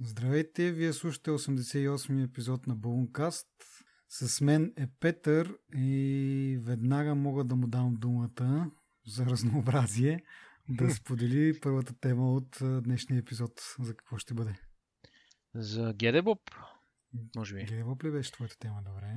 Здравейте, 0.00 0.72
вие 0.72 0.92
слушате 0.92 1.30
88-ми 1.30 2.22
епизод 2.22 2.66
на 2.66 2.76
Балункаст. 2.76 3.48
С 4.08 4.40
мен 4.40 4.72
е 4.76 4.86
Петър 5.00 5.58
и 5.74 6.58
веднага 6.62 7.14
мога 7.14 7.44
да 7.44 7.56
му 7.56 7.66
дам 7.66 7.96
думата 7.98 8.70
за 9.06 9.26
разнообразие 9.26 10.24
да 10.68 10.90
сподели 10.94 11.60
първата 11.60 11.94
тема 12.00 12.32
от 12.32 12.58
днешния 12.60 13.18
епизод. 13.18 13.52
За 13.80 13.96
какво 13.96 14.18
ще 14.18 14.34
бъде? 14.34 14.60
За 15.54 15.94
Гедебоп, 15.96 16.50
може 17.36 17.54
би. 17.54 17.64
Гедебоп 17.64 18.04
ли 18.04 18.10
беше 18.10 18.32
твоята 18.32 18.58
тема? 18.58 18.82
Добре. 18.84 19.12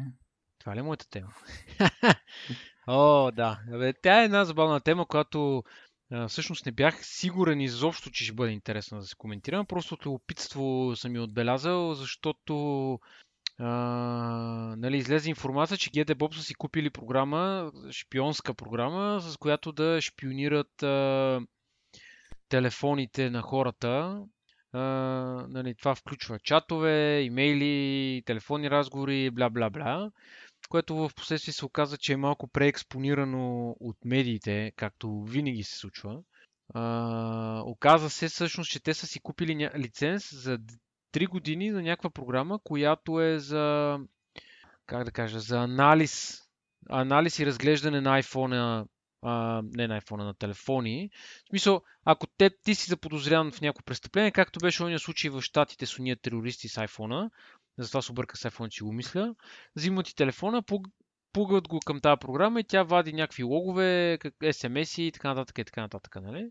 Това 0.60 0.76
ли 0.76 0.80
е 0.80 0.84
моята 0.84 1.10
тема? 1.10 1.34
О, 2.88 3.32
да. 3.32 3.60
Тя 4.02 4.22
е 4.22 4.26
една 4.26 4.46
забавна 4.46 4.80
тема, 4.80 5.08
която 5.08 5.64
всъщност 6.28 6.66
не 6.66 6.72
бях 6.72 7.06
сигурен 7.06 7.62
изобщо, 7.62 8.12
че 8.12 8.24
ще 8.24 8.34
бъде 8.34 8.52
интересно 8.52 9.00
да 9.00 9.06
се 9.06 9.16
коментирам. 9.16 9.66
Просто 9.66 9.94
от 9.94 10.06
любопитство 10.06 10.94
съм 10.96 11.16
я 11.16 11.24
отбелязал, 11.24 11.94
защото 11.94 13.00
а, 13.60 13.70
нали, 14.78 14.98
излезе 14.98 15.30
информация, 15.30 15.78
че 15.78 15.90
GTBob 15.90 16.36
са 16.36 16.44
си 16.44 16.56
купили 16.56 16.90
програма, 16.90 17.72
шпионска 17.92 18.54
програма, 18.54 19.22
с 19.22 19.38
която 19.38 19.72
да 19.72 20.02
шпионират 20.02 20.84
а, 20.84 21.40
телефоните 22.50 23.30
на 23.30 23.42
хората. 23.42 24.22
А, 24.74 24.80
нали, 25.50 25.76
това 25.76 25.96
включва 25.96 26.40
чатове, 26.40 27.22
имейли, 27.22 28.24
телефонни 28.26 28.70
разговори, 28.70 29.32
бла-бла-бла 29.32 30.12
което 30.72 30.96
в 30.96 31.12
последствие 31.16 31.54
се 31.54 31.66
оказа, 31.66 31.98
че 31.98 32.14
е 32.14 32.18
малко 32.18 32.48
преекспонирано 32.48 33.76
от 33.80 33.98
медиите, 34.06 34.72
както 34.76 35.24
винаги 35.24 35.64
се 35.64 35.78
случва. 35.78 36.20
А, 36.74 37.64
оказа 37.66 38.10
се 38.10 38.28
всъщност, 38.28 38.72
че 38.72 38.84
те 38.84 38.94
са 38.94 39.08
си 39.08 39.20
купили 39.20 39.56
ня... 39.56 39.72
лиценз 39.78 40.34
за 40.34 40.58
3 41.14 41.28
години 41.28 41.72
за 41.72 41.82
някаква 41.82 42.10
програма, 42.10 42.60
която 42.64 43.22
е 43.22 43.40
за, 43.40 43.98
как 44.86 45.04
да 45.04 45.12
кажа, 45.12 45.40
за 45.40 45.58
анализ, 45.58 46.42
анализ 46.90 47.40
и 47.40 47.46
разглеждане 47.46 48.02
на 48.02 48.22
iPhone, 48.22 48.86
а, 49.22 49.62
не 49.64 49.88
на 49.88 50.02
iPhone, 50.02 50.24
на 50.24 50.34
телефони. 50.34 51.10
В 51.46 51.50
смисъл, 51.50 51.82
ако 52.06 52.28
те, 52.38 52.50
ти 52.64 52.76
си 52.76 52.90
заподозрян 52.90 53.52
в 53.52 53.62
някакво 53.62 53.84
престъпление, 53.84 54.32
както 54.32 54.60
беше 54.60 54.84
ония 54.84 55.00
случай 55.00 55.30
в 55.30 55.42
Штатите 55.42 55.86
с 55.86 56.00
уния 56.00 56.16
терористи 56.16 56.70
с 56.70 56.76
iPhone, 56.76 57.30
затова 57.84 58.02
се 58.02 58.12
обърка 58.12 58.38
с 58.38 58.50
iPhone, 58.50 58.70
че 58.70 58.84
го 58.84 58.94
мисля. 58.94 59.36
Взимат 59.76 60.06
ти 60.06 60.16
телефона, 60.16 60.64
пугат 61.34 61.68
го 61.68 61.80
към 61.86 62.02
тази 62.02 62.20
програма 62.20 62.60
и 62.60 62.64
тя 62.64 62.84
вади 62.84 63.14
някакви 63.14 63.44
логове, 63.44 64.18
SMS 64.42 65.02
и 65.02 65.12
така 65.12 65.28
нататък 65.28 65.58
и 65.58 65.66
така 65.66 65.82
нататък. 65.82 66.16
Нали? 66.22 66.50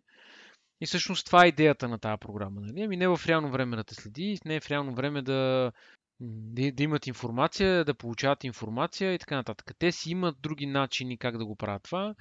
И 0.81 0.87
всъщност 0.87 1.27
това 1.27 1.45
е 1.45 1.49
идеята 1.49 1.89
на 1.89 1.99
тази 1.99 2.21
програма. 2.21 2.61
Нали? 2.61 2.83
Ами 2.83 2.97
не 2.97 3.09
в 3.09 3.21
реално 3.27 3.51
време 3.51 3.77
да 3.77 3.85
те 3.85 3.95
следи, 3.95 4.39
не 4.45 4.61
в 4.61 4.71
реално 4.71 4.95
време 4.95 5.23
да, 5.23 5.73
да, 6.21 6.83
имат 6.83 7.07
информация, 7.07 7.85
да 7.85 7.95
получават 7.95 8.45
информация 8.45 9.15
и 9.15 9.19
така 9.19 9.37
нататък. 9.37 9.73
Те 9.79 9.93
си 9.93 10.11
имат 10.11 10.37
други 10.41 10.67
начини 10.67 11.19
как 11.19 11.39
да 11.39 11.47
го 11.47 11.57
правят 11.57 11.83
това. 11.83 12.15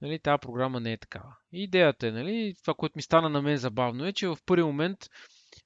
Нали, 0.00 0.18
тази 0.18 0.40
програма 0.40 0.80
не 0.80 0.92
е 0.92 0.98
такава. 0.98 1.36
И 1.52 1.62
идеята 1.62 2.08
е, 2.08 2.10
нали, 2.10 2.54
това, 2.62 2.74
което 2.74 2.92
ми 2.96 3.02
стана 3.02 3.28
на 3.28 3.42
мен 3.42 3.56
забавно 3.56 4.06
е, 4.06 4.12
че 4.12 4.28
в 4.28 4.38
първи 4.46 4.62
момент 4.62 4.98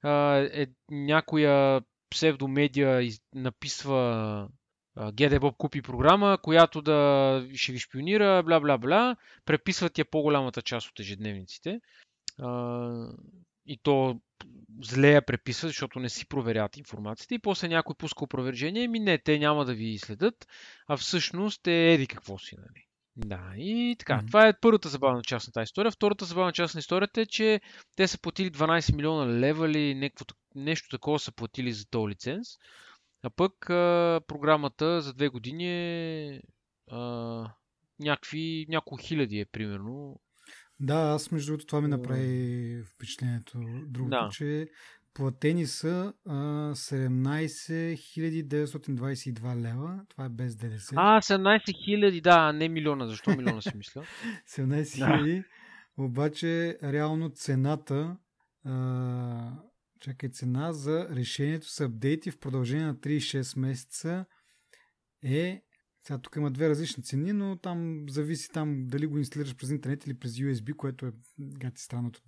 а, 0.03 0.37
е 0.37 0.67
някоя 0.89 1.81
псевдомедия 2.09 3.01
из... 3.01 3.21
написва 3.35 4.49
GDBob 4.97 5.57
купи 5.57 5.81
програма, 5.81 6.37
която 6.41 6.81
да 6.81 7.47
ще 7.55 7.71
ви 7.71 7.79
шпионира, 7.79 8.43
бла 8.43 8.59
бла 8.59 8.77
бла, 8.77 9.15
преписват 9.45 9.97
я 9.97 10.05
по-голямата 10.05 10.61
част 10.61 10.89
от 10.89 10.99
ежедневниците. 10.99 11.79
И 13.65 13.77
то 13.83 14.19
зле 14.81 15.11
я 15.11 15.21
преписват, 15.21 15.69
защото 15.69 15.99
не 15.99 16.09
си 16.09 16.27
проверят 16.27 16.77
информацията 16.77 17.35
и 17.35 17.39
после 17.39 17.67
някой 17.67 17.95
пуска 17.95 18.23
опровержение, 18.23 18.87
ми 18.87 18.99
не, 18.99 19.17
те 19.17 19.39
няма 19.39 19.65
да 19.65 19.73
ви 19.73 19.97
следят, 19.97 20.47
а 20.87 20.97
всъщност 20.97 21.67
е 21.67 21.93
еди 21.93 22.07
какво 22.07 22.37
си, 22.37 22.55
нали. 22.57 22.85
Да, 23.17 23.53
и 23.57 23.95
така. 23.99 24.13
Mm-hmm. 24.13 24.27
Това 24.27 24.47
е 24.47 24.59
първата 24.61 24.89
забавна 24.89 25.21
част 25.21 25.47
на 25.47 25.53
тази 25.53 25.63
история. 25.63 25.91
Втората 25.91 26.25
забавна 26.25 26.51
част 26.51 26.75
на 26.75 26.79
историята 26.79 27.21
е, 27.21 27.25
че 27.25 27.61
те 27.95 28.07
са 28.07 28.21
платили 28.21 28.51
12 28.51 28.95
милиона 28.95 29.39
лева 29.39 29.71
или 29.71 29.95
някакво, 29.95 30.25
нещо 30.55 30.89
такова 30.89 31.19
са 31.19 31.31
платили 31.31 31.73
за 31.73 31.89
този 31.89 32.11
лиценз. 32.11 32.47
А 33.23 33.29
пък 33.29 33.69
а, 33.69 34.21
програмата 34.27 35.01
за 35.01 35.13
две 35.13 35.29
години 35.29 35.67
е 35.67 36.41
а, 36.91 36.99
някакви, 37.99 38.65
няколко 38.69 39.03
хиляди 39.03 39.39
е 39.39 39.45
примерно. 39.45 40.19
Да, 40.79 40.95
аз 40.95 41.31
между 41.31 41.51
другото 41.51 41.65
това 41.65 41.81
ми 41.81 41.87
направи 41.87 42.83
впечатлението. 42.83 43.59
Другото, 43.87 44.09
да. 44.09 44.29
че 44.31 44.67
Платени 45.15 45.65
са 45.65 46.13
а, 46.25 46.33
17 46.73 48.47
922 48.47 49.55
лева. 49.55 49.99
Това 50.09 50.25
е 50.25 50.29
без 50.29 50.55
ДДС. 50.55 50.93
А, 50.95 51.21
17 51.21 51.85
хиляди, 51.85 52.21
да, 52.21 52.53
не 52.53 52.69
милиона. 52.69 53.07
Защо 53.07 53.29
милиона 53.29 53.61
си 53.61 53.71
мисля? 53.75 54.03
17 54.49 54.95
хиляди. 54.95 55.35
Да. 55.97 56.03
Обаче, 56.03 56.77
реално 56.83 57.29
цената 57.29 58.17
а, 58.65 58.71
чакай, 60.05 60.29
цена 60.29 60.73
за 60.73 61.07
решението 61.09 61.69
с 61.69 61.81
апдейти 61.81 62.31
в 62.31 62.39
продължение 62.39 62.85
на 62.85 62.95
36 62.95 63.59
месеца 63.59 64.25
е 65.23 65.61
сега 66.07 66.17
тук 66.17 66.35
има 66.35 66.51
две 66.51 66.69
различни 66.69 67.03
цени, 67.03 67.33
но 67.33 67.57
там 67.57 68.05
зависи 68.09 68.49
там 68.49 68.87
дали 68.87 69.07
го 69.07 69.17
инсталираш 69.17 69.55
през 69.55 69.69
интернет 69.69 70.05
или 70.05 70.13
през 70.13 70.31
USB, 70.31 70.75
което 70.75 71.05
е 71.05 71.11
гати 71.39 71.81
странното 71.81 72.21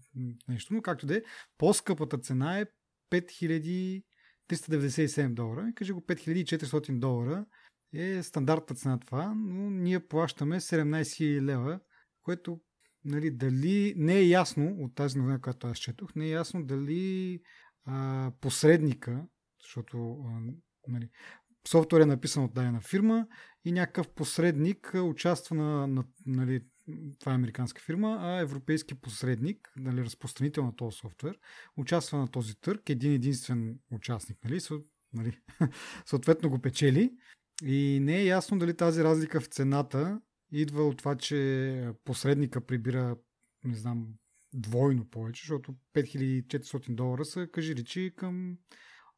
нещо. 0.47 0.73
Но 0.73 0.81
както 0.81 1.05
да 1.05 1.17
е, 1.17 1.21
по-скъпата 1.57 2.17
цена 2.17 2.59
е 2.59 2.65
5397 3.11 5.33
долара. 5.33 5.71
Кажи 5.75 5.91
го 5.91 6.01
5400 6.01 6.99
долара 6.99 7.45
е 7.93 8.23
стандартната 8.23 8.75
цена 8.75 8.99
това, 8.99 9.33
но 9.35 9.69
ние 9.69 10.07
плащаме 10.07 10.59
17 10.59 11.01
000 11.01 11.41
лева, 11.41 11.79
което 12.21 12.61
нали, 13.05 13.31
дали 13.31 13.93
не 13.97 14.15
е 14.15 14.27
ясно 14.27 14.75
от 14.79 14.95
тази 14.95 15.17
новина, 15.17 15.39
която 15.39 15.67
аз 15.67 15.77
четох, 15.77 16.15
не 16.15 16.25
е 16.25 16.29
ясно 16.29 16.65
дали 16.65 17.41
посредника, 18.41 19.25
защото 19.61 20.25
а, 20.27 20.41
нали, 20.87 21.09
софтуер 21.67 22.01
е 22.01 22.05
написан 22.05 22.43
от 22.43 22.53
дадена 22.53 22.81
фирма 22.81 23.27
и 23.65 23.71
някакъв 23.71 24.09
посредник 24.09 24.91
участва 25.03 25.55
на, 25.55 25.87
на 25.87 26.03
нали, 26.25 26.63
това 27.19 27.31
е 27.31 27.35
американска 27.35 27.81
фирма, 27.81 28.17
а 28.21 28.39
европейски 28.39 28.95
посредник, 28.95 29.73
нали, 29.77 30.03
разпространител 30.03 30.65
на 30.65 30.75
този 30.75 30.97
софтуер, 30.97 31.39
участва 31.77 32.17
на 32.17 32.27
този 32.27 32.55
търг, 32.55 32.89
един 32.89 33.13
единствен 33.13 33.79
участник, 33.91 34.37
нали, 34.43 34.59
съ, 34.59 34.75
нали, 35.13 35.39
съответно 36.05 36.49
го 36.49 36.59
печели. 36.59 37.13
И 37.63 37.99
не 38.01 38.17
е 38.17 38.25
ясно 38.25 38.59
дали 38.59 38.77
тази 38.77 39.03
разлика 39.03 39.41
в 39.41 39.45
цената 39.45 40.21
идва 40.51 40.83
от 40.83 40.97
това, 40.97 41.15
че 41.15 41.91
посредника 42.05 42.61
прибира, 42.65 43.15
не 43.63 43.75
знам, 43.75 44.07
двойно 44.57 45.09
повече, 45.09 45.41
защото 45.41 45.75
5400 45.93 46.95
долара 46.95 47.25
са, 47.25 47.47
кажи 47.47 47.75
речи, 47.75 48.13
към 48.17 48.57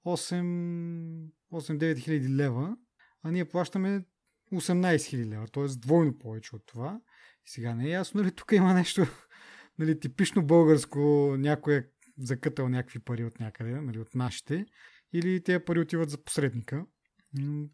8-9 0.05 2.00
хиляди 2.00 2.29
лева, 2.29 2.77
а 3.23 3.31
ние 3.31 3.45
плащаме 3.45 4.05
18 4.53 5.05
хиляди 5.05 5.29
лева, 5.29 5.47
т.е. 5.47 5.66
двойно 5.77 6.17
повече 6.17 6.55
от 6.55 6.66
това. 6.66 7.01
Сега 7.45 7.75
не 7.75 7.85
е 7.85 7.89
ясно, 7.89 8.22
нали 8.22 8.31
тук 8.31 8.51
има 8.51 8.73
нещо 8.73 9.05
нали, 9.79 10.00
типично 10.00 10.45
българско, 10.45 11.00
някой 11.38 11.77
е 11.77 11.85
закътал 12.19 12.69
някакви 12.69 13.00
пари 13.00 13.23
от 13.23 13.39
някъде, 13.39 13.81
нали, 13.81 14.00
от 14.00 14.16
нашите, 14.16 14.66
или 15.13 15.44
тези 15.44 15.59
пари 15.66 15.79
отиват 15.79 16.09
за 16.09 16.23
посредника. 16.23 16.85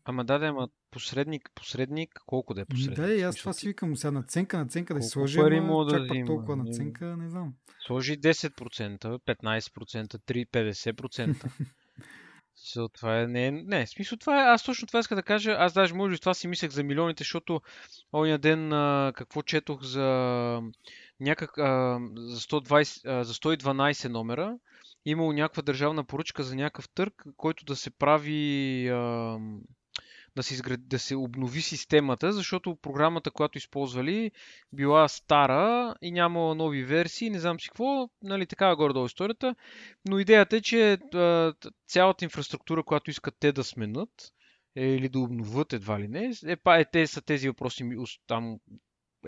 Ама 0.06 0.26
да, 0.26 0.40
да, 0.40 0.46
ама 0.46 0.70
посредник, 0.92 1.52
посредник, 1.56 2.22
колко 2.26 2.54
да 2.54 2.62
е 2.62 2.66
посредник? 2.66 3.00
Да, 3.00 3.14
и 3.14 3.22
аз 3.22 3.36
това 3.36 3.54
си 3.54 3.68
викам 3.68 3.96
сега 3.96 4.12
наценка, 4.12 4.58
наценка 4.58 4.94
да 4.94 5.02
си 5.02 5.10
сложи, 5.10 5.38
пари 5.38 5.58
ама, 5.58 5.86
да 5.86 5.92
чак 5.92 6.08
пак 6.08 6.26
толкова 6.26 6.56
наценка, 6.56 7.18
не 7.18 7.30
знам. 7.30 7.54
Сложи 7.88 8.20
10%, 8.20 9.20
15%, 9.20 10.18
3, 10.18 10.48
50%. 10.48 11.52
So, 12.58 12.94
това 12.94 13.22
е, 13.22 13.28
не, 13.28 13.52
не, 13.52 13.86
в 13.86 13.90
смисъл 13.90 14.18
това 14.18 14.42
е, 14.42 14.54
аз 14.54 14.64
точно 14.64 14.88
това 14.88 15.00
иска 15.00 15.16
да 15.16 15.24
кажа, 15.24 15.56
аз 15.60 15.74
даже 15.74 15.94
може 15.94 16.12
би 16.12 16.20
това 16.20 16.34
си 16.34 16.48
мислех 16.48 16.72
за 16.72 16.84
милионите, 16.84 17.24
защото 17.24 17.62
ония 18.14 18.38
ден 18.38 18.74
а, 18.74 19.14
какво 19.16 19.42
четох 19.42 19.84
за 19.84 20.62
някак, 21.20 21.58
а, 21.58 22.00
за, 22.16 22.40
120, 22.40 23.02
а, 23.06 23.24
за 23.24 23.34
112 23.34 24.08
номера, 24.08 24.58
имало 25.06 25.34
някаква 25.34 25.64
държавна 25.64 26.04
поръчка 26.04 26.44
за 26.44 26.56
някакъв 26.56 26.90
търг, 26.90 27.24
който 27.38 27.66
да 27.66 27.76
се 27.76 27.92
прави 27.92 28.88
а, 28.88 29.40
да 30.36 30.44
се, 30.44 30.54
изград... 30.54 30.88
да 30.88 31.00
се 31.00 31.16
обнови 31.16 31.62
системата, 31.62 32.34
защото 32.34 32.76
програмата, 32.76 33.32
която 33.32 33.58
използвали, 33.58 34.32
била 34.74 35.08
стара 35.08 35.96
и 36.02 36.12
няма 36.12 36.56
нови 36.56 36.84
версии, 36.84 37.30
не 37.30 37.40
знам 37.40 37.60
си 37.60 37.68
какво, 37.68 38.10
нали, 38.22 38.46
такава 38.46 38.76
горе-долу 38.76 39.06
историята. 39.06 39.56
Но 40.08 40.20
идеята 40.20 40.58
е, 40.58 40.62
че 40.62 40.98
цялата 41.88 42.26
инфраструктура, 42.26 42.84
която 42.84 43.10
искат 43.10 43.36
те 43.40 43.52
да 43.52 43.64
сменят, 43.64 44.32
е, 44.76 44.88
или 44.88 45.10
да 45.10 45.20
обновят 45.20 45.74
едва 45.74 46.00
ли 46.00 46.08
не, 46.08 46.34
е, 46.48 46.58
е, 46.68 46.86
те 46.86 47.08
са 47.08 47.22
тези 47.22 47.48
въпроси 47.48 47.90
там, 48.28 48.60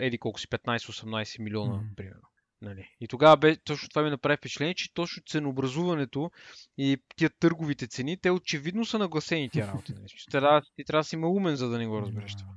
еди 0.00 0.18
колко 0.18 0.40
си, 0.40 0.48
15-18 0.48 1.42
милиона, 1.42 1.74
mm-hmm. 1.74 1.94
примерно. 1.96 2.27
Нали. 2.62 2.88
И 3.00 3.08
тогава 3.08 3.36
бе, 3.36 3.56
точно 3.56 3.88
това 3.88 4.02
ми 4.02 4.10
направи 4.10 4.36
впечатление, 4.36 4.74
че 4.74 4.94
точно 4.94 5.22
ценообразуването 5.26 6.30
и 6.78 6.96
тия 7.16 7.30
търговите 7.30 7.86
цени, 7.86 8.16
те 8.16 8.30
очевидно 8.30 8.84
са 8.84 8.98
нагласени 8.98 9.50
тия 9.50 9.66
работи. 9.66 9.92
Нали. 9.92 10.06
Ти, 10.06 10.30
трябва, 10.30 10.62
ти 10.76 10.84
трябва 10.84 11.00
да 11.00 11.08
си 11.08 11.16
малумен, 11.16 11.56
за 11.56 11.68
да 11.68 11.78
не 11.78 11.86
го 11.86 12.00
разбереш 12.00 12.36
това. 12.36 12.50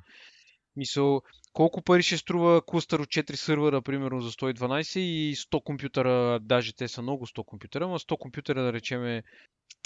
Мисъл, 0.76 1.22
колко 1.54 1.82
пари 1.82 2.04
ще 2.04 2.18
струва 2.18 2.62
клъстър 2.66 3.00
от 3.00 3.08
4 3.08 3.36
сървъра, 3.36 3.82
примерно 3.82 4.22
за 4.22 4.32
112 4.32 5.00
и 5.00 5.36
100 5.36 5.64
компютъра, 5.64 6.40
даже 6.40 6.76
те 6.76 6.88
са 6.88 7.02
много 7.02 7.28
100 7.28 7.46
компютъра, 7.46 7.88
но 7.88 8.00
100 8.00 8.18
компютъра 8.18 8.64
да 8.64 8.74
речеме 8.74 9.24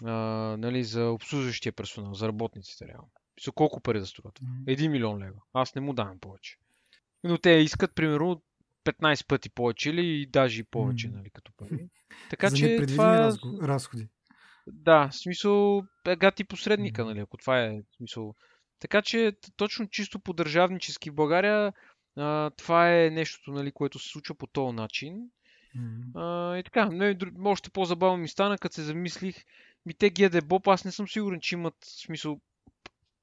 а, 0.04 0.12
нали, 0.58 0.84
за 0.84 1.06
обслужващия 1.06 1.74
персонал, 1.74 2.14
за 2.14 2.28
работниците 2.28 2.88
реално. 2.88 3.10
Мисъл, 3.38 3.54
колко 3.54 3.82
пари 3.82 4.00
да 4.00 4.06
струват? 4.06 4.40
1 4.40 4.88
милион 4.88 5.24
лева. 5.24 5.42
Аз 5.54 5.76
не 5.76 5.82
му 5.82 5.94
давам 5.94 6.20
повече. 6.20 6.58
Но 7.24 7.38
те 7.38 7.50
искат, 7.50 7.96
примерно, 7.96 8.42
15 8.86 9.28
пъти 9.28 9.50
повече 9.50 9.90
или 9.90 10.26
даже 10.26 10.62
и 10.62 10.64
повече, 10.64 11.10
нали, 11.10 11.30
като 11.30 11.52
пари. 11.58 11.90
Така 12.30 12.50
За 12.50 12.58
че 12.58 12.86
това... 12.88 13.32
разходи. 13.62 14.08
Да, 14.68 15.10
в 15.12 15.16
смисъл, 15.16 15.84
ега 16.08 16.32
ти 16.32 16.44
посредника, 16.44 17.06
нали, 17.06 17.20
ако 17.20 17.38
това 17.38 17.64
е 17.64 17.82
смисъл. 17.98 18.36
Така 18.80 19.02
че 19.02 19.34
точно 19.56 19.88
чисто 19.88 20.20
по 20.20 20.34
държавнически 20.34 21.10
в 21.10 21.16
България 21.16 21.74
а, 22.18 22.50
това 22.50 22.96
е 22.96 23.10
нещото, 23.10 23.52
нали, 23.52 23.72
което 23.72 24.00
се 24.00 24.10
случва 24.10 24.36
по 24.36 24.48
този 24.48 24.76
начин. 24.76 25.30
Mm-hmm. 25.78 26.12
А, 26.16 26.58
и 26.58 26.64
така, 26.64 26.86
не, 26.86 27.18
още 27.46 27.70
по-забавно 27.70 28.18
ми 28.18 28.28
стана, 28.28 28.58
като 28.58 28.76
се 28.76 28.84
замислих, 28.84 29.36
ми 29.86 29.94
те 29.94 30.12
GD 30.12 30.42
Bob, 30.42 30.74
аз 30.74 30.86
не 30.86 30.92
съм 30.92 31.08
сигурен, 31.08 31.40
че 31.42 31.56
имат 31.56 31.76
смисъл 31.82 32.40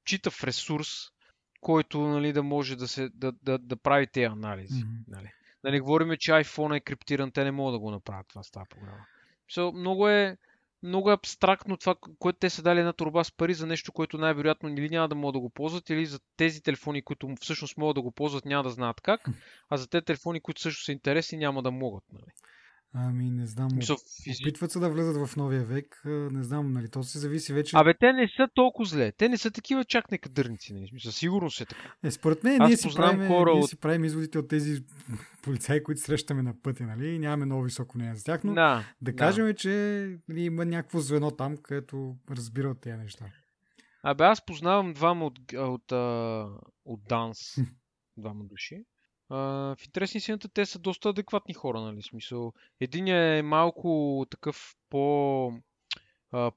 читав 0.04 0.44
ресурс, 0.44 0.88
който 1.60 2.00
нали, 2.00 2.32
да 2.32 2.42
може 2.42 2.76
да, 2.76 2.88
се, 2.88 3.08
да, 3.08 3.32
да, 3.42 3.58
да 3.58 3.76
прави 3.76 4.06
тези 4.06 4.24
анализи. 4.24 4.74
Mm-hmm. 4.74 5.04
Нали. 5.08 5.30
Да 5.64 5.70
не 5.70 5.80
говорим, 5.80 6.16
че 6.18 6.30
iPhone 6.30 6.76
е 6.76 6.80
криптиран, 6.80 7.32
те 7.32 7.44
не 7.44 7.50
могат 7.50 7.74
да 7.74 7.78
го 7.78 7.90
направят 7.90 8.26
това 8.28 8.42
с 8.42 8.50
тази 8.50 8.68
програма. 8.68 9.06
So, 9.50 9.78
много 9.78 10.08
е, 10.08 10.36
много 10.82 11.10
е 11.10 11.14
абстрактно 11.14 11.76
това, 11.76 11.94
което 12.18 12.38
те 12.38 12.50
са 12.50 12.62
дали 12.62 12.78
една 12.78 12.92
турба 12.92 13.24
с 13.24 13.32
пари 13.32 13.54
за 13.54 13.66
нещо, 13.66 13.92
което 13.92 14.18
най-вероятно 14.18 14.68
или 14.68 14.88
няма 14.88 15.08
да 15.08 15.14
могат 15.14 15.32
да 15.32 15.40
го 15.40 15.50
ползват, 15.50 15.90
или 15.90 16.06
за 16.06 16.20
тези 16.36 16.62
телефони, 16.62 17.02
които 17.02 17.34
всъщност 17.40 17.76
могат 17.76 17.94
да 17.94 18.02
го 18.02 18.12
ползват, 18.12 18.44
няма 18.44 18.62
да 18.62 18.70
знаят 18.70 19.00
как, 19.00 19.28
а 19.68 19.76
за 19.76 19.88
тези 19.88 20.04
телефони, 20.04 20.40
които 20.40 20.60
също 20.60 20.84
са 20.84 20.92
интересни, 20.92 21.38
няма 21.38 21.62
да 21.62 21.70
могат. 21.70 22.04
Нали. 22.12 22.32
Ами, 22.94 23.30
не 23.30 23.46
знам. 23.46 23.68
Мисъл, 23.74 23.96
Опитват 24.42 24.72
се 24.72 24.78
да 24.78 24.90
влезат 24.90 25.26
в 25.26 25.36
новия 25.36 25.64
век. 25.64 26.02
Не 26.04 26.42
знам, 26.42 26.72
нали, 26.72 26.88
то 26.88 27.02
се 27.02 27.18
зависи 27.18 27.52
вече. 27.52 27.76
Абе, 27.76 27.94
те 27.94 28.12
не 28.12 28.28
са 28.36 28.48
толкова 28.54 28.88
зле. 28.88 29.12
Те 29.12 29.28
не 29.28 29.38
са 29.38 29.50
такива 29.50 29.84
чак 29.84 30.10
некадърници, 30.10 30.74
нали? 30.74 31.00
Със 31.00 31.16
сигурност 31.16 31.60
е 31.60 31.66
така. 31.66 31.94
Е, 32.02 32.10
според 32.10 32.44
мен, 32.44 32.62
ние 32.66 32.76
си, 32.76 32.88
правим, 32.94 33.28
хора 33.28 33.52
ние 33.52 33.62
от... 33.62 33.68
си 33.68 33.76
правим 33.76 34.04
изводите 34.04 34.38
от 34.38 34.48
тези 34.48 34.84
полицаи, 35.42 35.82
които 35.82 36.00
срещаме 36.00 36.42
на 36.42 36.54
пътя, 36.62 36.84
нали? 36.84 37.08
И 37.08 37.18
нямаме 37.18 37.44
много 37.44 37.62
високо 37.62 37.98
мнение 37.98 38.16
за 38.16 38.24
тях, 38.24 38.44
но 38.44 38.54
да, 38.54 38.84
да 39.02 39.16
кажем, 39.16 39.46
да. 39.46 39.54
че 39.54 39.70
нали, 40.28 40.40
има 40.40 40.64
някакво 40.64 41.00
звено 41.00 41.30
там, 41.30 41.56
където 41.56 42.16
разбира 42.30 42.68
от 42.68 42.80
тези 42.80 42.96
неща. 42.96 43.24
Абе, 44.02 44.24
аз 44.24 44.44
познавам 44.46 44.92
двама 44.92 45.26
от, 45.26 45.38
от, 45.52 45.92
от, 45.92 46.62
от 46.84 47.00
Данс, 47.08 47.38
двама 48.16 48.44
души 48.44 48.84
в 49.32 49.76
интересни 49.84 50.20
сината 50.20 50.48
те 50.48 50.66
са 50.66 50.78
доста 50.78 51.08
адекватни 51.08 51.54
хора, 51.54 51.80
нали? 51.80 52.02
Смисъл. 52.02 52.52
Единият 52.80 53.38
е 53.38 53.42
малко 53.42 54.26
такъв 54.30 54.76
по 54.90 55.52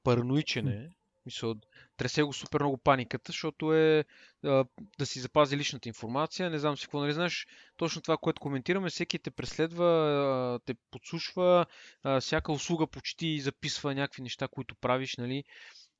параноичен 0.02 0.68
е. 0.68 0.90
Мисъл, 1.26 1.54
тресе 1.96 2.22
го 2.22 2.32
супер 2.32 2.60
много 2.60 2.76
паниката, 2.76 3.32
защото 3.32 3.74
е 3.74 4.04
а, 4.44 4.64
да 4.98 5.06
си 5.06 5.20
запази 5.20 5.56
личната 5.56 5.88
информация. 5.88 6.50
Не 6.50 6.58
знам 6.58 6.76
си 6.76 6.84
какво, 6.84 7.00
нали 7.00 7.12
знаеш, 7.12 7.46
точно 7.76 8.02
това, 8.02 8.16
което 8.16 8.40
коментираме, 8.40 8.90
всеки 8.90 9.18
те 9.18 9.30
преследва, 9.30 9.86
а, 9.86 10.58
те 10.64 10.74
подслушва, 10.90 11.66
а, 12.02 12.20
всяка 12.20 12.52
услуга 12.52 12.86
почти 12.86 13.40
записва 13.40 13.94
някакви 13.94 14.22
неща, 14.22 14.48
които 14.48 14.74
правиш, 14.74 15.16
нали. 15.16 15.44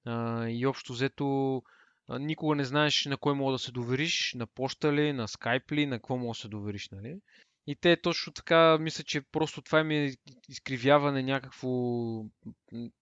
А, 0.04 0.48
и 0.48 0.66
общо 0.66 0.92
взето 0.92 1.62
никога 2.08 2.54
не 2.54 2.64
знаеш 2.64 3.04
на 3.04 3.16
кой 3.16 3.34
мога 3.34 3.52
да 3.52 3.58
се 3.58 3.72
довериш, 3.72 4.34
на 4.34 4.46
почта 4.46 4.92
ли, 4.92 5.12
на 5.12 5.28
скайп 5.28 5.72
ли, 5.72 5.86
на 5.86 5.96
какво 5.96 6.16
мога 6.16 6.30
да 6.30 6.40
се 6.40 6.48
довериш, 6.48 6.88
нали? 6.90 7.16
И 7.66 7.76
те 7.76 7.96
точно 7.96 8.32
така, 8.32 8.78
мисля, 8.78 9.04
че 9.04 9.20
просто 9.20 9.62
това 9.62 9.84
ми 9.84 9.96
е 9.96 10.14
изкривяване 10.48 11.22
някакво, 11.22 11.68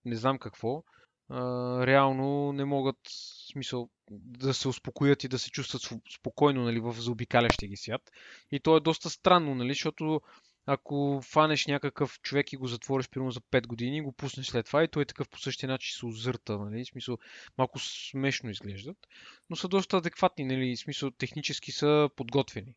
не 0.04 0.16
знам 0.16 0.38
какво. 0.38 0.84
А, 1.28 1.40
реално 1.86 2.52
не 2.52 2.64
могат, 2.64 2.96
смисъл, 3.52 3.88
да 4.10 4.54
се 4.54 4.68
успокоят 4.68 5.24
и 5.24 5.28
да 5.28 5.38
се 5.38 5.50
чувстват 5.50 5.82
спокойно 6.18 6.64
нали, 6.64 6.80
в 6.80 6.92
заобикалящия 6.92 7.68
ги 7.68 7.76
свят. 7.76 8.02
И 8.52 8.60
то 8.60 8.76
е 8.76 8.80
доста 8.80 9.10
странно, 9.10 9.54
нали, 9.54 9.68
защото 9.68 10.20
ако 10.66 11.20
фанеш 11.25 11.66
някакъв 11.66 12.20
човек 12.20 12.52
и 12.52 12.56
го 12.56 12.66
затвориш 12.66 13.08
примерно 13.08 13.31
за 13.31 13.40
5 13.40 13.66
години, 13.66 14.02
го 14.02 14.12
пуснеш 14.12 14.46
след 14.46 14.66
това 14.66 14.84
и 14.84 14.88
той 14.88 15.02
е 15.02 15.06
такъв 15.06 15.28
по 15.28 15.38
същия 15.38 15.69
начин 15.69 15.99
се 15.99 16.06
озърта, 16.06 16.58
нали? 16.58 16.84
В 16.84 16.88
смисъл, 16.88 17.19
малко 17.58 17.78
смешно 17.78 18.50
изглеждат, 18.50 18.96
но 19.50 19.56
са 19.56 19.69
доста 19.69 19.96
адекватни, 19.96 20.44
нали? 20.44 20.76
В 20.76 20.81
смисъл, 20.81 21.11
технически 21.11 21.72
са 21.72 22.08
подготвени. 22.16 22.75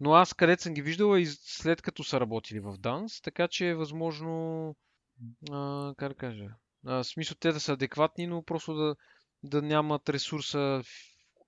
Но 0.00 0.14
аз 0.14 0.34
където 0.34 0.62
съм 0.62 0.74
ги 0.74 0.82
виждал 0.82 1.16
и 1.16 1.26
след 1.26 1.82
като 1.82 2.04
са 2.04 2.20
работили 2.20 2.60
в 2.60 2.76
Данс, 2.78 3.20
така 3.20 3.48
че 3.48 3.68
е 3.68 3.74
възможно, 3.74 4.76
а, 5.50 5.94
как 5.96 6.08
да 6.08 6.14
кажа, 6.14 6.48
а, 6.86 6.94
в 6.94 7.04
смисъл 7.04 7.36
те 7.40 7.52
да 7.52 7.60
са 7.60 7.72
адекватни, 7.72 8.26
но 8.26 8.42
просто 8.42 8.74
да, 8.74 8.96
да 9.42 9.62
нямат 9.62 10.08
ресурса 10.08 10.82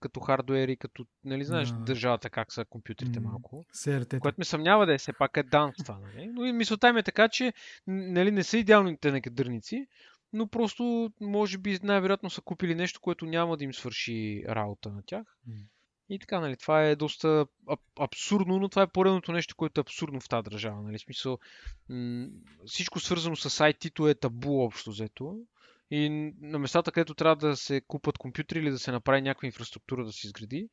като 0.04 0.20
хардуер 0.20 0.68
и 0.68 0.76
като, 0.76 1.06
нали 1.24 1.44
знаеш, 1.44 1.68
no. 1.68 1.84
държавата 1.84 2.30
как 2.30 2.52
са 2.52 2.64
компютрите 2.64 3.20
mm. 3.20 3.22
малко. 3.22 3.64
CRT. 3.74 4.18
Което 4.18 4.34
ме 4.38 4.44
съмнява 4.44 4.86
да 4.86 4.94
е 4.94 4.98
все 4.98 5.12
пак 5.12 5.36
е 5.36 5.42
данс 5.42 5.76
това, 5.76 5.98
нали? 5.98 6.26
Но 6.26 6.44
и 6.44 6.52
мисълта 6.52 6.92
ми 6.92 7.00
е 7.00 7.02
така, 7.02 7.28
че 7.28 7.52
нали, 7.86 8.30
не 8.30 8.42
са 8.42 8.58
идеалните 8.58 9.12
некадърници, 9.12 9.86
но 10.32 10.48
просто 10.48 11.12
може 11.20 11.58
би 11.58 11.78
най-вероятно 11.82 12.30
са 12.30 12.40
купили 12.40 12.74
нещо, 12.74 13.00
което 13.00 13.26
няма 13.26 13.56
да 13.56 13.64
им 13.64 13.74
свърши 13.74 14.44
работа 14.48 14.90
на 14.90 15.02
тях. 15.06 15.26
Mm. 15.48 15.64
И 16.08 16.18
така, 16.18 16.40
нали, 16.40 16.56
това 16.56 16.84
е 16.84 16.96
доста 16.96 17.46
абсурдно, 18.00 18.58
но 18.58 18.68
това 18.68 18.82
е 18.82 18.92
поредното 18.92 19.32
нещо, 19.32 19.56
което 19.56 19.80
е 19.80 19.82
абсурдно 19.82 20.20
в 20.20 20.28
тази 20.28 20.44
държава. 20.44 20.82
Нали, 20.82 20.98
смисъл, 20.98 21.38
м- 21.88 22.26
всичко 22.66 23.00
свързано 23.00 23.36
с 23.36 23.50
IT-то 23.50 24.08
е 24.08 24.14
табу 24.14 24.60
общо 24.60 24.90
взето. 24.90 25.38
И 25.94 26.08
на 26.40 26.58
местата, 26.58 26.92
където 26.92 27.14
трябва 27.14 27.36
да 27.36 27.56
се 27.56 27.80
купат 27.80 28.18
компютри 28.18 28.58
или 28.58 28.70
да 28.70 28.78
се 28.78 28.92
направи 28.92 29.22
някаква 29.22 29.46
инфраструктура 29.46 30.04
да 30.04 30.12
се 30.12 30.26
изгради, 30.26 30.68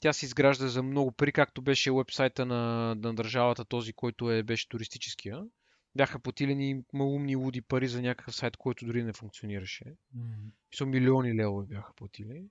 тя 0.00 0.12
се 0.12 0.26
изгражда 0.26 0.68
за 0.68 0.82
много 0.82 1.12
пари, 1.12 1.32
както 1.32 1.62
беше 1.62 1.92
вебсайта 1.92 2.46
на, 2.46 2.94
на 2.94 3.14
държавата, 3.14 3.64
този, 3.64 3.92
който 3.92 4.30
е, 4.30 4.42
беше 4.42 4.68
туристическия. 4.68 5.42
Бяха 5.94 6.18
платили 6.18 6.82
малумни 6.92 7.36
луди 7.36 7.62
пари 7.62 7.88
за 7.88 8.02
някакъв 8.02 8.34
сайт, 8.34 8.56
който 8.56 8.86
дори 8.86 9.02
не 9.02 9.12
функционираше. 9.12 9.84
Mm-hmm. 10.16 10.84
милиони 10.84 11.34
левове 11.34 11.66
бяха 11.66 11.92
платили. 11.94 12.44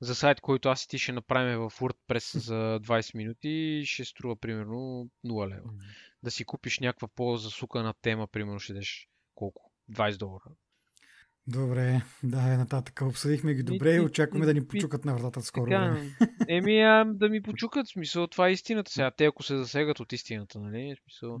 За 0.00 0.14
сайт, 0.14 0.40
който 0.40 0.68
аз 0.68 0.84
и 0.84 0.88
ти 0.88 0.98
ще 0.98 1.12
направим 1.12 1.58
в 1.58 1.70
WordPress 1.70 2.38
за 2.38 2.80
20 2.82 3.14
минути, 3.14 3.82
ще 3.86 4.04
струва 4.04 4.36
примерно 4.36 5.10
0 5.26 5.48
лева. 5.48 5.68
Mm-hmm. 5.68 6.22
Да 6.22 6.30
си 6.30 6.44
купиш 6.44 6.78
някаква 6.78 7.08
по-засукана 7.08 7.94
тема, 8.02 8.26
примерно 8.26 8.58
ще 8.58 8.72
дадеш 8.72 9.08
колко? 9.34 9.72
20 9.92 10.16
долара. 10.16 10.44
Добре, 11.46 12.02
да, 12.22 12.52
е 12.52 12.56
нататък. 12.56 13.00
Обсъдихме 13.02 13.54
ги 13.54 13.62
добре 13.62 13.94
и, 13.94 14.00
очакваме 14.00 14.46
да 14.46 14.54
ни 14.54 14.66
почукат 14.66 15.04
на 15.04 15.14
вратата 15.14 15.42
скоро. 15.42 15.64
Така, 15.64 16.02
еми, 16.48 16.80
а, 16.80 17.04
да 17.04 17.28
ми 17.28 17.42
почукат, 17.42 17.86
в 17.86 17.92
смисъл, 17.92 18.26
това 18.26 18.48
е 18.48 18.52
истината 18.52 18.90
сега. 18.90 19.10
Те 19.10 19.24
ако 19.24 19.42
се 19.42 19.56
засегат 19.56 20.00
от 20.00 20.12
истината, 20.12 20.60
нали? 20.60 20.94
В 20.96 21.02
смисъл, 21.02 21.40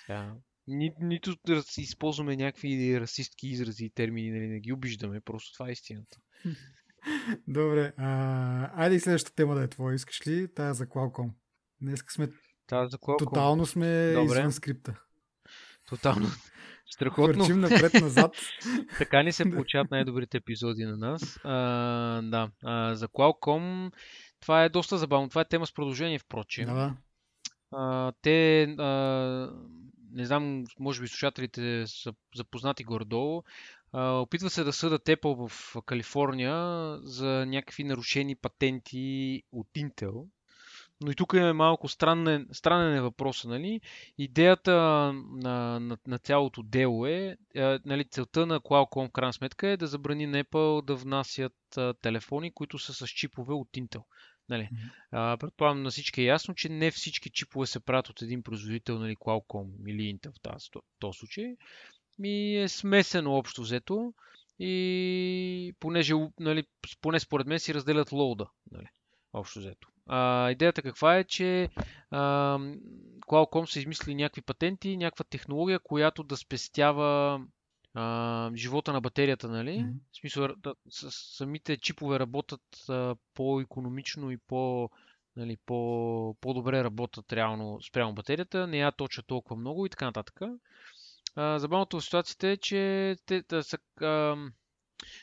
сега, 0.00 0.34
ни, 0.66 0.94
нито 1.00 1.36
да 1.46 1.62
използваме 1.78 2.36
някакви 2.36 3.00
расистки 3.00 3.48
изрази 3.48 3.84
и 3.84 3.90
термини, 3.90 4.30
нали, 4.30 4.48
не 4.48 4.60
ги 4.60 4.72
обиждаме, 4.72 5.20
просто 5.20 5.52
това 5.52 5.68
е 5.68 5.72
истината. 5.72 6.16
Добре, 7.48 7.92
а, 7.96 8.82
айде 8.82 8.94
и 8.94 9.00
следващата 9.00 9.34
тема 9.34 9.54
да 9.54 9.62
е 9.62 9.68
твоя. 9.68 9.94
Искаш 9.94 10.26
ли? 10.26 10.54
Тая 10.54 10.74
за 10.74 10.86
Qualcomm. 10.86 11.30
Днес 11.80 12.04
сме... 12.08 12.28
Тая 12.66 12.88
за 12.88 12.98
Qualcomm. 12.98 13.18
Тотално 13.18 13.66
сме 13.66 14.12
Добре. 14.12 14.24
извън 14.24 14.52
скрипта. 14.52 15.00
Тотално. 15.88 16.26
Страхотно. 16.90 17.44
Върчим 17.44 17.60
напред-назад. 17.60 18.36
така 18.98 19.22
ни 19.22 19.32
се 19.32 19.50
получават 19.50 19.90
най-добрите 19.90 20.36
епизоди 20.36 20.84
на 20.84 20.96
нас. 20.96 21.40
А, 21.44 21.52
да, 22.22 22.50
а, 22.64 22.94
за 22.94 23.08
Qualcomm 23.08 23.92
това 24.40 24.64
е 24.64 24.68
доста 24.68 24.98
забавно. 24.98 25.28
Това 25.28 25.40
е 25.40 25.48
тема 25.48 25.66
с 25.66 25.74
продължение, 25.74 26.18
впрочем. 26.18 26.66
Да. 26.66 26.96
А, 27.72 28.12
те, 28.22 28.62
а, 28.62 28.88
не 30.12 30.24
знам, 30.24 30.64
може 30.78 31.00
би 31.00 31.08
слушателите 31.08 31.86
са 31.86 32.12
запознати 32.36 32.84
горе-долу, 32.84 33.42
опитва 33.92 34.50
се 34.50 34.64
да 34.64 34.72
съдат 34.72 35.04
Apple 35.04 35.48
в 35.48 35.76
Калифорния 35.86 36.54
за 37.02 37.46
някакви 37.46 37.84
нарушени 37.84 38.36
патенти 38.36 39.42
от 39.52 39.66
Intel 39.76 40.26
но 41.00 41.10
и 41.10 41.14
тук 41.14 41.32
е 41.32 41.52
малко 41.52 41.88
странен, 41.88 42.48
странен 42.52 42.96
е 42.96 43.00
въпроса. 43.00 43.48
Нали? 43.48 43.80
Идеята 44.18 44.72
на, 44.72 45.80
на, 45.80 45.98
на 46.06 46.18
цялото 46.18 46.62
дело 46.62 47.06
е, 47.06 47.36
е, 47.54 47.78
нали, 47.84 48.04
целта 48.04 48.46
на 48.46 48.60
Qualcomm 48.60 49.08
в 49.08 49.12
крайна 49.12 49.32
сметка 49.32 49.68
е 49.68 49.76
да 49.76 49.86
забрани 49.86 50.28
Apple 50.28 50.84
да 50.84 50.94
внасят 50.94 51.56
а, 51.76 51.94
телефони, 51.94 52.52
които 52.52 52.78
са 52.78 52.94
с 52.94 53.08
чипове 53.08 53.54
от 53.54 53.68
Intel. 53.68 54.02
Нали? 54.48 54.68
А, 55.10 55.36
предполагам 55.36 55.82
на 55.82 55.90
всички 55.90 56.20
е 56.20 56.24
ясно, 56.24 56.54
че 56.54 56.68
не 56.68 56.90
всички 56.90 57.30
чипове 57.30 57.66
се 57.66 57.80
правят 57.80 58.08
от 58.08 58.22
един 58.22 58.42
производител, 58.42 58.98
нали, 58.98 59.16
Qualcomm 59.16 59.88
или 59.88 60.14
Intel 60.14 60.32
в 60.32 60.40
този, 60.40 60.66
този 60.98 61.18
случай. 61.18 61.56
Ми 62.18 62.56
е 62.56 62.68
смесено 62.68 63.32
общо 63.32 63.62
взето 63.62 64.14
и 64.58 65.74
понеже, 65.80 66.14
нали, 66.40 66.64
поне 67.00 67.20
според 67.20 67.46
мен 67.46 67.58
си 67.58 67.74
разделят 67.74 68.12
лоуда, 68.12 68.46
нали, 68.72 68.86
общо 69.32 69.58
взето. 69.58 69.88
А, 70.06 70.50
идеята 70.50 70.82
каква 70.82 71.16
е, 71.16 71.24
че 71.24 71.68
а, 72.10 72.58
Qualcomm 73.26 73.64
са 73.64 73.78
измислили 73.78 74.14
някакви 74.14 74.42
патенти, 74.42 74.96
някаква 74.96 75.24
технология, 75.24 75.78
която 75.78 76.22
да 76.22 76.36
спестява 76.36 77.40
а, 77.94 78.50
живота 78.54 78.92
на 78.92 79.00
батерията, 79.00 79.48
нали? 79.48 79.70
Mm-hmm. 79.70 79.94
В 80.12 80.16
смисъл, 80.16 80.48
да, 80.56 80.74
с, 80.88 81.10
самите 81.10 81.76
чипове 81.76 82.18
работят 82.18 82.62
а, 82.88 83.16
по-економично 83.34 84.30
и 84.30 84.36
по, 84.36 84.90
нали, 85.36 85.56
по, 85.66 86.36
по-добре 86.40 86.84
работят 86.84 87.32
реално 87.32 87.82
спрямо 87.82 88.14
батерията, 88.14 88.66
не 88.66 88.78
я 88.78 88.92
точат 88.92 89.26
толкова 89.26 89.56
много 89.56 89.86
и 89.86 89.90
така 89.90 90.04
нататък. 90.04 90.40
А, 91.36 91.58
забавното 91.58 92.00
в 92.00 92.04
ситуацията 92.04 92.48
е, 92.48 92.56
че, 92.56 93.16
те, 93.26 93.42
да, 93.48 93.62
са, 93.62 93.78
а, 94.00 94.36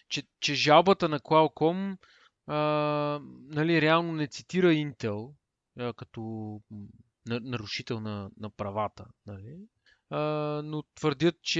че, 0.09 0.23
че 0.39 0.55
жалбата 0.55 1.09
на 1.09 1.19
Qualcomm 1.19 1.97
нали, 2.47 3.81
реално 3.81 4.13
не 4.13 4.27
цитира 4.27 4.67
Intel 4.67 5.31
а, 5.79 5.93
като 5.93 6.21
нарушител 7.27 7.99
на, 7.99 8.29
на 8.39 8.49
правата. 8.49 9.05
Нали? 9.25 9.57
А, 10.09 10.19
но 10.63 10.83
твърдят, 10.95 11.35
че 11.41 11.59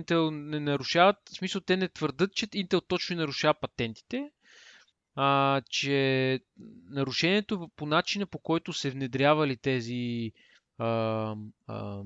Intel 0.00 0.30
не 0.30 0.60
нарушават. 0.60 1.16
В 1.28 1.36
смисъл, 1.36 1.60
те 1.60 1.76
не 1.76 1.88
твърдят, 1.88 2.34
че 2.34 2.46
Intel 2.46 2.88
точно 2.88 3.16
нарушава 3.16 3.54
патентите, 3.54 4.30
а, 5.14 5.60
че 5.70 6.40
нарушението 6.90 7.70
по 7.76 7.86
начина 7.86 8.26
по 8.26 8.38
който 8.38 8.72
се 8.72 8.90
внедрявали 8.90 9.56
тези 9.56 10.32
а, 10.78 11.36
а, 11.66 12.02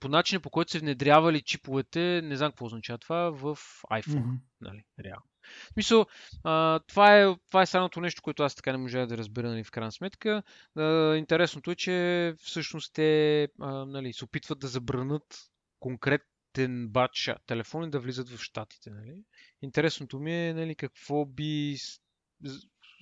по 0.00 0.08
начина 0.08 0.40
по 0.40 0.50
който 0.50 0.70
се 0.70 0.78
внедрявали 0.78 1.42
чиповете, 1.42 2.20
не 2.24 2.36
знам 2.36 2.50
какво 2.50 2.66
означава 2.66 2.98
това, 2.98 3.30
в 3.30 3.58
iPhone. 3.90 4.24
Mm-hmm. 4.24 4.38
Нали, 4.60 4.84
реално. 5.04 5.24
В 5.70 5.72
смисъл, 5.72 6.06
а, 6.44 6.80
това, 6.80 7.20
е, 7.20 7.36
това 7.48 7.62
е 7.62 7.66
самото 7.66 8.00
нещо, 8.00 8.22
което 8.22 8.42
аз 8.42 8.54
така 8.54 8.72
не 8.72 8.78
можа 8.78 9.06
да 9.06 9.16
разбера 9.16 9.48
нали, 9.48 9.64
в 9.64 9.70
крайна 9.70 9.92
сметка. 9.92 10.42
А, 10.76 11.16
интересното 11.16 11.70
е, 11.70 11.74
че 11.74 12.34
всъщност 12.38 12.94
те 12.94 13.48
а, 13.60 13.84
нали, 13.84 14.12
се 14.12 14.24
опитват 14.24 14.58
да 14.58 14.68
забранат 14.68 15.38
конкретен 15.80 16.88
батч 16.88 17.30
телефони 17.46 17.90
да 17.90 18.00
влизат 18.00 18.28
в 18.28 18.38
щатите. 18.38 18.90
Нали. 18.90 19.14
Интересното 19.62 20.18
ми 20.18 20.48
е 20.48 20.54
нали, 20.54 20.74
какво 20.74 21.24
би 21.24 21.76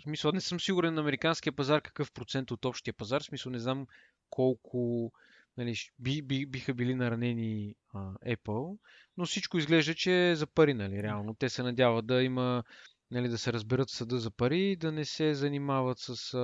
в 0.01 0.03
смисъл, 0.03 0.33
не 0.33 0.41
съм 0.41 0.61
сигурен 0.61 0.95
на 0.95 1.01
американския 1.01 1.53
пазар 1.53 1.83
какъв 1.83 2.13
процент 2.13 2.51
от 2.51 2.65
общия 2.65 2.95
пазар. 2.95 3.21
В 3.21 3.25
смисъл, 3.25 3.53
не 3.53 3.59
знам 3.59 3.87
колко 4.31 5.13
нали, 5.57 5.75
би, 5.99 6.23
би, 6.23 6.47
биха 6.47 6.75
били 6.75 6.95
наранени 6.95 7.75
а, 7.95 8.15
Apple, 8.15 8.79
но 9.17 9.27
всичко 9.27 9.59
изглежда, 9.59 9.95
че 9.95 10.31
е 10.31 10.37
за 10.37 10.47
пари, 10.47 10.75
нали, 10.75 11.03
реално. 11.03 11.35
Те 11.35 11.49
се 11.49 11.63
надяват 11.63 12.07
да 12.07 12.23
има, 12.23 12.65
нали, 13.11 13.29
да 13.29 13.39
се 13.39 13.53
разберат 13.53 13.91
съда 13.91 14.19
за 14.19 14.31
пари 14.31 14.61
и 14.61 14.77
да 14.77 14.93
не 14.93 15.05
се 15.05 15.35
занимават 15.35 15.99
с, 15.99 16.35
а, 16.35 16.39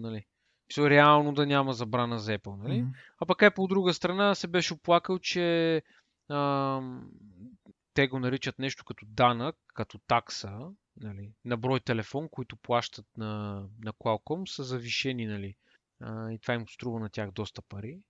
нали, 0.00 0.24
все 0.68 0.90
реално 0.90 1.32
да 1.32 1.46
няма 1.46 1.72
забрана 1.72 2.18
за 2.18 2.38
Apple, 2.38 2.56
нали? 2.62 2.82
Mm-hmm. 2.82 2.92
А 3.20 3.26
пък 3.26 3.42
е 3.42 3.50
по 3.50 3.66
друга 3.66 3.94
страна 3.94 4.34
се 4.34 4.46
беше 4.46 4.74
оплакал, 4.74 5.18
че 5.18 5.82
а, 6.28 6.80
те 7.94 8.08
го 8.08 8.18
наричат 8.18 8.58
нещо 8.58 8.84
като 8.84 9.06
данък, 9.08 9.56
като 9.74 9.98
такса, 9.98 10.58
нали, 10.96 11.32
на 11.44 11.56
брой 11.56 11.80
телефон, 11.80 12.28
които 12.30 12.56
плащат 12.56 13.06
на, 13.16 13.64
на 13.84 13.92
Qualcomm, 13.92 14.48
са 14.48 14.64
завишени, 14.64 15.26
нали, 15.26 15.54
а, 16.00 16.32
и 16.32 16.38
това 16.38 16.54
им 16.54 16.68
струва 16.68 17.00
на 17.00 17.08
тях 17.08 17.30
доста 17.30 17.62
пари 17.62 18.00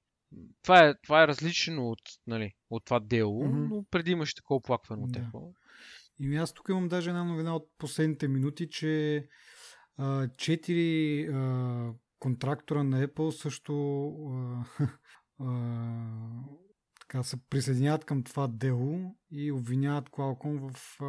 това 0.62 0.88
е, 0.88 0.94
това 1.02 1.22
е 1.22 1.28
различно 1.28 1.90
от, 1.90 2.00
нали, 2.26 2.52
от 2.70 2.84
това 2.84 3.00
дело, 3.00 3.44
mm-hmm. 3.44 3.68
но 3.70 3.84
преди 3.90 4.10
имаше 4.10 4.34
такова 4.34 4.56
оплакване 4.56 5.02
от 5.02 5.12
да. 5.12 5.30
И 6.20 6.36
аз 6.36 6.52
тук 6.52 6.68
имам 6.68 6.88
даже 6.88 7.10
една 7.10 7.24
новина 7.24 7.56
от 7.56 7.68
последните 7.78 8.28
минути, 8.28 8.68
че 8.70 9.24
а, 9.96 10.28
четири 10.36 11.22
а, 11.32 11.92
контрактора 12.18 12.82
на 12.82 13.06
Apple 13.06 13.30
също 13.30 13.74
а, 14.08 14.64
а, 15.44 15.48
така 17.00 17.22
се 17.22 17.36
присъединяват 17.50 18.04
към 18.04 18.22
това 18.22 18.48
дело 18.48 19.16
и 19.30 19.52
обвиняват 19.52 20.08
Qualcomm 20.08 20.70
в 20.70 21.00
а, 21.00 21.04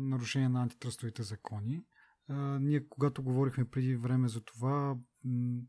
нарушение 0.00 0.48
на 0.48 0.62
антитръстовите 0.62 1.22
закони. 1.22 1.84
А, 2.28 2.58
ние, 2.58 2.88
когато 2.88 3.22
говорихме 3.22 3.70
преди 3.70 3.96
време 3.96 4.28
за 4.28 4.44
това, 4.44 4.96
м- 5.24 5.60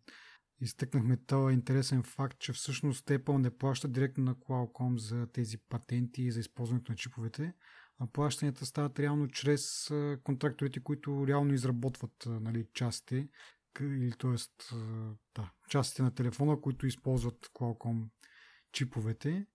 изтъкнахме 0.61 1.17
този 1.17 1.53
интересен 1.53 2.03
факт, 2.03 2.39
че 2.39 2.53
всъщност 2.53 3.07
Apple 3.07 3.37
не 3.37 3.57
плаща 3.57 3.87
директно 3.87 4.23
на 4.23 4.35
Qualcomm 4.35 4.97
за 4.97 5.27
тези 5.33 5.57
патенти 5.57 6.23
и 6.23 6.31
за 6.31 6.39
използването 6.39 6.91
на 6.91 6.95
чиповете, 6.95 7.53
а 7.99 8.07
плащанията 8.07 8.65
стават 8.65 8.99
реално 8.99 9.27
чрез 9.27 9.91
контракторите, 10.23 10.79
които 10.79 11.27
реално 11.27 11.53
изработват 11.53 12.25
нали, 12.25 12.67
частите, 12.73 13.27
или 13.81 14.11
т.е. 14.11 14.65
Да, 15.35 15.51
частите 15.69 16.03
на 16.03 16.11
телефона, 16.11 16.61
които 16.61 16.87
използват 16.87 17.51
Qualcomm 17.53 18.07
чиповете. 18.71 19.45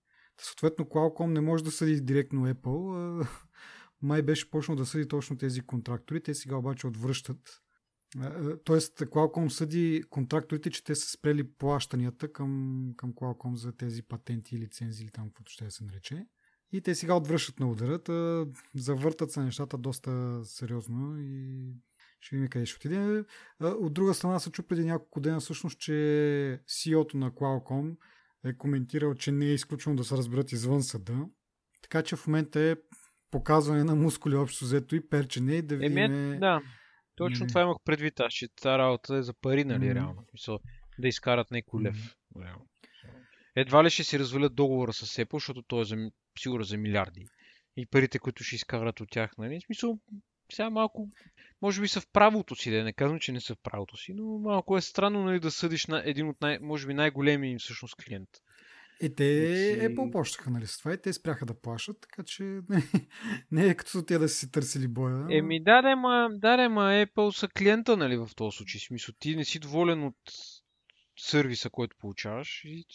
Съответно, 0.41 0.85
Qualcomm 0.85 1.27
не 1.27 1.41
може 1.41 1.63
да 1.63 1.71
съди 1.71 2.01
директно 2.01 2.53
Apple. 2.53 3.27
Май 4.01 4.21
беше 4.21 4.49
почнал 4.49 4.77
да 4.77 4.85
съди 4.85 5.07
точно 5.07 5.37
тези 5.37 5.61
контрактори. 5.61 6.23
Те 6.23 6.35
сега 6.35 6.55
обаче 6.55 6.87
отвръщат 6.87 7.62
Тоест, 8.63 8.99
Qualcomm 8.99 9.47
съди 9.47 10.03
контракторите, 10.09 10.69
че 10.69 10.83
те 10.83 10.95
са 10.95 11.09
спрели 11.09 11.43
плащанията 11.43 12.33
към, 12.33 12.93
към 12.97 13.13
Qualcomm 13.13 13.55
за 13.55 13.77
тези 13.77 14.03
патенти 14.03 14.55
и 14.55 14.59
лицензии 14.59 15.03
или 15.03 15.11
там, 15.11 15.27
каквото 15.27 15.51
ще 15.51 15.71
се 15.71 15.83
нарече. 15.83 16.25
И 16.71 16.81
те 16.81 16.95
сега 16.95 17.15
отвръщат 17.15 17.59
на 17.59 17.69
удара, 17.69 17.99
завъртат 18.75 19.31
се 19.31 19.39
нещата 19.39 19.77
доста 19.77 20.41
сериозно 20.45 21.15
и 21.19 21.73
ще 22.19 22.35
видим 22.35 22.49
къде 22.49 22.65
ще 22.65 22.75
отиде. 22.75 23.23
От 23.61 23.93
друга 23.93 24.13
страна 24.13 24.39
се 24.39 24.51
чу 24.51 24.63
преди 24.63 24.85
няколко 24.85 25.19
дена 25.19 25.39
всъщност, 25.39 25.79
че 25.79 25.91
CEO-то 26.67 27.17
на 27.17 27.31
Qualcomm 27.31 27.95
е 28.45 28.57
коментирал, 28.57 29.15
че 29.15 29.31
не 29.31 29.45
е 29.45 29.53
изключено 29.53 29.95
да 29.95 30.03
се 30.03 30.17
разберат 30.17 30.51
извън 30.51 30.83
съда. 30.83 31.25
Така 31.81 32.03
че 32.03 32.15
в 32.15 32.27
момента 32.27 32.59
е 32.59 32.75
показване 33.31 33.83
на 33.83 33.95
мускули 33.95 34.35
общо 34.35 34.65
взето 34.65 34.95
и 34.95 35.09
перчене 35.09 35.55
и 35.55 35.61
да 35.61 35.77
видим... 35.77 35.97
Еми, 35.97 36.39
да 36.39 36.61
точно 37.15 37.45
mm-hmm. 37.45 37.49
това 37.49 37.61
имах 37.61 37.77
предвид 37.85 38.19
аз, 38.19 38.33
че 38.33 38.47
тази 38.47 38.77
работа 38.77 39.15
е 39.15 39.23
за 39.23 39.33
пари, 39.33 39.63
нали, 39.63 39.85
mm-hmm. 39.85 39.95
реално. 39.95 40.25
Мисъл, 40.33 40.59
да 40.99 41.07
изкарат 41.07 41.51
някой 41.51 41.83
лев. 41.83 41.95
Mm-hmm. 41.95 42.45
Реално. 42.45 42.67
Едва 43.55 43.83
ли 43.83 43.89
ще 43.89 44.03
си 44.03 44.19
развалят 44.19 44.55
договора 44.55 44.93
с 44.93 45.05
Apple, 45.05 45.33
защото 45.33 45.61
той 45.61 45.81
е 45.81 45.85
за, 45.85 46.11
сигурно 46.39 46.63
за 46.63 46.77
милиарди. 46.77 47.27
И 47.77 47.85
парите, 47.85 48.19
които 48.19 48.43
ще 48.43 48.55
изкарат 48.55 49.01
от 49.01 49.09
тях, 49.11 49.37
нали? 49.37 49.59
В 49.59 49.65
смисъл, 49.65 49.99
сега 50.51 50.69
малко, 50.69 51.09
може 51.61 51.81
би 51.81 51.87
са 51.87 52.01
в 52.01 52.07
правото 52.13 52.55
си, 52.55 52.71
да 52.71 52.83
не 52.83 52.93
казвам, 52.93 53.19
че 53.19 53.31
не 53.31 53.41
са 53.41 53.55
в 53.55 53.61
правото 53.63 53.97
си, 53.97 54.13
но 54.13 54.39
малко 54.39 54.77
е 54.77 54.81
странно 54.81 55.23
нали, 55.23 55.39
да 55.39 55.51
съдиш 55.51 55.85
на 55.85 56.03
един 56.05 56.29
от 56.29 56.41
най, 56.41 56.59
може 56.59 56.87
би 56.87 56.93
най-големи 56.93 57.51
им 57.51 57.59
всъщност 57.59 57.95
клиент. 57.95 58.29
Е, 59.01 59.15
те 59.15 59.85
е 59.85 59.95
по-плащаха, 59.95 60.49
нали, 60.49 60.67
с 60.67 60.77
това 60.77 60.93
и 60.93 61.01
те 61.01 61.13
спряха 61.13 61.45
да 61.45 61.53
плащат, 61.53 61.97
така 62.01 62.23
че 62.23 62.43
не, 62.43 62.83
не 63.51 63.65
е 63.65 63.75
като 63.75 64.05
те 64.05 64.17
да 64.17 64.29
си 64.29 64.51
търсили 64.51 64.87
боя. 64.87 65.27
Еми, 65.29 65.63
да, 65.63 65.81
да, 65.81 65.95
ма, 65.95 66.29
да, 66.31 66.57
да, 66.57 66.69
ма 66.69 66.81
Apple 66.81 67.31
са 67.31 67.47
клиента, 67.47 67.97
нали, 67.97 68.17
в 68.17 68.29
този 68.35 68.57
случай. 68.57 68.81
Смисъл, 68.81 69.15
ти 69.19 69.35
не 69.35 69.45
си 69.45 69.59
доволен 69.59 70.03
от 70.03 70.17
сервиса, 71.19 71.69
който 71.69 71.97
получаваш 71.99 72.61
и, 72.65 72.85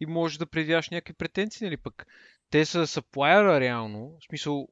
и 0.00 0.06
можеш 0.06 0.38
да 0.38 0.46
предяваш 0.46 0.90
някакви 0.90 1.14
претенции, 1.14 1.64
нали, 1.64 1.76
пък 1.76 2.06
те 2.50 2.64
са 2.64 2.86
саплайера 2.86 3.60
реално, 3.60 4.18
в 4.20 4.26
смисъл, 4.28 4.68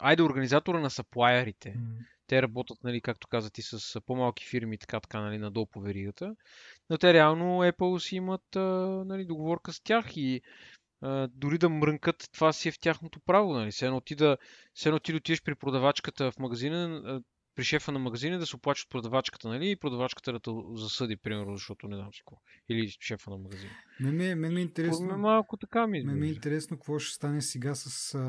айде 0.00 0.22
организатора 0.22 0.80
на 0.80 0.90
саплайерите. 0.90 1.68
Mm. 1.68 2.06
Те 2.26 2.42
работят, 2.42 2.78
нали, 2.84 3.00
както 3.00 3.28
каза 3.28 3.50
ти, 3.50 3.62
с 3.62 4.00
по-малки 4.06 4.46
фирми, 4.46 4.78
така, 4.78 5.00
така, 5.00 5.20
нали, 5.20 5.38
надолу 5.38 5.66
по 5.66 5.80
веригата. 5.80 6.34
Но 6.90 6.98
те 6.98 7.12
реално 7.12 7.44
Apple 7.44 7.98
си 7.98 8.16
имат 8.16 8.56
а, 8.56 8.60
нали, 9.06 9.24
договорка 9.24 9.72
с 9.72 9.80
тях 9.80 10.16
и 10.16 10.40
а, 11.00 11.28
дори 11.34 11.58
да 11.58 11.68
мрънкат, 11.68 12.28
това 12.32 12.52
си 12.52 12.68
е 12.68 12.72
в 12.72 12.80
тяхното 12.80 13.20
право. 13.20 13.52
Нали. 13.52 13.72
Се 13.72 13.86
едно 13.86 14.00
ти 14.00 14.14
да, 14.14 14.36
едно 14.86 14.98
ти 14.98 15.14
отидеш 15.14 15.42
при 15.42 15.54
продавачката 15.54 16.32
в 16.32 16.38
магазина, 16.38 17.02
а, 17.04 17.20
при 17.54 17.64
шефа 17.64 17.92
на 17.92 17.98
магазина 17.98 18.38
да 18.38 18.46
се 18.46 18.56
оплаче 18.56 18.84
от 18.86 18.90
продавачката, 18.90 19.48
нали? 19.48 19.70
И 19.70 19.76
продавачката 19.76 20.32
да 20.32 20.40
те 20.40 20.50
засъди, 20.74 21.16
примерно, 21.16 21.56
защото 21.56 21.88
не 21.88 21.96
знам 21.96 22.12
си 22.12 22.20
какво. 22.20 22.36
Или 22.68 22.88
шефа 22.88 23.30
на 23.30 23.38
магазина. 23.38 23.72
Ме 24.00 24.12
ми, 24.12 24.34
ме 24.34 24.48
ми 24.48 24.60
е 24.60 24.62
интересно. 24.62 25.18
малко 25.18 25.56
така 25.56 25.86
ми. 25.86 26.02
Ме 26.02 26.14
ми 26.14 26.26
е 26.26 26.30
интересно 26.30 26.76
какво 26.76 26.98
ще 26.98 27.14
стане 27.14 27.42
сега 27.42 27.74
с. 27.74 28.14
А, 28.14 28.20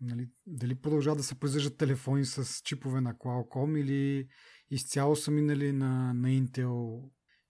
нали, 0.00 0.28
дали 0.46 0.74
продължават 0.74 1.18
да 1.18 1.24
се 1.24 1.40
произвеждат 1.40 1.76
телефони 1.76 2.24
с 2.24 2.62
чипове 2.64 3.00
на 3.00 3.14
Qualcomm 3.14 3.78
или 3.80 4.28
изцяло 4.70 5.16
са 5.16 5.30
минали 5.30 5.72
на, 5.72 6.14
на 6.14 6.28
Intel 6.28 7.02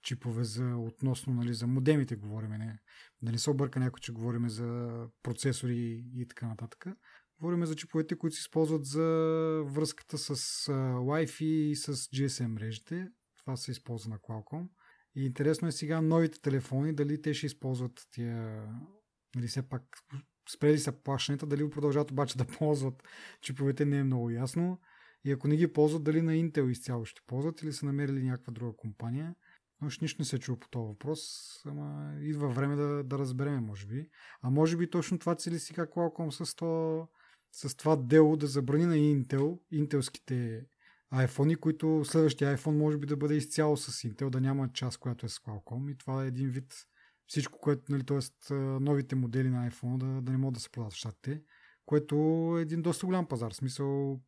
чипове 0.02 0.45
за 0.45 0.76
относно 0.76 1.33
нали, 1.35 1.54
за 1.54 1.66
модемите 1.66 2.16
говорим. 2.16 2.50
Не, 2.50 2.78
нали 3.23 3.38
се 3.38 3.50
обърка 3.50 3.80
някой, 3.80 4.00
че 4.00 4.12
говорим 4.12 4.49
за 4.49 4.90
процесори 5.23 6.04
и 6.14 6.26
така 6.28 6.47
нататък. 6.47 6.87
Говорим 7.40 7.66
за 7.66 7.76
чиповете, 7.76 8.19
които 8.19 8.37
се 8.37 8.40
използват 8.40 8.85
за 8.85 9.02
връзката 9.66 10.19
с 10.19 10.35
Wi-Fi 10.97 11.45
и 11.45 11.76
с 11.76 11.95
GSM 11.95 12.47
мрежите. 12.47 13.09
това 13.38 13.57
се 13.57 13.71
използва 13.71 14.11
на 14.11 14.19
Qualcomm. 14.19 14.69
И 15.14 15.26
интересно 15.26 15.69
е 15.69 15.73
сега 15.73 16.00
новите 16.00 16.40
телефони, 16.40 16.95
дали 16.95 17.23
те 17.23 17.35
ще 17.35 17.47
използват 17.47 18.07
тия, 18.11 18.69
нали 19.37 19.47
все 19.47 19.69
пак 19.69 19.83
спрели 20.54 20.78
са 20.78 20.92
плащанията, 20.92 21.47
дали 21.47 21.71
продължават 21.71 22.11
обаче 22.11 22.38
да 22.38 22.45
ползват 22.45 23.02
чиповете 23.40 23.85
не 23.85 23.99
е 23.99 24.04
много 24.04 24.30
ясно. 24.30 24.80
И 25.25 25.33
ако 25.33 25.49
не 25.49 25.57
ги 25.57 25.73
ползват, 25.73 26.04
дали 26.04 26.23
на 26.23 26.33
Intel 26.33 26.71
изцяло 26.71 27.04
ще 27.04 27.21
ползват 27.26 27.62
или 27.62 27.73
са 27.73 27.87
намерили 27.87 28.23
някаква 28.23 28.52
друга 28.52 28.76
компания. 28.76 29.35
Още 29.82 30.04
нищо 30.04 30.22
не 30.22 30.25
се 30.25 30.38
чува 30.38 30.58
по 30.60 30.68
този 30.68 30.87
въпрос, 30.87 31.20
ама 31.66 32.14
идва 32.20 32.49
време 32.49 32.76
да, 32.76 33.04
да 33.04 33.18
разбереме, 33.18 33.60
може 33.60 33.87
би. 33.87 34.08
А 34.42 34.50
може 34.50 34.76
би 34.76 34.90
точно 34.90 35.18
това 35.18 35.34
цели 35.34 35.58
сега 35.58 35.87
Qualcomm 35.87 36.44
с, 36.44 36.54
то, 36.54 37.08
с 37.52 37.76
това 37.76 37.96
дело 37.96 38.37
да 38.37 38.46
забрани 38.46 38.87
на 38.87 38.94
Intel, 38.94 39.58
интелските 39.70 40.66
iPhone, 41.14 41.60
които 41.60 42.02
следващия 42.04 42.56
iPhone 42.56 42.78
може 42.78 42.99
би 42.99 43.06
да 43.06 43.16
бъде 43.16 43.34
изцяло 43.34 43.76
с 43.76 43.92
Intel, 43.92 44.30
да 44.30 44.40
няма 44.40 44.72
част, 44.72 44.99
която 44.99 45.26
е 45.26 45.28
с 45.28 45.38
Qualcomm 45.38 45.92
и 45.92 45.99
това 45.99 46.25
е 46.25 46.28
един 46.28 46.49
вид 46.49 46.75
всичко, 47.26 47.58
което, 47.58 47.92
нали, 47.92 48.04
т.е. 48.04 48.54
новите 48.54 49.16
модели 49.16 49.50
на 49.50 49.70
iPhone 49.70 49.99
да, 49.99 50.22
да 50.22 50.32
не 50.32 50.38
могат 50.38 50.54
да 50.54 50.60
се 50.60 50.70
продават 50.70 50.92
в 50.92 50.96
щатите, 50.96 51.42
което 51.87 52.16
е 52.58 52.62
един 52.62 52.82
доста 52.82 53.06
голям 53.06 53.26
пазар. 53.26 53.52
В 53.52 53.56
смисъл, 53.56 54.20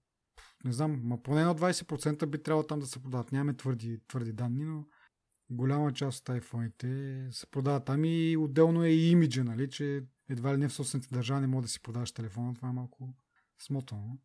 не 0.64 0.72
знам, 0.72 1.00
ма 1.04 1.22
поне 1.22 1.44
на 1.44 1.54
20% 1.54 2.26
би 2.26 2.42
трябвало 2.42 2.66
там 2.66 2.80
да 2.80 2.86
се 2.86 3.02
продават. 3.02 3.32
Нямаме 3.32 3.56
твърди, 3.56 4.00
твърди 4.08 4.32
данни, 4.32 4.64
но 4.64 4.86
голяма 5.52 5.92
част 5.92 6.28
от 6.28 6.36
iPhone-ите 6.36 7.30
се 7.30 7.46
продават 7.46 7.84
там 7.84 8.04
и 8.04 8.36
отделно 8.36 8.84
е 8.84 8.88
и 8.88 9.10
имиджа, 9.10 9.44
нали, 9.44 9.70
че 9.70 10.02
едва 10.30 10.54
ли 10.54 10.58
не 10.58 10.68
в 10.68 10.72
собствените 10.72 11.14
държави 11.14 11.40
не 11.40 11.46
може 11.46 11.62
да 11.62 11.68
си 11.68 11.82
продаваш 11.82 12.12
телефона. 12.12 12.54
Това 12.54 12.68
е 12.68 12.72
малко 12.72 13.14
смотано. 13.58 14.18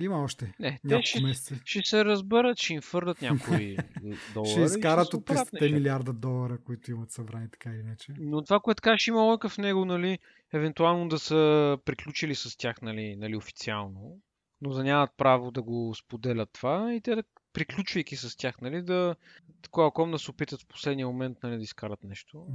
Има 0.00 0.22
още. 0.22 0.54
Не, 0.58 0.80
те 0.88 1.02
ще, 1.02 1.20
месеца. 1.20 1.60
ще 1.64 1.80
се 1.84 2.04
разберат, 2.04 2.58
ще 2.58 2.74
им 2.74 2.80
фърдат 2.80 3.22
някои 3.22 3.76
долари. 4.34 4.50
Ще 4.50 4.60
изкарат 4.60 5.14
от 5.14 5.26
300 5.26 5.72
милиарда 5.72 6.12
долара, 6.12 6.58
които 6.64 6.90
имат 6.90 7.10
събрани 7.10 7.50
така 7.50 7.70
или 7.70 7.80
иначе. 7.80 8.12
Но 8.18 8.42
това, 8.42 8.60
което 8.60 8.82
кажеш, 8.82 9.06
има 9.06 9.22
лойка 9.22 9.48
в 9.48 9.58
него, 9.58 9.84
нали, 9.84 10.18
евентуално 10.52 11.08
да 11.08 11.18
са 11.18 11.78
приключили 11.84 12.34
с 12.34 12.56
тях, 12.56 12.82
нали, 12.82 13.16
нали 13.16 13.36
официално, 13.36 14.20
но 14.60 14.70
да 14.70 14.84
нямат 14.84 15.10
право 15.16 15.50
да 15.50 15.62
го 15.62 15.94
споделят 15.94 16.50
това 16.52 16.94
и 16.94 17.00
те 17.00 17.14
да 17.14 17.22
приключвайки 17.54 18.16
с 18.16 18.36
тях, 18.36 18.60
нали, 18.60 18.82
да 18.82 19.16
такова 19.62 20.10
да 20.10 20.18
се 20.18 20.30
опитат 20.30 20.62
в 20.62 20.66
последния 20.66 21.06
момент 21.06 21.38
нали, 21.42 21.56
да 21.56 21.62
изкарат 21.62 22.04
нещо. 22.04 22.46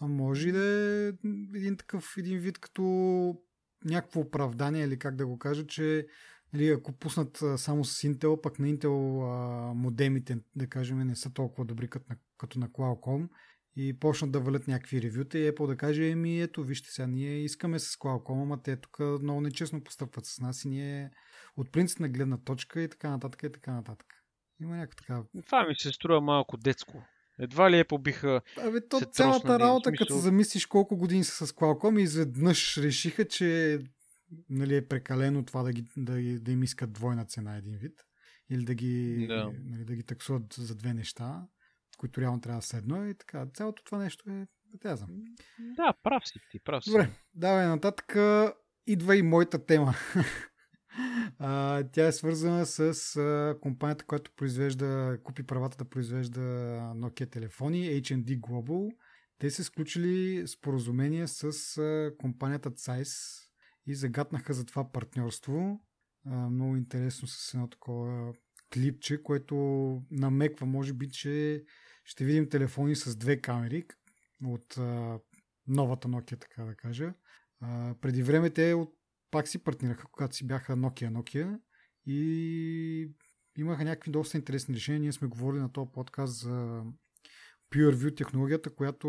А 0.00 0.06
може 0.06 0.48
и 0.48 0.52
да 0.52 0.64
е 0.64 1.06
един 1.54 1.76
такъв 1.76 2.14
един 2.18 2.38
вид 2.38 2.58
като 2.58 2.82
някакво 3.84 4.20
оправдание 4.20 4.84
или 4.84 4.98
как 4.98 5.16
да 5.16 5.26
го 5.26 5.38
кажа, 5.38 5.66
че 5.66 6.06
нали, 6.52 6.68
ако 6.68 6.92
пуснат 6.92 7.42
само 7.56 7.84
с 7.84 8.02
Intel, 8.02 8.40
пък 8.40 8.58
на 8.58 8.66
Intel 8.66 9.22
а, 9.22 9.74
модемите, 9.74 10.38
да 10.56 10.66
кажем, 10.66 10.98
не 10.98 11.16
са 11.16 11.32
толкова 11.32 11.64
добри 11.64 11.88
като 11.88 12.04
на, 12.10 12.16
като 12.38 12.58
на 12.58 12.68
Qualcomm 12.68 13.28
и 13.76 13.98
почнат 13.98 14.32
да 14.32 14.40
валят 14.40 14.68
някакви 14.68 15.02
ревюта 15.02 15.38
и 15.38 15.52
Apple 15.52 15.66
да 15.66 15.76
каже, 15.76 16.10
еми 16.10 16.40
ето, 16.40 16.64
вижте 16.64 16.90
сега, 16.90 17.06
ние 17.06 17.38
искаме 17.38 17.78
с 17.78 17.96
Qualcomm, 17.96 18.42
ама 18.42 18.62
те 18.62 18.76
тук 18.76 18.98
много 19.00 19.40
нечестно 19.40 19.84
постъпват 19.84 20.26
с 20.26 20.40
нас 20.40 20.64
и 20.64 20.68
ние 20.68 21.10
от 21.56 21.72
принципна 21.72 22.08
гледна 22.08 22.36
точка 22.36 22.82
и 22.82 22.88
така 22.88 23.10
нататък 23.10 23.42
и 23.42 23.52
така 23.52 23.72
нататък. 23.72 24.06
Има 24.60 24.76
някаква 24.76 24.96
така. 24.96 25.42
Това 25.46 25.66
ми 25.66 25.74
се 25.74 25.92
струва 25.92 26.20
малко 26.20 26.56
детско. 26.56 27.02
Едва 27.38 27.70
ли 27.70 27.78
е 27.78 27.84
побиха. 27.84 28.40
Абе, 28.58 28.88
то 28.88 29.00
цялата 29.00 29.58
работа, 29.58 29.88
смисъл... 29.88 30.06
като 30.06 30.18
замислиш 30.18 30.66
колко 30.66 30.96
години 30.96 31.24
са 31.24 31.46
с 31.46 31.52
Qualcomm, 31.52 32.00
изведнъж 32.00 32.78
решиха, 32.78 33.28
че 33.28 33.78
нали, 34.50 34.76
е 34.76 34.88
прекалено 34.88 35.44
това 35.44 35.62
да, 35.62 35.72
ги, 35.72 35.84
да, 35.96 36.40
да 36.40 36.52
им 36.52 36.62
искат 36.62 36.92
двойна 36.92 37.24
цена 37.24 37.56
един 37.56 37.76
вид. 37.76 38.00
Или 38.50 38.64
да 38.64 38.74
ги, 38.74 39.26
да. 39.26 39.52
Нали, 39.64 39.84
да 39.84 39.94
ги 39.94 40.02
таксуват 40.02 40.52
за 40.52 40.74
две 40.74 40.94
неща, 40.94 41.46
които 41.98 42.20
реално 42.20 42.40
трябва 42.40 42.58
да 42.58 42.66
са 42.66 42.76
едно. 42.76 43.08
И 43.08 43.14
така, 43.14 43.46
цялото 43.54 43.84
това 43.84 43.98
нещо 43.98 44.30
е. 44.30 44.46
Знам. 44.84 45.10
Да, 45.58 45.94
прав 46.02 46.28
си 46.28 46.38
ти, 46.50 46.58
прав 46.64 46.84
си. 46.84 46.90
Добре, 46.90 47.10
давай 47.34 47.66
нататък. 47.66 48.16
Идва 48.86 49.16
и 49.16 49.22
моята 49.22 49.66
тема. 49.66 49.94
А, 51.38 51.82
тя 51.92 52.06
е 52.06 52.12
свързана 52.12 52.66
с 52.66 52.80
а, 53.16 53.56
компанията, 53.60 54.04
която 54.04 54.30
произвежда, 54.36 55.18
купи 55.24 55.42
правата 55.42 55.76
да 55.76 55.84
произвежда 55.84 56.40
Nokia 56.96 57.30
телефони, 57.30 58.02
H&D 58.02 58.40
Global. 58.40 58.96
Те 59.38 59.50
са 59.50 59.64
сключили 59.64 60.48
споразумение 60.48 61.28
с 61.28 61.78
а, 61.78 62.12
компанията 62.18 62.70
Zeiss 62.70 63.42
и 63.86 63.94
загатнаха 63.94 64.54
за 64.54 64.66
това 64.66 64.92
партньорство. 64.92 65.80
А, 66.26 66.36
много 66.36 66.76
интересно 66.76 67.28
с 67.28 67.54
едно 67.54 67.68
такова 67.68 68.32
клипче, 68.74 69.22
което 69.22 69.54
намеква, 70.10 70.66
може 70.66 70.92
би, 70.92 71.08
че 71.08 71.64
ще 72.04 72.24
видим 72.24 72.48
телефони 72.48 72.96
с 72.96 73.16
две 73.16 73.40
камери 73.40 73.84
от 74.44 74.78
а, 74.78 75.18
новата 75.66 76.08
Nokia, 76.08 76.40
така 76.40 76.64
да 76.64 76.74
кажа. 76.74 77.14
А, 77.60 77.94
преди 78.00 78.22
време 78.22 78.50
те 78.50 78.74
от 78.74 78.94
пак 79.34 79.48
си 79.48 79.58
партнираха, 79.58 80.06
когато 80.12 80.36
си 80.36 80.46
бяха 80.46 80.76
Nokia 80.76 81.10
Nokia 81.10 81.58
и 82.06 83.10
имаха 83.58 83.84
някакви 83.84 84.10
доста 84.10 84.36
интересни 84.36 84.74
решения. 84.74 85.00
Ние 85.00 85.12
сме 85.12 85.28
говорили 85.28 85.60
на 85.60 85.72
този 85.72 85.90
подкаст 85.92 86.40
за 86.40 86.82
PureView 87.70 88.16
технологията, 88.16 88.74
която 88.74 89.08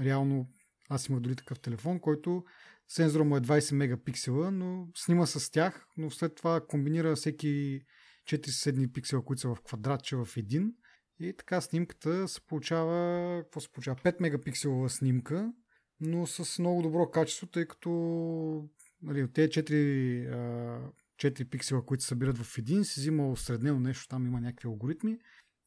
реално 0.00 0.50
аз 0.88 1.06
имах 1.06 1.20
дори 1.20 1.36
такъв 1.36 1.60
телефон, 1.60 2.00
който 2.00 2.44
сензора 2.88 3.24
му 3.24 3.36
е 3.36 3.40
20 3.40 3.74
мегапиксела, 3.74 4.50
но 4.50 4.88
снима 4.94 5.26
с 5.26 5.50
тях, 5.50 5.86
но 5.96 6.10
след 6.10 6.34
това 6.34 6.60
комбинира 6.68 7.16
всеки 7.16 7.80
4 8.24 8.46
съседни 8.46 8.92
пиксела, 8.92 9.24
които 9.24 9.40
са 9.40 9.48
в 9.48 9.62
квадратче 9.64 10.16
в 10.16 10.28
един. 10.36 10.74
И 11.20 11.34
така 11.38 11.60
снимката 11.60 12.28
се 12.28 12.40
получава, 12.40 13.42
какво 13.42 13.60
се 13.60 13.72
получава? 13.72 13.96
5 13.96 14.20
мегапикселова 14.20 14.88
снимка, 14.88 15.52
но 16.00 16.26
с 16.26 16.58
много 16.58 16.82
добро 16.82 17.10
качество, 17.10 17.46
тъй 17.46 17.66
като 17.66 18.68
нали, 19.02 19.22
от 19.22 19.32
тези 19.32 19.48
4, 19.48 20.92
4 21.18 21.48
пиксела, 21.50 21.86
които 21.86 22.02
се 22.02 22.08
събират 22.08 22.38
в 22.38 22.58
един, 22.58 22.84
си 22.84 23.00
взима 23.00 23.30
осреднено 23.30 23.80
нещо, 23.80 24.08
там 24.08 24.26
има 24.26 24.40
някакви 24.40 24.68
алгоритми 24.68 25.18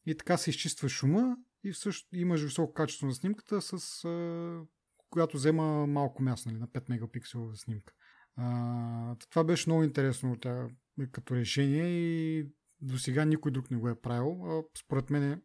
и 0.06 0.16
така 0.16 0.36
се 0.36 0.50
изчиства 0.50 0.88
шума 0.88 1.36
и 1.64 1.72
всъщност 1.72 2.08
имаш 2.12 2.42
високо 2.42 2.74
качество 2.74 3.06
на 3.06 3.14
снимката, 3.14 3.62
с 3.62 4.04
а, 4.04 4.66
която 5.10 5.36
взема 5.36 5.86
малко 5.86 6.22
място, 6.22 6.48
нали, 6.48 6.60
на 6.60 6.68
5 6.68 6.88
мегапикселова 6.88 7.56
снимка. 7.56 7.92
А, 8.36 9.16
това 9.30 9.44
беше 9.44 9.70
много 9.70 9.84
интересно 9.84 10.36
тя, 10.40 10.68
като 11.12 11.36
решение 11.36 11.84
и 11.84 12.46
до 12.80 12.98
сега 12.98 13.24
никой 13.24 13.52
друг 13.52 13.70
не 13.70 13.76
го 13.76 13.88
е 13.88 14.00
правил. 14.00 14.44
А, 14.44 14.62
според 14.78 15.10
мен 15.10 15.42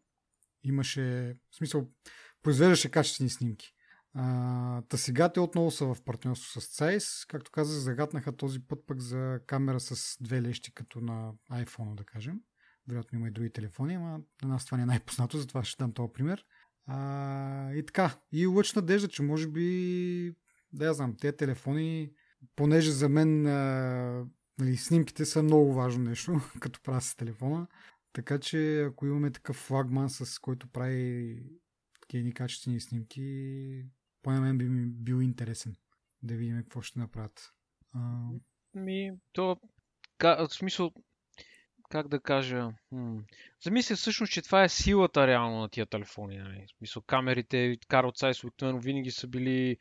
имаше, 0.63 1.35
в 1.51 1.55
смисъл, 1.55 1.89
произвеждаше 2.43 2.91
качествени 2.91 3.29
снимки. 3.29 3.73
Та 4.89 4.97
сега 4.97 5.29
те 5.29 5.39
отново 5.39 5.71
са 5.71 5.85
в 5.85 6.01
партньорство 6.05 6.61
с 6.61 6.79
Zeiss. 6.79 7.29
Както 7.29 7.51
казах, 7.51 7.77
загатнаха 7.77 8.31
този 8.31 8.59
път 8.59 8.79
пък 8.87 9.01
за 9.01 9.39
камера 9.47 9.79
с 9.79 10.17
две 10.21 10.41
лещи, 10.41 10.73
като 10.73 11.01
на 11.01 11.33
iPhone, 11.51 11.95
да 11.95 12.03
кажем. 12.03 12.39
Вероятно 12.87 13.19
има 13.19 13.27
и 13.27 13.31
други 13.31 13.49
телефони, 13.49 13.95
ама 13.95 14.19
на 14.43 14.49
нас 14.49 14.65
това 14.65 14.77
не 14.77 14.83
е 14.83 14.85
най-познато, 14.85 15.37
затова 15.37 15.63
ще 15.63 15.83
дам 15.83 15.91
този 15.91 16.13
пример. 16.13 16.45
А, 16.85 17.73
и 17.73 17.85
така, 17.85 18.19
и 18.31 18.47
лъч 18.47 18.73
надежда, 18.73 19.07
че 19.07 19.23
може 19.23 19.47
би, 19.47 20.35
да 20.73 20.85
я 20.85 20.93
знам, 20.93 21.15
тези 21.15 21.37
телефони, 21.37 22.11
понеже 22.55 22.91
за 22.91 23.09
мен 23.09 23.47
а, 23.47 24.25
нали, 24.59 24.77
снимките 24.77 25.25
са 25.25 25.43
много 25.43 25.73
важно 25.73 26.03
нещо, 26.03 26.41
като 26.59 26.81
правя 26.83 27.01
с 27.01 27.15
телефона. 27.15 27.67
Така 28.13 28.39
че 28.39 28.81
ако 28.81 29.05
имаме 29.05 29.31
такъв 29.31 29.55
флагман, 29.55 30.09
с 30.09 30.39
който 30.39 30.67
прави 30.67 31.43
такива 32.01 32.31
качествени 32.31 32.79
снимки, 32.79 33.85
поне 34.21 34.39
мен 34.39 34.57
би 34.57 34.69
ми 34.69 34.85
бил 34.85 35.21
интересен 35.21 35.75
да 36.23 36.35
видим 36.35 36.57
какво 36.57 36.81
ще 36.81 36.99
направят. 36.99 37.53
А... 37.93 38.27
Ми, 38.73 39.11
то, 39.33 39.57
в 40.23 40.47
смисъл, 40.49 40.91
как 41.89 42.07
да 42.07 42.19
кажа, 42.19 42.71
м- 42.91 43.21
замисля 43.63 43.95
всъщност, 43.95 44.33
че 44.33 44.41
това 44.41 44.63
е 44.63 44.69
силата 44.69 45.27
реално 45.27 45.59
на 45.59 45.69
тия 45.69 45.85
телефони. 45.85 46.37
Нали? 46.37 46.65
В 46.67 46.77
смисъл, 46.77 47.01
камерите, 47.01 47.77
Карл 47.87 48.11
Цайс 48.11 48.43
обикновено 48.43 48.79
винаги 48.79 49.11
са 49.11 49.27
били, 49.27 49.77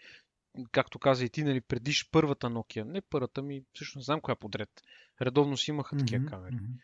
както 0.72 0.98
каза 0.98 1.24
и 1.24 1.30
ти, 1.30 1.42
нали, 1.42 1.60
предиш 1.60 2.10
първата 2.10 2.46
Nokia. 2.46 2.84
Не 2.84 3.00
първата 3.00 3.42
ми, 3.42 3.62
всъщност 3.72 4.04
знам 4.04 4.20
коя 4.20 4.36
подред. 4.36 4.70
Редовно 5.22 5.56
си 5.56 5.70
имаха 5.70 5.96
такива 5.96 6.24
mm-hmm, 6.24 6.30
камери. 6.30 6.54
Mm-hmm. 6.54 6.80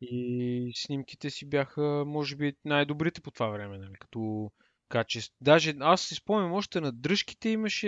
И 0.00 0.72
снимките 0.76 1.30
си 1.30 1.48
бяха, 1.48 2.04
може 2.06 2.36
би, 2.36 2.56
най-добрите 2.64 3.20
по 3.20 3.30
това 3.30 3.48
време, 3.48 3.78
нали? 3.78 3.94
като 4.00 4.50
качество. 4.88 5.36
Даже 5.40 5.74
аз 5.80 6.02
си 6.02 6.14
спомням, 6.14 6.52
още 6.52 6.80
на 6.80 6.92
дръжките 6.92 7.48
имаше 7.48 7.86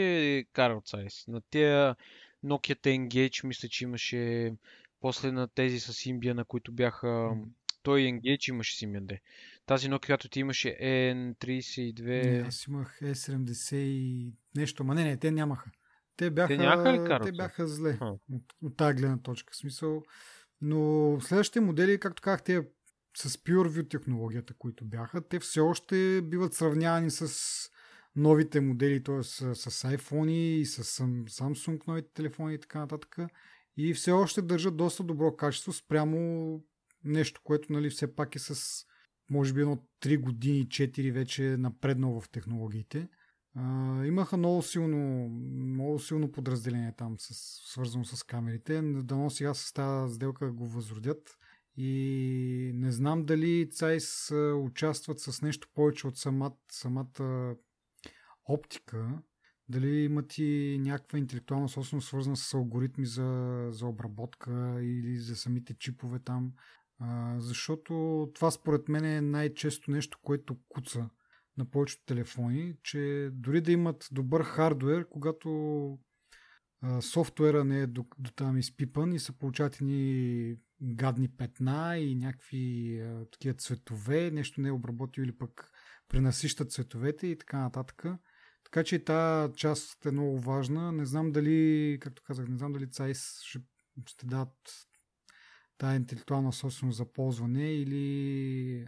Carl 0.54 0.94
Zeiss. 0.94 1.28
На 1.28 1.40
тези 1.50 1.94
Nokia 2.44 2.76
Engage 2.86 3.46
мисля, 3.46 3.68
че 3.68 3.84
имаше 3.84 4.52
после 5.00 5.32
на 5.32 5.48
тези 5.48 5.80
с 5.80 5.92
Symbian, 5.92 6.32
на 6.32 6.44
които 6.44 6.72
бяха... 6.72 7.06
Mm. 7.06 7.44
Той 7.82 8.00
Engage 8.00 8.48
имаше 8.48 8.86
Symbian, 8.86 9.06
де. 9.06 9.20
Тази 9.66 9.88
Nokia, 9.88 10.06
която 10.06 10.28
ти 10.28 10.40
имаше 10.40 10.68
N32... 10.82 12.30
Не, 12.30 12.48
аз 12.48 12.66
имах 12.66 12.98
E70 13.02 13.76
и 13.76 14.32
нещо, 14.56 14.84
ма 14.84 14.94
не, 14.94 15.04
не, 15.04 15.16
те 15.16 15.30
нямаха. 15.30 15.70
Те 16.16 16.30
бяха, 16.30 16.48
те, 16.48 16.58
ли 16.58 17.24
те 17.24 17.32
бяха 17.32 17.66
зле 17.66 17.98
от, 18.00 18.42
от 18.62 18.76
тази 18.76 18.96
гледна 18.96 19.18
точка. 19.18 19.52
В 19.52 19.56
смисъл, 19.56 20.02
но 20.60 21.18
следващите 21.20 21.60
модели, 21.60 22.00
както 22.00 22.22
казах, 22.22 22.42
те 22.42 22.62
с 23.18 23.28
PureView 23.28 23.90
технологията, 23.90 24.54
които 24.54 24.84
бяха, 24.84 25.28
те 25.28 25.38
все 25.38 25.60
още 25.60 26.22
биват 26.24 26.54
сравнявани 26.54 27.10
с 27.10 27.70
новите 28.16 28.60
модели, 28.60 29.02
т.е. 29.02 29.22
С, 29.22 29.54
с 29.54 29.82
iPhone 29.88 30.30
и 30.30 30.66
с 30.66 30.84
Samsung 31.04 31.88
новите 31.88 32.08
телефони 32.14 32.54
и 32.54 32.58
така 32.58 32.78
нататък. 32.78 33.18
И 33.76 33.94
все 33.94 34.12
още 34.12 34.42
държат 34.42 34.76
доста 34.76 35.02
добро 35.02 35.36
качество 35.36 35.72
спрямо 35.72 36.60
нещо, 37.04 37.40
което 37.44 37.72
нали, 37.72 37.90
все 37.90 38.14
пак 38.14 38.36
е 38.36 38.38
с 38.38 38.84
може 39.30 39.52
би 39.52 39.60
едно 39.60 39.78
3 40.02 40.20
години, 40.20 40.66
4 40.66 41.12
вече 41.12 41.42
напреднал 41.42 42.20
в 42.20 42.28
технологиите. 42.28 43.08
А, 43.54 44.04
имаха 44.06 44.36
много 44.36 44.62
силно, 44.62 45.28
много 45.28 45.98
силно 45.98 46.32
подразделение 46.32 46.94
там, 46.96 47.16
с, 47.18 47.34
свързано 47.72 48.04
с 48.04 48.22
камерите. 48.22 48.82
Дано 48.82 49.30
сега 49.30 49.54
с 49.54 49.72
тази 49.72 50.14
сделка 50.14 50.52
го 50.52 50.66
възродят. 50.66 51.38
И 51.80 52.72
не 52.74 52.92
знам 52.92 53.24
дали 53.24 53.70
Цайс 53.70 54.32
участват 54.54 55.20
с 55.20 55.42
нещо 55.42 55.68
повече 55.74 56.06
от 56.06 56.16
самата, 56.16 56.56
самата 56.70 57.56
оптика. 58.44 59.22
Дали 59.68 59.88
имат 59.88 60.38
и 60.38 60.78
някаква 60.80 61.18
интелектуална 61.18 61.68
собственост, 61.68 62.08
свързана 62.08 62.36
с 62.36 62.54
алгоритми 62.54 63.06
за, 63.06 63.66
за 63.70 63.86
обработка 63.86 64.78
или 64.82 65.16
за 65.16 65.36
самите 65.36 65.74
чипове 65.74 66.18
там. 66.18 66.52
А, 66.98 67.36
защото 67.38 68.28
това 68.34 68.50
според 68.50 68.88
мен 68.88 69.04
е 69.04 69.20
най-често 69.20 69.90
нещо, 69.90 70.18
което 70.22 70.56
куца 70.68 71.10
на 71.58 71.64
повечето 71.64 72.04
телефони, 72.04 72.76
че 72.82 73.30
дори 73.32 73.60
да 73.60 73.72
имат 73.72 74.08
добър 74.12 74.42
хардвер, 74.42 75.08
когато 75.08 75.48
а, 76.80 77.02
софтуера 77.02 77.64
не 77.64 77.80
е 77.80 77.86
до, 77.86 78.06
до 78.18 78.30
там 78.30 78.58
изпипан 78.58 79.12
и 79.12 79.18
се 79.18 79.38
получават 79.38 79.80
ни 79.80 80.56
гадни 80.82 81.28
петна 81.28 81.98
и 81.98 82.14
някакви 82.14 82.98
а, 83.00 83.24
такива 83.32 83.54
цветове, 83.54 84.30
нещо 84.30 84.60
не 84.60 84.68
е 84.68 84.72
обработил 84.72 85.22
или 85.22 85.38
пък 85.38 85.72
пренасища 86.08 86.64
цветовете 86.64 87.26
и 87.26 87.38
така 87.38 87.58
нататък. 87.58 88.04
Така 88.64 88.84
че 88.84 89.04
тази 89.04 89.52
част 89.54 90.06
е 90.06 90.10
много 90.10 90.40
важна. 90.40 90.92
Не 90.92 91.06
знам 91.06 91.32
дали, 91.32 91.98
както 92.00 92.22
казах, 92.22 92.48
не 92.48 92.56
знам 92.56 92.72
дали 92.72 92.90
Цайс 92.90 93.40
ще, 93.42 93.58
ще 94.06 94.26
дадат 94.26 94.86
тази 95.78 95.96
интелектуална 95.96 96.52
собственост 96.52 96.96
за 96.96 97.12
ползване 97.12 97.72
или 97.72 98.86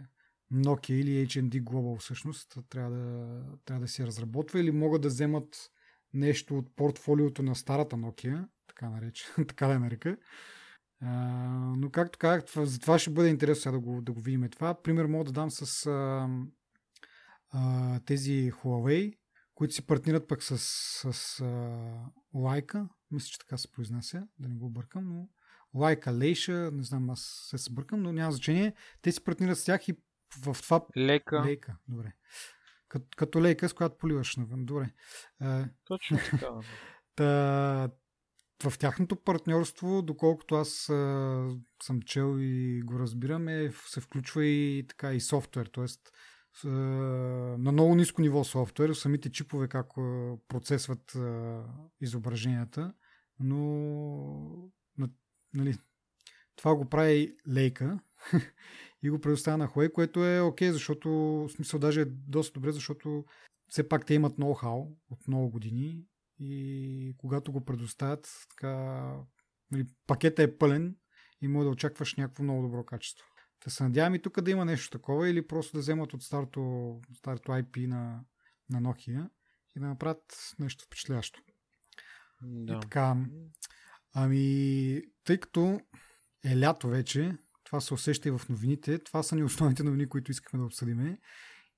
Nokia 0.53 0.93
или 0.93 1.27
HND 1.27 1.63
Global 1.63 1.99
всъщност 1.99 2.57
трябва 2.69 2.91
да, 2.91 3.43
трябва 3.65 3.81
да 3.81 3.87
си 3.87 4.05
разработва 4.05 4.59
или 4.59 4.71
могат 4.71 5.01
да 5.01 5.07
вземат 5.07 5.71
нещо 6.13 6.57
от 6.57 6.75
портфолиото 6.75 7.43
на 7.43 7.55
старата 7.55 7.95
Nokia, 7.95 8.47
така, 8.67 8.89
нарече, 8.89 9.25
така 9.47 9.67
да 9.67 9.79
нарека. 9.79 10.17
А, 11.01 11.09
но 11.77 11.89
както 11.89 12.19
казах, 12.19 12.45
за 12.55 12.79
това 12.79 12.99
ще 12.99 13.09
бъде 13.09 13.29
интересно 13.29 13.61
сега 13.61 13.71
да 13.71 13.79
го, 13.79 14.01
да 14.01 14.11
го 14.11 14.21
видим 14.21 14.49
това. 14.49 14.81
Пример 14.81 15.05
мога 15.05 15.25
да 15.25 15.31
дам 15.31 15.51
с 15.51 15.85
а, 15.85 16.29
а, 17.49 17.99
тези 17.99 18.51
Huawei, 18.51 19.17
които 19.55 19.73
си 19.73 19.85
партнират 19.85 20.27
пък 20.27 20.43
с, 20.43 20.57
с 20.57 21.39
а, 21.41 21.45
Leica. 22.35 22.87
Мисля, 23.11 23.27
че 23.27 23.39
така 23.39 23.57
се 23.57 23.71
произнася, 23.71 24.27
да 24.39 24.49
не 24.49 24.55
го 24.55 24.65
объркам, 24.65 25.07
но 25.07 25.29
Лайка, 25.73 26.13
Лейша, 26.13 26.71
не 26.73 26.83
знам, 26.83 27.09
аз 27.09 27.47
се 27.49 27.57
събъркам, 27.57 28.01
но 28.01 28.13
няма 28.13 28.31
значение. 28.31 28.73
Те 29.01 29.11
си 29.11 29.23
партнират 29.23 29.59
с 29.59 29.65
тях 29.65 29.87
и 29.87 29.93
в 30.45 30.57
това... 30.63 30.85
Лека. 30.97 31.41
Лейка, 31.45 31.77
добре. 31.87 32.13
Като, 32.87 33.05
като 33.15 33.41
лейка, 33.41 33.69
с 33.69 33.73
която 33.73 33.97
поливаш 33.97 34.35
навън. 34.35 34.65
Добре. 34.65 34.93
Точно 35.85 36.17
така. 36.31 36.47
Та, 37.15 37.89
в 38.69 38.77
тяхното 38.77 39.15
партньорство, 39.15 40.01
доколкото 40.01 40.55
аз 40.55 40.89
а, 40.89 41.49
съм 41.83 42.01
чел 42.01 42.35
и 42.39 42.81
го 42.81 42.99
разбирам, 42.99 43.47
е, 43.47 43.71
се 43.87 44.01
включва 44.01 44.45
и 44.45 44.85
така 44.87 45.13
и 45.13 45.19
софтуер, 45.19 45.65
т.е. 45.65 45.87
на 46.67 47.71
много 47.71 47.95
ниско 47.95 48.21
ниво 48.21 48.43
софтуер, 48.43 48.93
самите 48.93 49.31
чипове 49.31 49.67
как 49.67 49.87
процесват 50.47 51.15
а, 51.15 51.63
изображенията, 52.01 52.93
но 53.39 54.71
нали, 55.53 55.77
това 56.55 56.75
го 56.75 56.89
прави 56.89 57.35
лейка 57.53 57.99
и 59.03 59.09
го 59.09 59.21
предоставя 59.21 59.57
на 59.57 59.67
Huawei, 59.67 59.91
което 59.91 60.25
е 60.25 60.41
окей, 60.41 60.69
okay, 60.69 60.71
защото 60.71 61.09
в 61.09 61.49
смисъл 61.49 61.79
даже 61.79 62.01
е 62.01 62.05
доста 62.05 62.53
добре, 62.53 62.71
защото 62.71 63.25
все 63.67 63.89
пак 63.89 64.05
те 64.05 64.13
имат 64.13 64.37
ноу-хау 64.37 64.97
от 65.09 65.27
много 65.27 65.49
години 65.49 66.05
и 66.43 67.15
когато 67.17 67.51
го 67.51 67.65
предоставят, 67.65 68.29
така, 68.49 68.71
нали, 69.71 69.85
пакета 70.07 70.43
е 70.43 70.57
пълен 70.57 70.95
и 71.41 71.47
може 71.47 71.65
да 71.65 71.71
очакваш 71.71 72.15
някакво 72.15 72.43
много 72.43 72.61
добро 72.61 72.85
качество. 72.85 73.25
Та 73.59 73.69
се 73.69 73.83
надявам 73.83 74.15
и 74.15 74.21
тук 74.21 74.41
да 74.41 74.51
има 74.51 74.65
нещо 74.65 74.89
такова 74.89 75.29
или 75.29 75.47
просто 75.47 75.77
да 75.77 75.79
вземат 75.79 76.13
от 76.13 76.23
старото, 76.23 77.01
старото 77.17 77.51
IP 77.51 77.87
на, 77.87 78.23
на 78.69 78.81
Nokia 78.81 79.29
и 79.75 79.79
да 79.79 79.87
направят 79.87 80.53
нещо 80.59 80.85
впечатляващо. 80.85 81.39
Да. 82.41 82.73
И 82.73 82.79
така, 82.81 83.17
Ами, 84.13 85.01
тъй 85.23 85.37
като 85.37 85.79
е 86.45 86.59
лято 86.59 86.87
вече, 86.87 87.37
това 87.63 87.81
се 87.81 87.93
усеща 87.93 88.29
и 88.29 88.31
в 88.31 88.41
новините, 88.49 88.99
това 88.99 89.23
са 89.23 89.35
ни 89.35 89.43
основните 89.43 89.83
новини, 89.83 90.09
които 90.09 90.31
искаме 90.31 90.61
да 90.61 90.65
обсъдиме. 90.65 91.19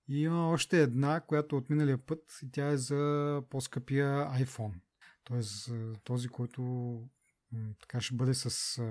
И 0.07 0.21
има 0.21 0.49
още 0.49 0.81
една, 0.81 1.21
която 1.21 1.57
от 1.57 1.69
миналия 1.69 1.97
път 1.97 2.39
и 2.43 2.51
тя 2.51 2.67
е 2.67 2.77
за 2.77 3.41
по-скъпия 3.49 4.07
iPhone. 4.27 4.73
Тоест 5.23 5.71
този, 6.03 6.27
който 6.27 7.01
така 7.81 8.01
ще 8.01 8.15
бъде 8.15 8.33
с 8.33 8.81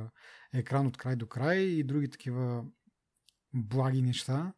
екран 0.53 0.87
от 0.87 0.97
край 0.97 1.17
до 1.17 1.27
край 1.27 1.59
и 1.59 1.85
други 1.85 2.11
такива 2.11 2.65
благи 3.55 4.03
неща. 4.03 4.53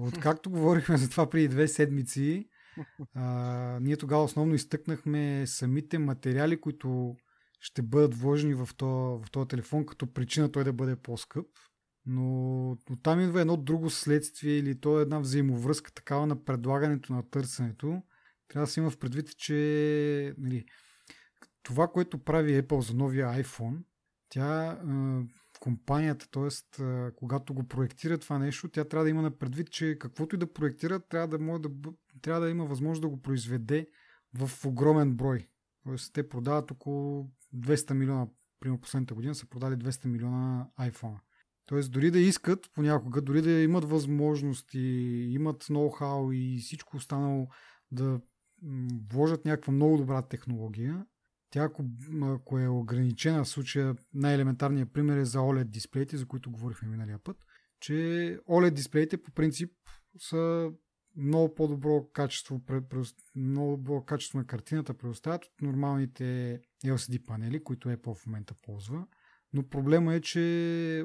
Откакто 0.00 0.50
говорихме 0.50 0.96
за 0.96 1.10
това 1.10 1.30
преди 1.30 1.48
две 1.48 1.68
седмици, 1.68 2.48
ние 3.80 3.96
тогава 3.96 4.24
основно 4.24 4.54
изтъкнахме 4.54 5.46
самите 5.46 5.98
материали, 5.98 6.60
които 6.60 7.16
ще 7.60 7.82
бъдат 7.82 8.14
вложени 8.14 8.54
в 8.54 8.68
този, 8.76 9.24
в 9.24 9.30
този 9.30 9.48
телефон 9.48 9.86
като 9.86 10.12
причина 10.12 10.52
той 10.52 10.64
да 10.64 10.72
бъде 10.72 10.96
по-скъп. 10.96 11.46
Но 12.06 12.76
там 13.02 13.20
идва 13.20 13.40
едно 13.40 13.56
друго 13.56 13.90
следствие 13.90 14.58
или 14.58 14.80
то 14.80 14.98
е 14.98 15.02
една 15.02 15.18
взаимовръзка 15.18 15.92
такава 15.92 16.26
на 16.26 16.44
предлагането 16.44 17.12
на 17.12 17.30
търсенето. 17.30 18.02
Трябва 18.48 18.66
да 18.66 18.72
се 18.72 18.80
има 18.80 18.90
в 18.90 18.98
предвид, 18.98 19.36
че 19.36 20.34
нали, 20.38 20.64
това, 21.62 21.88
което 21.88 22.18
прави 22.18 22.62
Apple 22.62 22.80
за 22.80 22.94
новия 22.94 23.28
iPhone, 23.28 23.78
тя 24.28 24.78
компанията, 25.60 26.28
т.е. 26.30 26.80
когато 27.16 27.54
го 27.54 27.68
проектира 27.68 28.18
това 28.18 28.38
нещо, 28.38 28.68
тя 28.68 28.84
трябва 28.84 29.04
да 29.04 29.10
има 29.10 29.22
на 29.22 29.38
предвид, 29.38 29.70
че 29.70 29.98
каквото 29.98 30.36
и 30.36 30.38
да 30.38 30.52
проектира, 30.52 31.00
трябва 31.00 31.28
да, 31.28 31.38
може 31.38 31.62
да, 31.62 31.70
трябва 32.22 32.40
да 32.40 32.50
има 32.50 32.64
възможност 32.64 33.02
да 33.02 33.08
го 33.08 33.22
произведе 33.22 33.88
в 34.34 34.66
огромен 34.66 35.14
брой. 35.14 35.48
Тоест, 35.84 36.12
те 36.12 36.28
продават 36.28 36.70
около 36.70 37.30
200 37.56 37.92
милиона, 37.92 38.26
примерно 38.60 38.80
последната 38.80 39.14
година 39.14 39.34
са 39.34 39.46
продали 39.46 39.74
200 39.74 40.06
милиона 40.06 40.68
iPhone. 40.80 41.18
Тоест, 41.66 41.92
дори 41.92 42.10
да 42.10 42.18
искат 42.18 42.70
понякога, 42.74 43.22
дори 43.22 43.42
да 43.42 43.50
имат 43.50 43.84
възможности, 43.84 44.78
имат 45.30 45.62
ноу-хау 45.64 46.34
и 46.34 46.58
всичко 46.58 46.96
останало 46.96 47.48
да 47.92 48.20
вложат 49.12 49.44
някаква 49.44 49.72
много 49.72 49.96
добра 49.96 50.22
технология, 50.22 51.06
тя 51.50 51.62
ако, 51.64 51.84
ако 52.22 52.58
е 52.58 52.68
ограничена 52.68 53.44
в 53.44 53.48
случая, 53.48 53.96
най-елементарният 54.14 54.92
пример 54.92 55.16
е 55.16 55.24
за 55.24 55.38
OLED 55.38 55.64
дисплеите, 55.64 56.16
за 56.16 56.26
които 56.26 56.50
говорихме 56.50 56.88
миналия 56.88 57.18
път, 57.18 57.36
че 57.80 57.92
OLED 58.48 58.70
дисплеите 58.70 59.22
по 59.22 59.30
принцип 59.30 59.72
са 60.18 60.70
много 61.16 61.54
по-добро 61.54 62.08
качество, 62.12 62.60
много 63.36 63.76
добро 63.76 64.04
качество 64.04 64.38
на 64.38 64.46
картината 64.46 64.94
предоставят 64.94 65.44
от 65.44 65.62
нормалните 65.62 66.60
LCD 66.84 67.24
панели, 67.24 67.64
които 67.64 67.88
Apple 67.88 68.14
в 68.14 68.26
момента 68.26 68.54
ползва. 68.62 69.06
Но 69.52 69.68
проблема 69.68 70.14
е, 70.14 70.20
че 70.20 71.04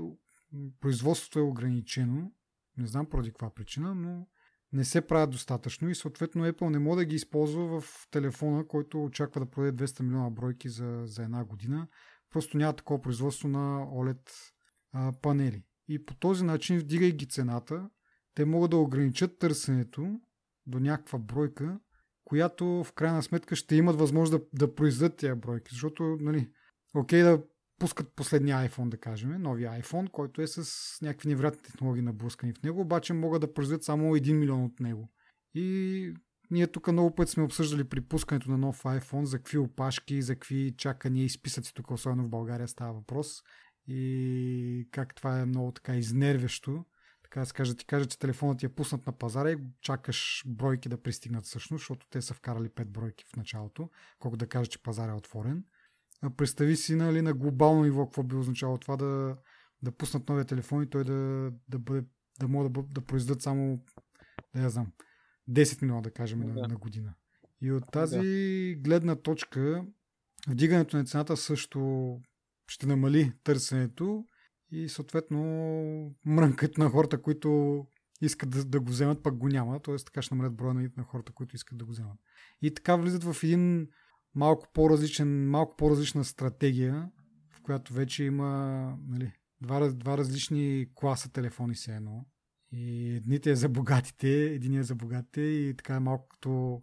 производството 0.80 1.40
е 1.40 1.42
ограничено. 1.42 2.32
Не 2.78 2.88
знам 2.88 3.06
поради 3.06 3.30
каква 3.30 3.50
причина, 3.50 3.96
но 3.96 4.28
не 4.74 4.86
се 4.86 5.08
правят 5.08 5.30
достатъчно 5.30 5.90
и 5.90 5.96
съответно 5.96 6.46
Apple 6.46 6.70
не 6.70 6.80
може 6.80 6.98
да 6.98 7.06
ги 7.06 7.16
използва 7.16 7.82
в 7.82 8.08
телефона, 8.12 8.68
който 8.68 9.04
очаква 9.04 9.42
да 9.42 9.52
продаде 9.52 9.88
200 9.88 10.02
милиона 10.02 10.30
бройки 10.30 10.70
за, 10.70 11.02
за 11.06 11.24
една 11.24 11.46
година. 11.46 11.88
Просто 12.30 12.58
няма 12.58 12.74
такова 12.74 13.02
производство 13.02 13.48
на 13.48 13.86
OLED 13.86 14.30
а, 14.92 15.14
панели. 15.22 15.64
И 15.88 16.06
по 16.06 16.16
този 16.16 16.44
начин, 16.44 16.80
вдигайки 16.80 17.28
цената, 17.28 17.90
те 18.34 18.46
могат 18.46 18.72
да 18.72 18.78
ограничат 18.78 19.40
търсенето 19.40 20.20
до 20.68 20.80
някаква 20.80 21.20
бройка, 21.20 21.80
която 22.24 22.66
в 22.84 22.94
крайна 22.94 23.24
сметка 23.24 23.56
ще 23.56 23.76
имат 23.76 24.00
възможност 24.00 24.32
да, 24.32 24.66
да 24.66 24.76
произведат 24.76 25.18
тия 25.18 25.36
бройки. 25.36 25.70
Защото, 25.72 26.18
нали, 26.20 26.52
окей 26.96 27.24
да 27.24 27.44
пускат 27.80 28.16
последния 28.16 28.70
iPhone, 28.70 28.90
да 28.90 28.98
кажем, 28.98 29.42
новия 29.42 29.72
iPhone, 29.82 30.10
който 30.12 30.42
е 30.42 30.48
с 30.48 31.02
някакви 31.02 31.30
невероятни 31.30 31.62
технологии 31.62 32.04
наблъскани 32.04 32.54
в 32.54 32.64
него, 32.64 32.82
обаче 32.82 33.14
могат 33.14 33.42
да 33.42 33.54
произведат 33.54 33.84
само 33.84 34.16
1 34.16 34.34
милион 34.34 34.64
от 34.64 34.80
него. 34.80 35.10
И 35.54 36.14
ние 36.52 36.68
тук 36.68 36.92
много 36.92 37.16
пъти 37.16 37.32
сме 37.32 37.44
обсъждали 37.44 37.84
при 37.84 38.02
пускането 38.02 38.52
на 38.52 38.58
нов 38.58 38.84
iPhone 38.84 39.24
за 39.24 39.38
какви 39.38 39.58
опашки, 39.58 40.22
за 40.22 40.36
какви 40.36 40.74
чакания 40.78 41.26
и 41.26 41.30
списъци 41.30 41.74
тук, 41.74 41.92
особено 41.92 42.24
в 42.24 42.30
България 42.30 42.68
става 42.68 42.94
въпрос. 42.94 43.44
и 43.88 44.88
как 44.92 45.16
това 45.16 45.40
е 45.40 45.46
много 45.46 45.72
така 45.72 45.96
изнервящо. 45.96 46.86
Така 47.24 47.40
да 47.40 47.66
се 47.66 47.76
ти 47.76 47.86
кажа, 47.86 48.06
че 48.06 48.20
телефонът 48.20 48.60
ти 48.60 48.66
е 48.66 48.70
пуснат 48.70 49.08
на 49.08 49.14
пазара 49.14 49.52
и 49.52 49.58
чакаш 49.82 50.44
бройки 50.48 50.90
да 50.90 51.02
пристигнат 51.02 51.46
всъщност, 51.46 51.82
защото 51.82 52.08
те 52.10 52.22
са 52.22 52.34
вкарали 52.34 52.70
5 52.70 52.86
бройки 52.86 53.26
в 53.34 53.36
началото, 53.36 53.90
колко 54.20 54.38
да 54.38 54.48
кажа, 54.48 54.70
че 54.70 54.84
пазар 54.84 55.10
е 55.10 55.14
отворен. 55.14 55.64
Представи 56.38 56.76
си 56.76 56.96
нали, 56.96 57.22
на 57.22 57.34
глобално 57.34 57.84
ниво 57.84 58.06
какво 58.06 58.24
би 58.24 58.36
означало 58.36 58.78
това 58.78 58.98
да, 58.98 59.38
да 59.82 59.92
пуснат 59.92 60.30
новия 60.30 60.46
телефон 60.46 60.84
и 60.84 60.90
той 60.90 61.04
да, 61.04 61.52
да, 61.70 61.80
бъде, 61.80 62.04
да 62.40 62.48
могат 62.48 62.74
да, 62.74 62.84
да 62.84 63.02
произведат 63.02 63.42
само, 63.42 63.84
да 64.56 64.62
я 64.62 64.70
знам, 64.70 64.92
10 65.50 65.82
милиона 65.82 66.02
да 66.02 66.12
кажем 66.12 66.40
да. 66.40 66.46
На, 66.46 66.68
на 66.68 66.78
година. 66.78 67.14
И 67.62 67.72
от 67.72 67.92
тази 67.92 68.18
да. 68.18 68.82
гледна 68.82 69.16
точка, 69.16 69.86
вдигането 70.48 70.98
на 70.98 71.06
цената 71.06 71.38
също 71.38 72.22
ще 72.68 72.88
намали 72.88 73.34
търсенето 73.44 74.26
и 74.72 74.90
съответно 74.90 75.40
мрънкането 76.26 76.82
на 76.82 76.90
хората, 76.90 77.22
които 77.22 77.86
искат 78.22 78.50
да, 78.50 78.66
да 78.66 78.80
го 78.80 78.90
вземат, 78.90 79.24
пък 79.24 79.38
го 79.38 79.48
няма. 79.48 79.80
Т.е. 79.80 79.96
така 79.96 80.22
ще 80.22 80.36
намалят 80.36 80.56
броя 80.56 80.74
на, 80.74 80.90
на 80.98 81.04
хората, 81.04 81.32
които 81.32 81.56
искат 81.56 81.78
да 81.78 81.86
го 81.86 81.92
вземат. 81.92 82.18
И 82.62 82.74
така 82.74 82.96
влизат 82.96 83.24
в 83.24 83.44
един 83.44 83.88
малко 84.36 84.68
по-различен, 84.74 85.50
малко 85.50 85.76
по-различна 85.76 86.26
стратегия, 86.26 87.12
в 87.50 87.62
която 87.62 87.94
вече 87.94 88.24
има 88.24 88.50
нали, 89.08 89.34
два, 89.62 89.90
два 89.90 90.18
различни 90.18 90.88
класа 90.96 91.32
телефони 91.32 91.76
се 91.76 91.96
едно. 91.96 92.26
И 92.72 93.16
едните 93.16 93.52
е 93.52 93.56
за 93.56 93.70
богатите, 93.70 94.30
един 94.30 94.80
е 94.80 94.84
за 94.84 94.96
богатите 94.96 95.42
и 95.42 95.74
така 95.78 95.96
е 95.96 96.00
малко 96.00 96.28
като 96.28 96.82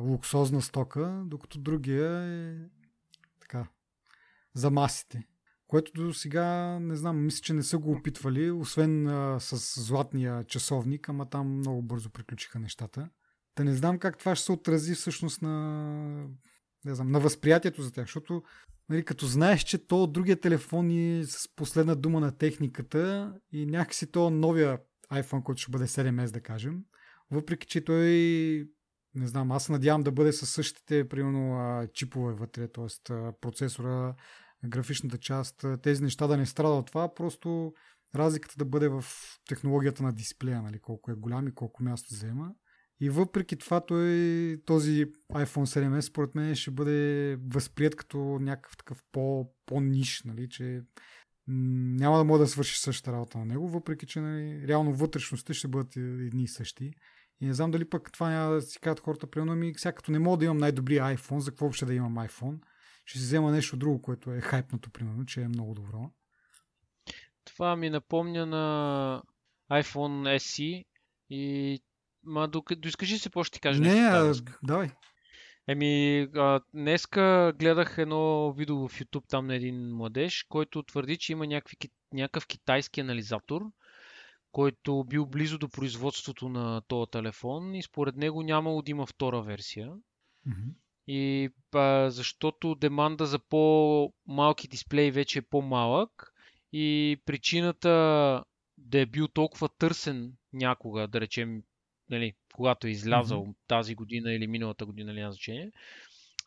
луксозна 0.00 0.62
стока, 0.62 1.22
докато 1.26 1.58
другия 1.58 2.22
е 2.22 2.56
така 3.40 3.68
за 4.54 4.70
масите. 4.70 5.26
Което 5.66 5.92
до 5.92 6.14
сега, 6.14 6.78
не 6.80 6.96
знам, 6.96 7.24
мисля, 7.24 7.40
че 7.42 7.54
не 7.54 7.62
са 7.62 7.78
го 7.78 7.92
опитвали, 7.92 8.50
освен 8.50 9.06
а, 9.06 9.40
с 9.40 9.80
златния 9.80 10.44
часовник, 10.44 11.08
ама 11.08 11.30
там 11.30 11.58
много 11.58 11.82
бързо 11.82 12.10
приключиха 12.10 12.58
нещата. 12.58 13.08
Та 13.54 13.64
не 13.64 13.74
знам 13.74 13.98
как 13.98 14.18
това 14.18 14.34
ще 14.34 14.44
се 14.44 14.52
отрази 14.52 14.94
всъщност 14.94 15.42
на, 15.42 16.28
не 16.84 16.94
знам, 16.94 17.10
на 17.10 17.20
възприятието 17.20 17.82
за 17.82 17.92
тях, 17.92 18.04
защото 18.04 18.42
нали, 18.88 19.04
като 19.04 19.26
знаеш, 19.26 19.62
че 19.62 19.86
то 19.86 20.06
другия 20.06 20.40
телефон 20.40 20.90
е 20.90 21.24
с 21.24 21.54
последна 21.56 21.94
дума 21.94 22.20
на 22.20 22.38
техниката 22.38 23.34
и 23.52 23.66
някакси 23.66 24.10
то 24.10 24.30
новия 24.30 24.78
iPhone, 25.12 25.42
който 25.42 25.60
ще 25.62 25.70
бъде 25.70 25.86
7S, 25.86 26.32
да 26.32 26.40
кажем, 26.40 26.80
въпреки, 27.30 27.66
че 27.66 27.84
той 27.84 28.08
не 29.14 29.26
знам, 29.26 29.52
аз 29.52 29.68
надявам 29.68 30.02
да 30.02 30.12
бъде 30.12 30.32
със 30.32 30.50
същите, 30.50 31.08
примерно, 31.08 31.88
чипове 31.94 32.34
вътре, 32.34 32.68
т.е. 32.68 33.14
процесора, 33.40 34.14
графичната 34.64 35.18
част, 35.18 35.64
тези 35.82 36.02
неща 36.02 36.26
да 36.26 36.36
не 36.36 36.46
страдат 36.46 36.78
от 36.78 36.86
това, 36.86 37.14
просто 37.14 37.74
разликата 38.14 38.54
да 38.58 38.64
бъде 38.64 38.88
в 38.88 39.04
технологията 39.48 40.02
на 40.02 40.12
дисплея, 40.12 40.62
нали, 40.62 40.78
колко 40.78 41.10
е 41.10 41.14
голям 41.14 41.48
и 41.48 41.54
колко 41.54 41.82
място 41.82 42.14
взема. 42.14 42.50
И 43.00 43.10
въпреки 43.10 43.56
това 43.56 43.80
той, 43.80 44.60
този 44.66 45.06
iPhone 45.32 45.64
7S 45.64 46.00
според 46.00 46.34
мен 46.34 46.54
ще 46.54 46.70
бъде 46.70 47.36
възприят 47.36 47.96
като 47.96 48.18
някакъв 48.18 48.76
такъв 48.76 49.04
по, 49.12 49.52
по-ниш, 49.66 50.22
нали, 50.24 50.48
че 50.48 50.82
няма 51.48 52.18
да 52.18 52.24
може 52.24 52.40
да 52.40 52.46
свърши 52.46 52.80
същата 52.80 53.12
работа 53.12 53.38
на 53.38 53.44
него, 53.44 53.68
въпреки 53.68 54.06
че 54.06 54.20
нали, 54.20 54.68
реално 54.68 54.94
вътрешностите 54.94 55.54
ще 55.54 55.68
бъдат 55.68 55.96
едни 55.96 56.42
и 56.42 56.48
същи. 56.48 56.92
И 57.40 57.46
не 57.46 57.54
знам 57.54 57.70
дали 57.70 57.88
пък 57.88 58.12
това 58.12 58.30
няма 58.30 58.54
да 58.54 58.62
си 58.62 58.80
кажат 58.80 59.00
хората, 59.00 59.30
примерно 59.30 59.56
ми, 59.56 59.72
сега 59.76 59.92
като 59.92 60.12
не 60.12 60.18
мога 60.18 60.36
да 60.36 60.44
имам 60.44 60.56
най-добрия 60.56 61.04
iPhone, 61.16 61.38
за 61.38 61.50
какво 61.50 61.64
въобще 61.64 61.86
да 61.86 61.94
имам 61.94 62.14
iPhone? 62.14 62.58
Ще 63.04 63.18
си 63.18 63.24
взема 63.24 63.50
нещо 63.50 63.76
друго, 63.76 64.02
което 64.02 64.32
е 64.32 64.40
хайпнато, 64.40 64.90
примерно, 64.90 65.26
че 65.26 65.42
е 65.42 65.48
много 65.48 65.74
добро. 65.74 66.10
Това 67.44 67.76
ми 67.76 67.90
напомня 67.90 68.46
на 68.46 69.22
iPhone 69.72 70.36
SE 70.36 70.84
и 71.30 71.80
Ма, 72.28 72.48
доискажи 72.76 73.18
се, 73.18 73.28
какво 73.28 73.44
ще 73.44 73.54
ти 73.54 73.60
кажа. 73.60 73.82
Не, 73.82 74.00
а, 74.00 74.34
давай. 74.62 74.90
Еми, 75.68 76.20
а, 76.34 76.60
днеска 76.74 77.52
гледах 77.58 77.98
едно 77.98 78.52
видео 78.52 78.88
в 78.88 79.00
YouTube 79.00 79.28
там 79.28 79.46
на 79.46 79.54
един 79.54 79.96
младеж, 79.96 80.46
който 80.48 80.82
твърди, 80.82 81.16
че 81.16 81.32
има 81.32 81.46
някакви, 81.46 81.76
някакъв 82.12 82.46
китайски 82.46 83.00
анализатор, 83.00 83.62
който 84.52 85.04
бил 85.04 85.26
близо 85.26 85.58
до 85.58 85.68
производството 85.68 86.48
на 86.48 86.82
този 86.88 87.10
телефон 87.10 87.74
и 87.74 87.82
според 87.82 88.16
него 88.16 88.42
нямало 88.42 88.82
да 88.82 88.90
има 88.90 89.06
втора 89.06 89.42
версия. 89.42 89.92
Mm-hmm. 90.48 90.72
И 91.06 91.50
а, 91.74 92.10
защото 92.10 92.74
деманда 92.74 93.26
за 93.26 93.38
по-малки 93.38 94.68
дисплеи 94.68 95.10
вече 95.10 95.38
е 95.38 95.42
по-малък 95.42 96.32
и 96.72 97.16
причината 97.26 97.88
да 98.78 99.00
е 99.00 99.06
бил 99.06 99.28
толкова 99.28 99.68
търсен 99.68 100.32
някога, 100.52 101.08
да 101.08 101.20
речем 101.20 101.62
нали, 102.10 102.34
когато 102.54 102.86
е 102.86 102.90
излязал 102.90 103.46
mm-hmm. 103.46 103.54
тази 103.66 103.94
година 103.94 104.32
или 104.32 104.46
миналата 104.46 104.86
година, 104.86 105.12
няма 105.12 105.32
значение, 105.32 105.72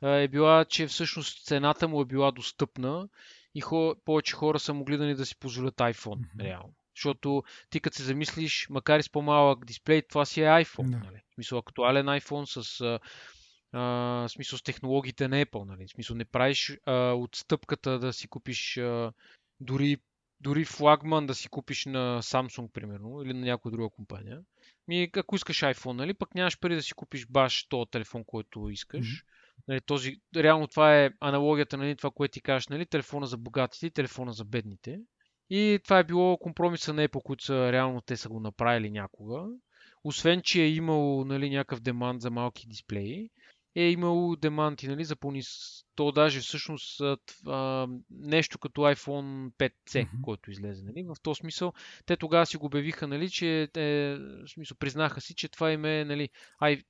е 0.03 0.27
била, 0.27 0.65
че 0.65 0.87
всъщност 0.87 1.45
цената 1.45 1.87
му 1.87 2.01
е 2.01 2.05
била 2.05 2.31
достъпна 2.31 3.09
и 3.55 3.61
хо, 3.61 3.95
повече 4.05 4.33
хора 4.33 4.59
са 4.59 4.73
могли 4.73 4.97
да 4.97 5.05
ни 5.05 5.15
да 5.15 5.25
си 5.25 5.35
позволят 5.35 5.75
iPhone, 5.75 6.19
mm-hmm. 6.19 6.43
реално. 6.43 6.73
Защото 6.95 7.43
ти 7.69 7.79
като 7.79 7.97
се 7.97 8.03
замислиш, 8.03 8.67
макар 8.69 8.99
и 8.99 9.03
с 9.03 9.09
по-малък 9.09 9.65
дисплей, 9.65 10.01
това 10.01 10.25
си 10.25 10.41
е 10.41 10.45
iPhone. 10.45 10.87
No. 10.87 11.03
Нали? 11.05 11.21
В 11.31 11.33
смисъл 11.33 11.57
актуален 11.57 12.05
iPhone 12.05 12.61
с 12.61 12.99
а, 13.73 14.27
смисъл 14.29 14.59
с 14.59 14.63
технологиите 14.63 15.27
на 15.27 15.45
Apple. 15.45 15.65
Нали? 15.65 15.87
В 15.87 15.91
смисъл 15.91 16.15
не 16.15 16.25
правиш 16.25 16.77
а, 16.85 17.13
отстъпката 17.13 17.99
да 17.99 18.13
си 18.13 18.27
купиш 18.27 18.77
а, 18.77 19.13
дори, 19.59 19.97
дори 20.41 20.65
флагман 20.65 21.27
да 21.27 21.35
си 21.35 21.49
купиш 21.49 21.85
на 21.85 22.21
Samsung, 22.21 22.71
примерно, 22.71 23.21
или 23.21 23.33
на 23.33 23.45
някоя 23.45 23.71
друга 23.71 23.89
компания. 23.89 24.41
Ми, 24.87 25.09
ако 25.15 25.35
искаш 25.35 25.59
iPhone, 25.59 25.93
нали, 25.93 26.13
пък 26.13 26.35
нямаш 26.35 26.59
пари 26.59 26.75
да 26.75 26.81
си 26.81 26.93
купиш 26.93 27.27
баш 27.27 27.67
този 27.69 27.91
телефон, 27.91 28.23
който 28.25 28.69
искаш. 28.69 29.05
Mm-hmm. 29.05 29.25
Нали, 29.67 29.81
този, 29.81 30.15
реално 30.35 30.67
това 30.67 30.97
е 30.97 31.09
аналогията, 31.19 31.77
нали, 31.77 31.95
това, 31.95 32.11
което 32.11 32.31
ти 32.31 32.41
кажеш, 32.41 32.67
нали, 32.67 32.85
телефона 32.85 33.27
за 33.27 33.37
богатите 33.37 33.87
и 33.87 33.91
телефона 33.91 34.33
за 34.33 34.45
бедните. 34.45 34.99
И 35.49 35.79
това 35.83 35.99
е 35.99 36.03
било 36.03 36.37
компромиса 36.37 36.93
на 36.93 37.07
Apple, 37.07 37.23
които 37.23 37.43
са 37.43 37.71
реално 37.71 38.01
те 38.01 38.17
са 38.17 38.29
го 38.29 38.39
направили 38.39 38.91
някога. 38.91 39.43
Освен, 40.03 40.41
че 40.43 40.61
е 40.61 40.69
имало 40.69 41.25
нали, 41.25 41.49
някакъв 41.49 41.79
демант 41.79 42.21
за 42.21 42.31
малки 42.31 42.67
дисплеи, 42.67 43.29
е 43.75 43.89
имало 43.89 44.35
деманти 44.35 44.87
нали, 44.87 45.03
за 45.03 45.15
по 45.15 45.33
То 45.95 46.11
даже 46.11 46.39
всъщност 46.39 47.01
а, 47.47 47.87
нещо 48.09 48.59
като 48.59 48.81
iPhone 48.81 49.51
5C, 49.51 49.71
mm-hmm. 49.85 50.21
който 50.21 50.51
излезе. 50.51 50.83
Нали, 50.83 51.03
в 51.03 51.15
този 51.23 51.39
смисъл, 51.39 51.73
те 52.05 52.17
тогава 52.17 52.45
си 52.45 52.57
го 52.57 52.65
обявиха, 52.65 53.07
нали, 53.07 53.29
че 53.29 53.69
е, 53.75 54.17
в 54.17 54.47
смисъл, 54.47 54.77
признаха 54.77 55.21
си, 55.21 55.35
че 55.35 55.49
това 55.49 55.71
им 55.71 55.85
е 55.85 56.05
нали, 56.05 56.29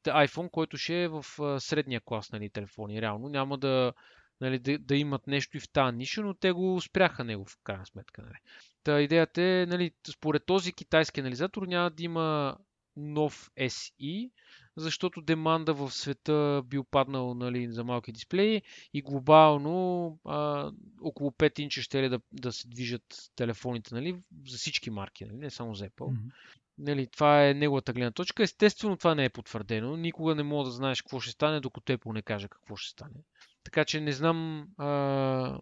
iPhone, 0.06 0.50
който 0.50 0.78
ще 0.78 1.04
е 1.04 1.08
в 1.08 1.26
средния 1.60 2.02
клас 2.06 2.32
нали, 2.32 2.50
телефони. 2.50 3.02
Реално 3.02 3.30
няма 3.30 3.58
да, 3.58 3.94
нали, 4.42 4.60
да, 4.60 4.78
да 4.80 4.96
имат 4.96 5.28
нещо 5.28 5.58
и 5.58 5.60
в 5.60 5.70
тази 5.70 5.98
ниша, 5.98 6.22
но 6.22 6.34
те 6.34 6.52
го 6.52 6.82
спряха 6.82 7.24
него 7.24 7.46
в 7.46 7.58
крайна 7.64 7.86
сметка. 7.86 8.22
Нали. 8.22 8.38
Та 8.84 9.02
идеята 9.02 9.42
е, 9.42 9.66
нали, 9.66 9.92
според 10.12 10.46
този 10.46 10.74
китайски 10.74 11.20
анализатор 11.20 11.68
няма 11.68 11.90
да 11.90 12.04
има 12.04 12.58
нов 12.96 13.52
SE, 13.60 14.32
защото 14.76 15.22
деманда 15.22 15.74
в 15.74 15.92
света 15.92 16.62
бил 16.66 16.84
паднал 16.84 17.34
нали, 17.34 17.72
за 17.72 17.84
малки 17.84 18.12
дисплеи 18.12 18.62
и 18.94 19.02
глобално 19.02 20.20
а, 20.26 20.72
около 21.02 21.32
5 21.32 21.60
инча 21.60 21.82
ще 21.82 22.04
ли 22.04 22.10
да, 22.10 22.20
да 22.32 22.52
се 22.52 22.68
движат 22.68 23.32
телефоните 23.36 23.96
нали, 23.96 24.16
за 24.48 24.58
всички 24.58 24.90
марки, 24.90 25.26
нали, 25.26 25.38
не 25.38 25.50
само 25.50 25.76
за 25.76 25.90
Apple. 25.90 25.92
Mm-hmm. 25.98 26.32
Нали, 26.78 27.08
това 27.08 27.48
е 27.48 27.54
неговата 27.54 27.94
гледна 27.94 28.12
точка. 28.12 28.44
Естествено, 28.44 28.98
това 28.98 29.16
не 29.16 29.26
е 29.26 29.30
потвърдено. 29.30 29.98
Никога 29.98 30.36
не 30.36 30.44
мога 30.44 30.66
да 30.66 30.72
знаеш 30.72 31.02
какво 31.02 31.20
ще 31.20 31.32
стане, 31.32 31.60
докато 31.60 31.94
Apple 31.94 32.14
не 32.14 32.22
каже 32.22 32.48
какво 32.48 32.76
ще 32.76 32.92
стане. 32.92 33.24
Така 33.64 33.86
че 33.86 34.02
не 34.02 34.12
знам 34.12 34.68
а, 34.78 35.60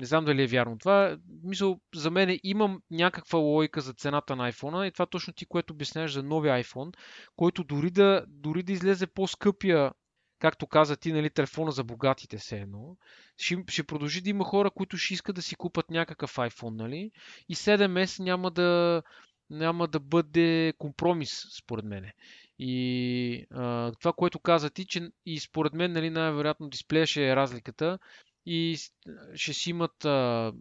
не 0.00 0.06
знам 0.06 0.24
дали 0.24 0.42
е 0.42 0.46
вярно 0.46 0.78
това. 0.78 1.18
Мисъл, 1.42 1.80
за 1.94 2.10
мен 2.10 2.38
имам 2.42 2.80
някаква 2.90 3.38
логика 3.38 3.80
за 3.80 3.92
цената 3.92 4.36
на 4.36 4.52
iPhone 4.52 4.88
и 4.88 4.92
това 4.92 5.06
точно 5.06 5.32
ти, 5.32 5.46
което 5.46 5.72
обясняваш 5.72 6.12
за 6.12 6.22
новия 6.22 6.64
iPhone, 6.64 6.96
който 7.36 7.64
дори 7.64 7.90
да, 7.90 8.24
дори 8.28 8.62
да 8.62 8.72
излезе 8.72 9.06
по-скъпия, 9.06 9.92
както 10.38 10.66
каза 10.66 10.96
ти, 10.96 11.12
нали, 11.12 11.30
телефона 11.30 11.70
за 11.70 11.84
богатите 11.84 12.38
се 12.38 12.56
едно, 12.56 12.96
ще, 13.36 13.56
ще 13.68 13.84
продължи 13.84 14.20
да 14.20 14.30
има 14.30 14.44
хора, 14.44 14.70
които 14.70 14.96
ще 14.96 15.14
искат 15.14 15.36
да 15.36 15.42
си 15.42 15.56
купат 15.56 15.90
някакъв 15.90 16.36
iPhone, 16.36 16.76
нали? 16.76 17.10
И 17.48 17.54
7S 17.54 18.22
няма 18.22 18.50
да, 18.50 19.02
няма 19.50 19.88
да 19.88 20.00
бъде 20.00 20.72
компромис, 20.78 21.46
според 21.58 21.84
мен. 21.84 22.10
И 22.58 23.46
а, 23.50 23.92
това, 24.00 24.12
което 24.12 24.38
каза 24.38 24.70
ти, 24.70 24.86
че 24.86 25.10
и 25.26 25.40
според 25.40 25.72
мен, 25.72 25.92
нали, 25.92 26.10
най-вероятно 26.10 26.68
дисплея 26.68 27.06
ще 27.06 27.28
е 27.28 27.36
разликата, 27.36 27.98
и 28.46 28.76
ще 29.34 29.52
си 29.52 29.70
имат 29.70 30.04
а, 30.04 30.52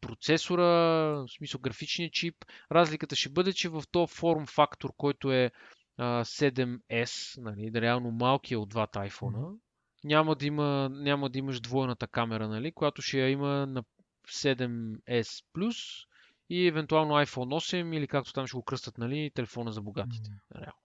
процесора, 0.00 0.62
в 0.62 1.26
смисъл 1.36 1.60
графичния 1.60 2.10
чип. 2.10 2.36
Разликата 2.72 3.16
ще 3.16 3.28
бъде, 3.28 3.52
че 3.52 3.68
в 3.68 3.82
този 3.90 4.14
форм 4.14 4.46
фактор, 4.46 4.92
който 4.96 5.32
е 5.32 5.50
а, 5.96 6.24
7S, 6.24 7.40
нали, 7.42 7.70
да 7.70 7.80
реално 7.80 8.10
малкият 8.10 8.62
от 8.62 8.68
двата 8.68 8.98
iPhone, 8.98 9.56
няма 10.04 10.34
да, 10.34 10.46
има, 10.46 10.88
няма 10.92 11.30
да 11.30 11.38
имаш 11.38 11.60
двойната 11.60 12.06
камера, 12.06 12.48
нали, 12.48 12.72
която 12.72 13.02
ще 13.02 13.20
я 13.20 13.28
има 13.28 13.66
на 13.66 13.84
7S 14.28 15.44
Plus 15.56 16.06
и 16.50 16.66
евентуално 16.66 17.14
iPhone 17.14 17.74
8 17.84 17.96
или 17.96 18.08
както 18.08 18.32
там 18.32 18.46
ще 18.46 18.56
го 18.56 18.62
кръстат, 18.62 18.98
нали, 18.98 19.30
телефона 19.34 19.72
за 19.72 19.82
богатите. 19.82 20.30
Реално. 20.54 20.83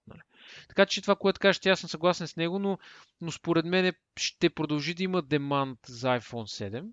Така 0.67 0.86
че 0.86 1.02
това, 1.02 1.15
което 1.15 1.39
кажеш, 1.39 1.65
аз 1.65 1.80
съм 1.80 1.89
съгласен 1.89 2.28
с 2.28 2.36
него, 2.36 2.60
но, 2.60 2.78
но 3.22 3.32
според 3.32 3.65
мен 3.65 3.93
ще 4.17 4.50
продължи 4.50 4.93
да 4.93 5.04
има 5.04 5.22
демант 5.22 5.80
за 5.88 6.08
iPhone 6.08 6.72
7. 6.72 6.86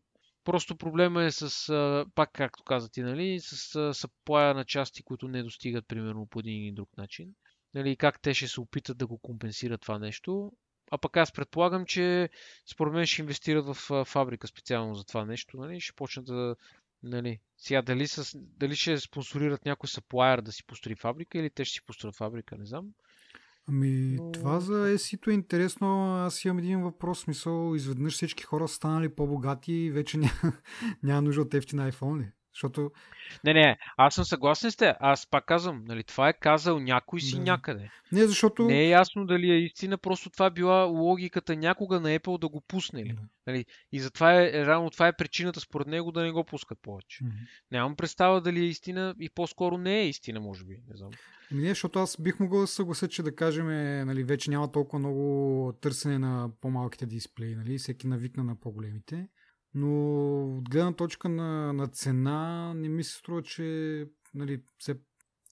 Просто 0.44 0.76
проблема 0.76 1.24
е 1.24 1.30
с, 1.30 2.04
пак 2.14 2.30
както 2.32 2.64
каза 2.64 2.88
ти, 2.88 3.02
нали, 3.02 3.40
с 3.40 3.94
съплая 3.94 4.54
на 4.54 4.64
части, 4.64 5.02
които 5.02 5.28
не 5.28 5.42
достигат, 5.42 5.88
примерно, 5.88 6.26
по 6.26 6.40
един 6.40 6.64
или 6.64 6.72
друг 6.72 6.96
начин. 6.96 7.28
Нали, 7.74 7.96
как 7.96 8.20
те 8.20 8.34
ще 8.34 8.48
се 8.48 8.60
опитат 8.60 8.98
да 8.98 9.06
го 9.06 9.18
компенсират 9.18 9.80
това 9.80 9.98
нещо. 9.98 10.52
А 10.90 10.98
пък 10.98 11.16
аз 11.16 11.32
предполагам, 11.32 11.86
че 11.86 12.28
според 12.66 12.92
мен 12.92 13.06
ще 13.06 13.22
инвестират 13.22 13.66
в 13.66 14.04
фабрика 14.04 14.46
специално 14.46 14.94
за 14.94 15.04
това 15.04 15.24
нещо. 15.24 15.56
Нали? 15.56 15.80
Ще 15.80 15.92
почнат 15.92 16.26
да... 16.26 16.56
Нали, 17.02 17.40
сега 17.56 17.82
дали, 17.82 18.08
с, 18.08 18.38
дали 18.38 18.76
ще 18.76 18.98
спонсорират 18.98 19.64
някой 19.64 19.88
саплайер 19.88 20.40
да 20.40 20.52
си 20.52 20.66
построи 20.66 20.94
фабрика 20.94 21.38
или 21.38 21.50
те 21.50 21.64
ще 21.64 21.74
си 21.74 21.84
построят 21.84 22.16
фабрика, 22.16 22.58
не 22.58 22.66
знам. 22.66 22.86
Ами, 23.68 24.16
Но... 24.16 24.32
това 24.32 24.60
за 24.60 24.72
ESI-то 24.72 25.30
е 25.30 25.34
интересно. 25.34 26.16
Аз 26.16 26.44
имам 26.44 26.58
един 26.58 26.82
въпрос. 26.82 27.20
Смисъл, 27.20 27.74
изведнъж 27.74 28.14
всички 28.14 28.44
хора 28.44 28.68
станали 28.68 29.08
по-богати 29.08 29.72
и 29.72 29.90
вече 29.90 30.18
няма, 30.18 30.52
няма 31.02 31.22
нужда 31.22 31.42
от 31.42 31.54
ефтина 31.54 31.92
iPhone 31.92 32.20
ли? 32.20 32.30
Защото... 32.56 32.90
Не, 33.44 33.52
не, 33.52 33.78
аз 33.96 34.14
съм 34.14 34.24
съгласен 34.24 34.70
с 34.70 34.76
те. 34.76 34.94
Аз 35.00 35.30
пак 35.30 35.46
казвам, 35.46 35.84
нали, 35.84 36.04
това 36.04 36.28
е 36.28 36.32
казал 36.32 36.80
някой 36.80 37.20
си 37.20 37.36
да. 37.36 37.42
някъде. 37.42 37.90
Не, 38.12 38.26
защото... 38.26 38.66
Не 38.66 38.80
е 38.80 38.88
ясно 38.88 39.26
дали 39.26 39.50
е 39.50 39.58
истина, 39.58 39.98
просто 39.98 40.30
това 40.30 40.50
била 40.50 40.84
логиката 40.84 41.56
някога 41.56 42.00
на 42.00 42.08
Apple 42.08 42.40
да 42.40 42.48
го 42.48 42.60
пусне. 42.60 43.04
Да. 43.04 43.22
Нали? 43.46 43.64
И 43.92 44.00
затова 44.00 44.42
е, 44.42 44.52
реално 44.66 44.90
това 44.90 45.08
е 45.08 45.16
причината 45.16 45.60
според 45.60 45.86
него 45.86 46.12
да 46.12 46.22
не 46.22 46.30
го 46.30 46.44
пускат 46.44 46.78
повече. 46.82 47.24
Mm-hmm. 47.24 47.48
Нямам 47.72 47.96
представа 47.96 48.40
дали 48.40 48.60
е 48.60 48.68
истина 48.68 49.14
и 49.20 49.30
по-скоро 49.30 49.78
не 49.78 50.00
е 50.00 50.08
истина, 50.08 50.40
може 50.40 50.64
би. 50.64 50.74
Не 50.90 50.96
знам. 50.96 51.10
Ами 51.52 51.62
не, 51.62 51.68
защото 51.68 51.98
аз 51.98 52.16
бих 52.20 52.40
могъл 52.40 52.60
да 52.60 52.66
съглася, 52.66 53.08
че 53.08 53.22
да 53.22 53.34
кажем, 53.34 53.66
нали, 54.06 54.24
вече 54.24 54.50
няма 54.50 54.72
толкова 54.72 54.98
много 54.98 55.72
търсене 55.80 56.18
на 56.18 56.50
по-малките 56.60 57.06
дисплеи, 57.06 57.56
нали, 57.56 57.78
всеки 57.78 58.06
навикна 58.06 58.44
на 58.44 58.60
по-големите. 58.60 59.28
Но 59.78 60.56
от 60.58 60.70
гледна 60.70 60.92
точка 60.92 61.28
на, 61.28 61.72
на 61.72 61.86
цена, 61.88 62.72
не 62.74 62.88
ми 62.88 63.04
се 63.04 63.12
струва, 63.12 63.42
че, 63.42 64.06
нали, 64.34 64.62
все, 64.78 64.94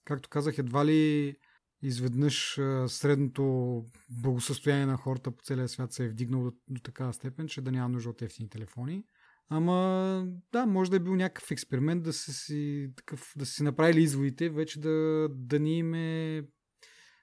както 0.04 0.28
казах, 0.28 0.58
едва 0.58 0.87
ли 0.87 1.34
изведнъж 1.82 2.54
средното 2.87 3.84
благосъстояние 4.10 4.87
на 4.87 4.96
хората 4.96 5.30
по 5.30 5.42
целия 5.42 5.68
свят 5.68 5.92
се 5.92 6.04
е 6.04 6.08
вдигнало 6.08 6.44
до, 6.44 6.52
до 6.68 6.80
такава 6.80 7.12
степен, 7.12 7.48
че 7.48 7.60
да 7.60 7.72
няма 7.72 7.88
нужда 7.88 8.10
от 8.10 8.22
ефтини 8.22 8.48
телефони. 8.48 9.04
Ама 9.48 10.26
да, 10.52 10.66
може 10.66 10.90
да 10.90 10.96
е 10.96 11.00
бил 11.00 11.16
някакъв 11.16 11.50
експеримент 11.50 12.02
да 12.02 12.12
се 12.12 12.32
си, 12.32 12.90
такъв, 12.96 13.32
да 13.37 13.46
си 13.46 13.62
направили 13.62 14.02
изводите, 14.02 14.50
вече 14.50 14.80
да, 14.80 15.28
да 15.30 15.58
ни 15.58 15.78
име 15.78 16.42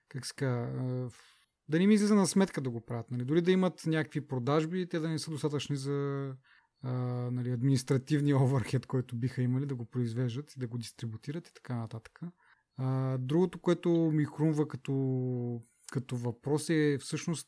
как 0.09 0.25
ска, 0.25 0.71
да 1.69 1.79
ни 1.79 1.87
ми 1.87 1.93
излиза 1.93 2.15
на 2.15 2.27
сметка 2.27 2.61
да 2.61 2.69
го 2.69 2.85
правят. 2.85 3.11
Нали? 3.11 3.25
Дори 3.25 3.41
да 3.41 3.51
имат 3.51 3.85
някакви 3.85 4.27
продажби, 4.27 4.89
те 4.89 4.99
да 4.99 5.09
не 5.09 5.19
са 5.19 5.31
достатъчни 5.31 5.75
за 5.75 6.27
нали, 6.83 7.51
административния 7.51 8.37
оверхед, 8.37 8.85
който 8.85 9.15
биха 9.15 9.41
имали 9.41 9.65
да 9.65 9.75
го 9.75 9.85
произвеждат 9.85 10.55
и 10.55 10.59
да 10.59 10.67
го 10.67 10.77
дистрибутират 10.77 11.47
и 11.47 11.53
така 11.53 11.75
нататък. 11.75 12.19
А, 12.77 13.17
другото, 13.17 13.59
което 13.59 13.89
ми 13.89 14.25
хрумва 14.25 14.67
като, 14.67 15.61
като 15.91 16.15
въпрос 16.15 16.69
е 16.69 16.97
всъщност 17.01 17.47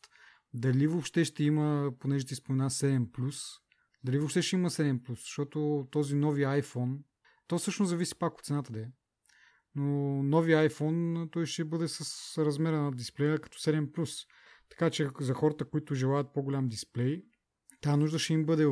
дали 0.54 0.88
въобще 0.88 1.26
ще 1.26 1.44
има, 1.44 1.92
понеже 2.00 2.26
ти 2.26 2.36
спомена 2.36 2.70
7+, 2.70 3.34
дали 4.04 4.18
въобще 4.18 4.42
ще 4.42 4.56
има 4.56 4.70
7+, 4.70 5.10
защото 5.10 5.88
този 5.92 6.16
нови 6.16 6.42
iPhone, 6.42 6.98
то 7.48 7.58
всъщност 7.58 7.90
зависи 7.90 8.16
пак 8.20 8.34
от 8.34 8.46
цената 8.46 8.74
да 8.74 8.80
е. 8.80 8.88
Но 9.76 10.24
новия 10.24 10.70
iPhone 10.70 11.32
той 11.32 11.46
ще 11.46 11.66
бъде 11.66 11.88
с 11.88 12.04
размера 12.44 12.82
на 12.82 12.92
дисплея 12.92 13.40
като 13.40 13.58
7+. 13.58 14.28
Така 14.70 14.90
че 14.90 15.10
за 15.20 15.34
хората, 15.34 15.66
които 15.66 15.96
желаят 15.96 16.34
по-голям 16.34 16.68
дисплей, 16.68 17.24
тази 17.82 17.98
нужда 17.98 18.20
ще 18.20 18.34
им 18.34 18.46
бъде 18.46 18.66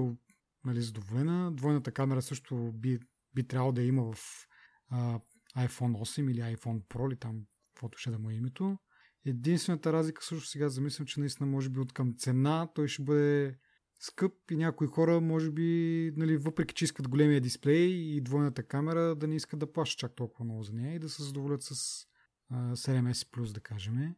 нали, 0.66 0.82
задоволена. 0.82 1.52
Двойната 1.52 1.92
камера 1.92 2.22
също 2.22 2.72
би, 2.74 3.00
би 3.36 3.48
трябвало 3.48 3.72
да 3.72 3.84
има 3.84 4.14
в 4.14 4.48
а, 4.90 5.20
iPhone 5.58 6.02
8 6.02 6.32
или 6.32 6.40
iPhone 6.40 6.84
Pro 6.84 7.08
или 7.08 7.20
там 7.20 7.42
каквото 7.74 7.98
ще 7.98 8.12
да 8.12 8.20
му 8.20 8.30
е 8.30 8.34
името. 8.34 8.78
Единствената 9.26 9.94
разлика 9.94 10.24
също 10.24 10.50
сега 10.50 10.70
замислям, 10.70 11.06
че 11.06 11.20
наистина 11.20 11.50
може 11.50 11.70
би 11.70 11.80
от 11.80 11.94
към 11.94 12.14
цена 12.18 12.68
той 12.76 12.88
ще 12.88 13.04
бъде 13.04 13.58
скъп 14.00 14.34
и 14.52 14.56
някои 14.56 14.88
хора 14.88 15.22
може 15.22 15.52
би, 15.52 16.12
нали, 16.16 16.38
въпреки 16.38 16.76
че 16.76 16.86
искат 16.86 17.08
големия 17.08 17.42
дисплей 17.42 17.88
и 17.88 18.22
двойната 18.22 18.64
камера, 18.64 19.16
да 19.16 19.28
не 19.28 19.36
искат 19.36 19.60
да 19.60 19.72
плащат 19.72 20.00
чак 20.00 20.16
толкова 20.16 20.46
много 20.46 20.64
за 20.64 20.74
нея 20.74 20.96
и 20.96 21.00
да 21.00 21.10
се 21.10 21.24
задоволят 21.24 21.64
с 21.64 22.06
а, 22.50 22.56
7S 22.76 23.14
Plus, 23.14 23.54
да 23.54 23.60
кажем. 23.60 24.16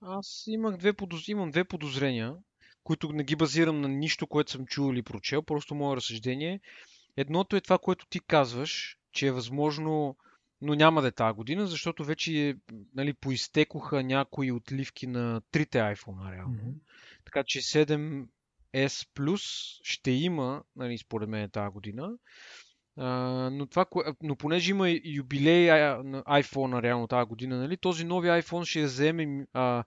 Аз 0.00 0.44
имах 0.46 0.76
две, 0.76 0.92
подоз... 0.92 1.28
имам 1.28 1.50
две 1.50 1.64
подозрения 1.64 2.36
които 2.84 3.12
не 3.12 3.24
ги 3.24 3.36
базирам 3.36 3.80
на 3.80 3.88
нищо, 3.88 4.26
което 4.26 4.50
съм 4.50 4.66
чул 4.66 4.92
или 4.92 5.02
прочел, 5.02 5.42
просто 5.42 5.74
мое 5.74 5.96
разсъждение. 5.96 6.60
Едното 7.16 7.56
е 7.56 7.60
това, 7.60 7.78
което 7.78 8.06
ти 8.06 8.20
казваш, 8.20 8.98
че 9.12 9.26
е 9.26 9.32
възможно, 9.32 10.16
но 10.60 10.74
няма 10.74 11.02
да 11.02 11.08
е 11.08 11.12
тази 11.12 11.36
година, 11.36 11.66
защото 11.66 12.04
вече 12.04 12.56
нали, 12.94 13.12
поизтекоха 13.12 14.02
някои 14.02 14.52
отливки 14.52 15.06
на 15.06 15.40
трите 15.50 15.78
iPhone, 15.78 16.32
реално. 16.32 16.56
Mm-hmm. 16.56 16.74
Така 17.24 17.44
че 17.44 17.60
7S 17.60 18.26
Plus 19.14 19.78
ще 19.82 20.10
има, 20.10 20.62
нали, 20.76 20.98
според 20.98 21.28
мен, 21.28 21.50
тази 21.50 21.72
година. 21.72 22.12
Uh, 22.98 23.48
но, 23.48 23.66
това, 23.66 23.86
но 24.22 24.36
понеже 24.36 24.70
има 24.70 24.90
юбилей 25.04 25.66
на 26.02 26.22
iPhone 26.22 26.82
реално 26.82 27.06
тази 27.06 27.28
година, 27.28 27.58
нали, 27.58 27.76
този 27.76 28.04
нови 28.04 28.28
iPhone 28.28 28.64
ще 28.64 28.84
вземе 28.84 29.46
uh, 29.54 29.84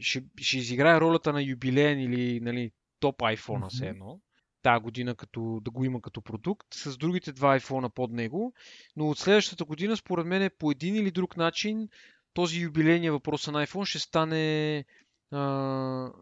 ще, 0.00 0.24
ще 0.40 0.58
изиграе 0.58 1.00
ролята 1.00 1.32
на 1.32 1.42
юбилеен 1.42 2.00
или 2.00 2.40
нали, 2.40 2.70
топ 3.00 3.18
iPhone 3.18 3.64
mm-hmm. 3.64 3.90
едно 3.90 4.20
тази 4.64 4.82
година 4.82 5.14
като, 5.14 5.60
да 5.62 5.70
го 5.70 5.84
има 5.84 6.00
като 6.00 6.22
продукт, 6.22 6.66
с 6.74 6.96
другите 6.96 7.32
два 7.32 7.60
iPhone 7.60 7.88
под 7.88 8.10
него, 8.10 8.52
но 8.96 9.08
от 9.08 9.18
следващата 9.18 9.64
година, 9.64 9.96
според 9.96 10.26
мен, 10.26 10.50
по 10.58 10.70
един 10.70 10.96
или 10.96 11.10
друг 11.10 11.36
начин, 11.36 11.88
този 12.34 12.60
юбилейния 12.60 13.12
въпрос 13.12 13.46
на 13.46 13.66
iPhone 13.66 13.84
ще 13.84 13.98
стане 13.98 14.84
а, 15.30 16.12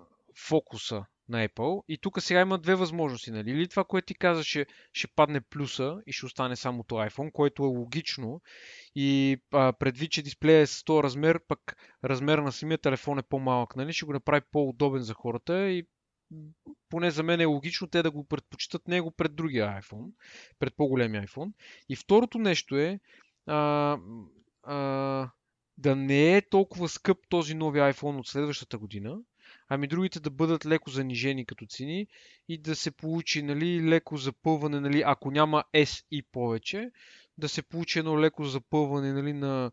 фокуса 0.49 1.05
на 1.33 1.49
Apple. 1.49 1.83
И 1.89 1.99
тук 1.99 2.23
сега 2.23 2.41
има 2.41 2.59
две 2.59 2.75
възможности. 2.75 3.31
Нали? 3.31 3.51
Или 3.51 3.69
това, 3.69 3.85
което 3.85 4.07
ти 4.07 4.15
каза, 4.15 4.45
ще, 4.45 4.67
ще 4.93 5.09
падне 5.09 5.41
плюса 5.41 5.97
и 6.07 6.13
ще 6.13 6.27
остане 6.27 6.57
само 6.57 6.85
то 6.85 6.95
iPhone, 6.95 7.33
което 7.33 7.63
е 7.63 7.67
логично. 7.67 8.41
И 8.95 9.39
а, 9.53 9.73
предвид, 9.73 10.11
че 10.11 10.23
дисплея 10.23 10.61
е 10.61 10.67
с 10.67 10.85
този 10.85 11.03
размер, 11.03 11.41
пък 11.49 11.77
размер 12.05 12.39
на 12.39 12.53
самия 12.53 12.79
телефон 12.79 13.19
е 13.19 13.23
по-малък, 13.23 13.77
нали? 13.77 13.93
ще 13.93 14.07
го 14.07 14.13
направи 14.13 14.43
по-удобен 14.53 15.03
за 15.03 15.15
хората 15.15 15.71
и 15.71 15.87
поне 16.89 17.11
за 17.11 17.23
мен 17.23 17.41
е 17.41 17.45
логично 17.45 17.89
те 17.89 18.03
да 18.03 18.11
го 18.11 18.25
предпочитат 18.25 18.89
него 18.89 19.11
пред 19.11 19.35
другия 19.35 19.81
iPhone, 19.83 20.11
пред 20.59 20.77
по-големия 20.77 21.27
iPhone. 21.27 21.53
И 21.89 21.97
второто 21.97 22.39
нещо 22.39 22.77
е 22.77 23.01
а, 23.47 23.99
а, 24.63 25.31
да 25.79 25.97
не 25.97 26.37
е 26.37 26.49
толкова 26.49 26.89
скъп 26.89 27.19
този 27.29 27.55
нови 27.55 27.79
iPhone 27.79 28.19
от 28.19 28.27
следващата 28.27 28.79
година, 28.79 29.19
ами 29.69 29.87
другите 29.87 30.21
да 30.21 30.31
бъдат 30.31 30.67
леко 30.67 30.91
занижени 30.91 31.47
като 31.47 31.67
цени 31.67 32.07
и 32.49 32.59
да 32.59 32.77
се 32.77 32.91
получи 32.91 33.43
нали, 33.43 33.89
леко 33.89 34.17
запълване, 34.17 34.81
нали, 34.81 35.03
ако 35.07 35.31
няма 35.31 35.65
S 35.75 36.05
и 36.11 36.23
повече, 36.23 36.91
да 37.39 37.49
се 37.49 37.63
получи 37.63 37.99
едно 37.99 38.21
леко 38.21 38.45
запълване 38.45 39.13
нали, 39.13 39.33
на... 39.33 39.73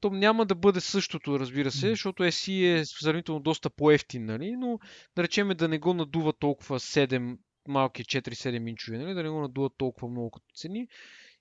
То 0.00 0.10
няма 0.10 0.46
да 0.46 0.54
бъде 0.54 0.80
същото, 0.80 1.40
разбира 1.40 1.70
се, 1.70 1.88
защото 1.88 2.22
SE 2.22 2.80
е 2.80 2.84
сравнително 2.84 3.40
доста 3.40 3.70
по-ефтин, 3.70 4.24
нали, 4.24 4.56
но 4.56 4.78
да 5.16 5.22
речеме 5.22 5.54
да 5.54 5.68
не 5.68 5.78
го 5.78 5.94
надува 5.94 6.32
толкова 6.32 6.80
7 6.80 7.38
малки 7.68 8.04
4-7 8.04 8.68
инчови, 8.68 8.98
нали, 8.98 9.14
да 9.14 9.22
не 9.22 9.28
го 9.28 9.40
надува 9.40 9.70
толкова 9.76 10.08
много 10.08 10.30
като 10.30 10.46
цени 10.54 10.88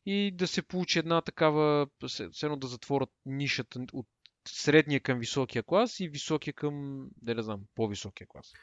и 0.05 0.31
да 0.31 0.47
се 0.47 0.61
получи 0.61 0.99
една 0.99 1.21
такава, 1.21 1.87
все 2.07 2.29
едно 2.43 2.57
да 2.57 2.67
затворят 2.67 3.09
нишата 3.25 3.79
от 3.93 4.07
средния 4.47 4.99
към 4.99 5.19
високия 5.19 5.63
клас 5.63 5.99
и 5.99 6.07
високия 6.07 6.53
към, 6.53 7.05
да 7.21 7.35
не 7.35 7.43
знам, 7.43 7.61
по-високия 7.75 8.27
клас. 8.27 8.53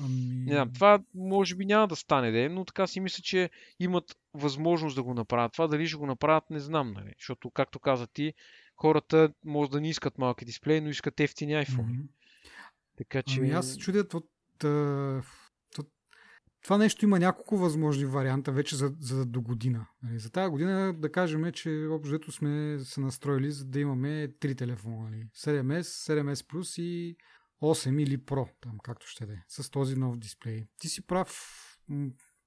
Ами... 0.00 0.44
Не 0.46 0.52
знам, 0.52 0.72
това 0.72 1.00
може 1.14 1.54
би 1.54 1.66
няма 1.66 1.88
да 1.88 1.96
стане, 1.96 2.30
де, 2.30 2.48
но 2.48 2.64
така 2.64 2.86
си 2.86 3.00
мисля, 3.00 3.22
че 3.22 3.50
имат 3.80 4.16
възможност 4.34 4.96
да 4.96 5.02
го 5.02 5.14
направят. 5.14 5.52
Това 5.52 5.66
дали 5.66 5.86
ще 5.86 5.96
го 5.96 6.06
направят, 6.06 6.50
не 6.50 6.60
знам, 6.60 6.92
нали? 6.92 7.14
Защото, 7.18 7.50
както 7.50 7.78
каза 7.78 8.06
ти, 8.06 8.32
хората 8.76 9.32
може 9.44 9.70
да 9.70 9.80
не 9.80 9.88
искат 9.88 10.18
малки 10.18 10.44
дисплеи, 10.44 10.80
но 10.80 10.88
искат 10.88 11.20
ефтини 11.20 11.52
iPhone. 11.52 11.66
Mm-hmm. 11.66 12.06
Така 12.98 13.22
че... 13.22 13.40
Ами 13.40 13.50
аз 13.50 13.72
се 13.72 13.78
чудят 13.78 14.14
от 14.14 14.30
това 16.68 16.78
нещо 16.78 17.04
има 17.04 17.18
няколко 17.18 17.56
възможни 17.56 18.04
варианта 18.04 18.52
вече 18.52 18.76
за, 18.76 18.94
за 19.00 19.26
до 19.26 19.40
година. 19.40 19.86
Нали, 20.02 20.18
за 20.18 20.30
тази 20.30 20.50
година 20.50 20.94
да 20.98 21.12
кажем, 21.12 21.52
че 21.52 21.86
общо 21.90 22.32
сме 22.32 22.78
се 22.84 23.00
настроили 23.00 23.50
за 23.50 23.64
да 23.64 23.80
имаме 23.80 24.28
три 24.40 24.54
телефона. 24.54 25.10
Нали, 25.10 25.26
7S, 25.36 25.80
7S 25.80 26.34
Plus 26.34 26.82
и 26.82 27.16
8 27.62 28.02
или 28.02 28.18
Pro, 28.18 28.48
там 28.60 28.78
както 28.82 29.06
ще 29.06 29.26
да 29.26 29.32
е, 29.32 29.36
с 29.48 29.70
този 29.70 29.96
нов 29.96 30.18
дисплей. 30.18 30.66
Ти 30.78 30.88
си 30.88 31.06
прав, 31.06 31.58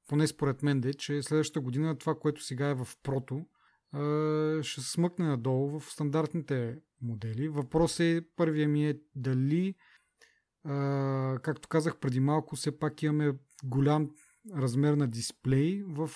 поне 0.08 0.28
според 0.28 0.64
мен 0.64 0.82
де, 0.82 0.94
че 0.94 1.24
следващата 1.24 1.62
година 1.62 1.98
това, 1.98 2.16
което 2.16 2.44
сега 2.44 2.70
е 2.70 2.76
в 2.76 2.88
прото, 3.04 3.46
ще 4.62 4.82
смъкне 4.82 5.26
надолу 5.26 5.80
в 5.80 5.92
стандартните 5.92 6.78
модели. 7.02 7.48
Въпросът 7.48 8.00
е, 8.00 8.22
първия 8.36 8.68
ми 8.68 8.90
е 8.90 9.00
дали, 9.16 9.76
както 11.42 11.68
казах 11.70 12.00
преди 12.00 12.20
малко, 12.20 12.56
все 12.56 12.80
пак 12.80 13.04
имаме 13.04 13.34
голям 13.64 14.10
размер 14.56 14.94
на 14.94 15.08
дисплей 15.08 15.84
в 15.88 16.10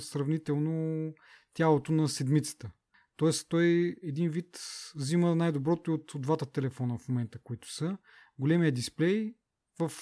сравнително 0.00 1.12
тялото 1.54 1.92
на 1.92 2.08
седмицата. 2.08 2.70
Тоест 3.16 3.48
той 3.48 3.96
един 4.02 4.30
вид 4.30 4.60
взима 4.94 5.34
най-доброто 5.34 5.94
от, 5.94 6.14
от 6.14 6.22
двата 6.22 6.46
телефона 6.46 6.98
в 6.98 7.08
момента, 7.08 7.38
които 7.38 7.72
са. 7.72 7.98
Големия 8.38 8.72
дисплей 8.72 9.34
в, 9.78 9.92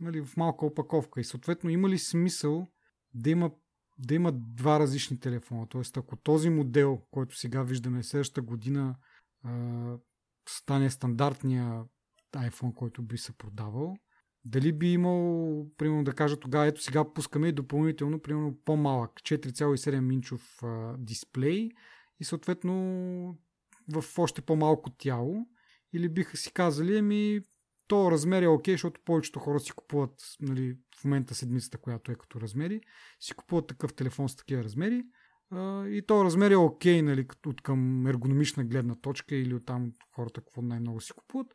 нали, 0.00 0.24
в 0.24 0.36
малка 0.36 0.66
опаковка. 0.66 1.20
И 1.20 1.24
съответно 1.24 1.70
има 1.70 1.88
ли 1.88 1.98
смисъл 1.98 2.66
да 3.14 3.30
има, 3.30 3.50
да 3.98 4.14
има 4.14 4.32
два 4.32 4.80
различни 4.80 5.20
телефона? 5.20 5.66
Тоест 5.68 5.96
ако 5.96 6.16
този 6.16 6.50
модел, 6.50 7.02
който 7.10 7.36
сега 7.36 7.62
виждаме 7.62 8.02
следващата 8.02 8.42
година, 8.42 8.96
а, 9.44 9.96
стане 10.48 10.90
стандартния 10.90 11.84
iPhone, 12.32 12.74
който 12.74 13.02
би 13.02 13.18
се 13.18 13.32
продавал, 13.32 13.96
дали 14.44 14.72
би 14.72 14.92
имал, 14.92 15.66
примерно 15.78 16.04
да 16.04 16.12
кажа 16.12 16.40
тогава, 16.40 16.66
ето 16.66 16.82
сега 16.82 17.12
пускаме 17.12 17.48
и 17.48 17.52
допълнително, 17.52 18.22
примерно 18.22 18.58
по-малък, 18.64 19.10
4,7 19.12 20.12
инчов 20.12 20.60
дисплей 20.98 21.68
и 22.20 22.24
съответно 22.24 23.38
в 23.92 24.04
още 24.18 24.42
по-малко 24.42 24.90
тяло. 24.90 25.46
Или 25.92 26.08
биха 26.08 26.36
си 26.36 26.52
казали, 26.52 26.98
ами 26.98 27.40
то 27.88 28.10
размер 28.10 28.42
е 28.42 28.48
окей, 28.48 28.74
защото 28.74 29.00
повечето 29.04 29.38
хора 29.38 29.60
си 29.60 29.72
купуват 29.72 30.36
нали, 30.40 30.76
в 30.96 31.04
момента 31.04 31.34
седмицата, 31.34 31.78
която 31.78 32.12
е 32.12 32.14
като 32.14 32.40
размери, 32.40 32.80
си 33.20 33.34
купуват 33.34 33.66
такъв 33.66 33.94
телефон 33.94 34.28
с 34.28 34.36
такива 34.36 34.64
размери 34.64 35.04
и 35.86 36.02
то 36.06 36.24
размер 36.24 36.50
е 36.50 36.56
окей 36.56 37.02
нали, 37.02 37.26
от 37.46 37.62
към 37.62 38.06
ергономична 38.06 38.64
гледна 38.64 38.94
точка 38.94 39.36
или 39.36 39.54
от 39.54 39.66
там 39.66 39.92
хората 40.14 40.40
какво 40.40 40.62
най-много 40.62 41.00
си 41.00 41.12
купуват. 41.12 41.46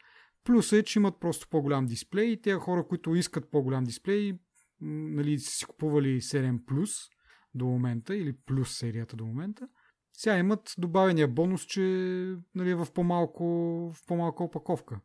Плюс 0.46 0.72
е, 0.72 0.84
че 0.84 1.00
имат 1.00 1.20
просто 1.20 1.48
по-голям 1.50 1.86
дисплей 1.86 2.26
и 2.26 2.41
тези 2.41 2.56
хора, 2.56 2.88
които 2.88 3.16
искат 3.16 3.52
по-голям 3.52 3.84
дисплей, 3.84 4.34
нали, 4.82 5.39
си 5.39 5.66
купували 5.66 6.22
7 6.22 7.10
до 7.56 7.66
момента 7.66 8.16
или 8.16 8.34
плюс 8.46 8.78
серията 8.78 9.16
до 9.16 9.26
момента, 9.26 9.68
сега 10.18 10.38
имат 10.38 10.74
добавения 10.78 11.28
бонус, 11.28 11.66
че 11.66 11.82
нали, 12.56 12.70
е 12.70 12.76
в, 12.76 12.88
по-малко, 12.93 13.43
в 13.93 14.06
по-малка 14.08 14.43
опаковка. 14.43 15.00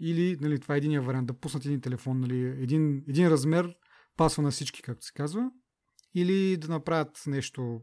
Или, 0.00 0.36
нали, 0.40 0.60
това 0.60 0.74
е 0.74 0.78
единия 0.78 1.02
вариант, 1.02 1.26
да 1.26 1.38
пуснат 1.38 1.64
един 1.64 1.80
телефон, 1.80 2.20
нали, 2.20 2.38
един, 2.38 3.04
един 3.08 3.28
размер 3.28 3.74
пасва 4.16 4.42
на 4.42 4.50
всички, 4.50 4.82
както 4.82 5.04
се 5.04 5.12
казва. 5.12 5.50
Или 6.14 6.56
да 6.56 6.68
направят 6.68 7.22
нещо, 7.26 7.80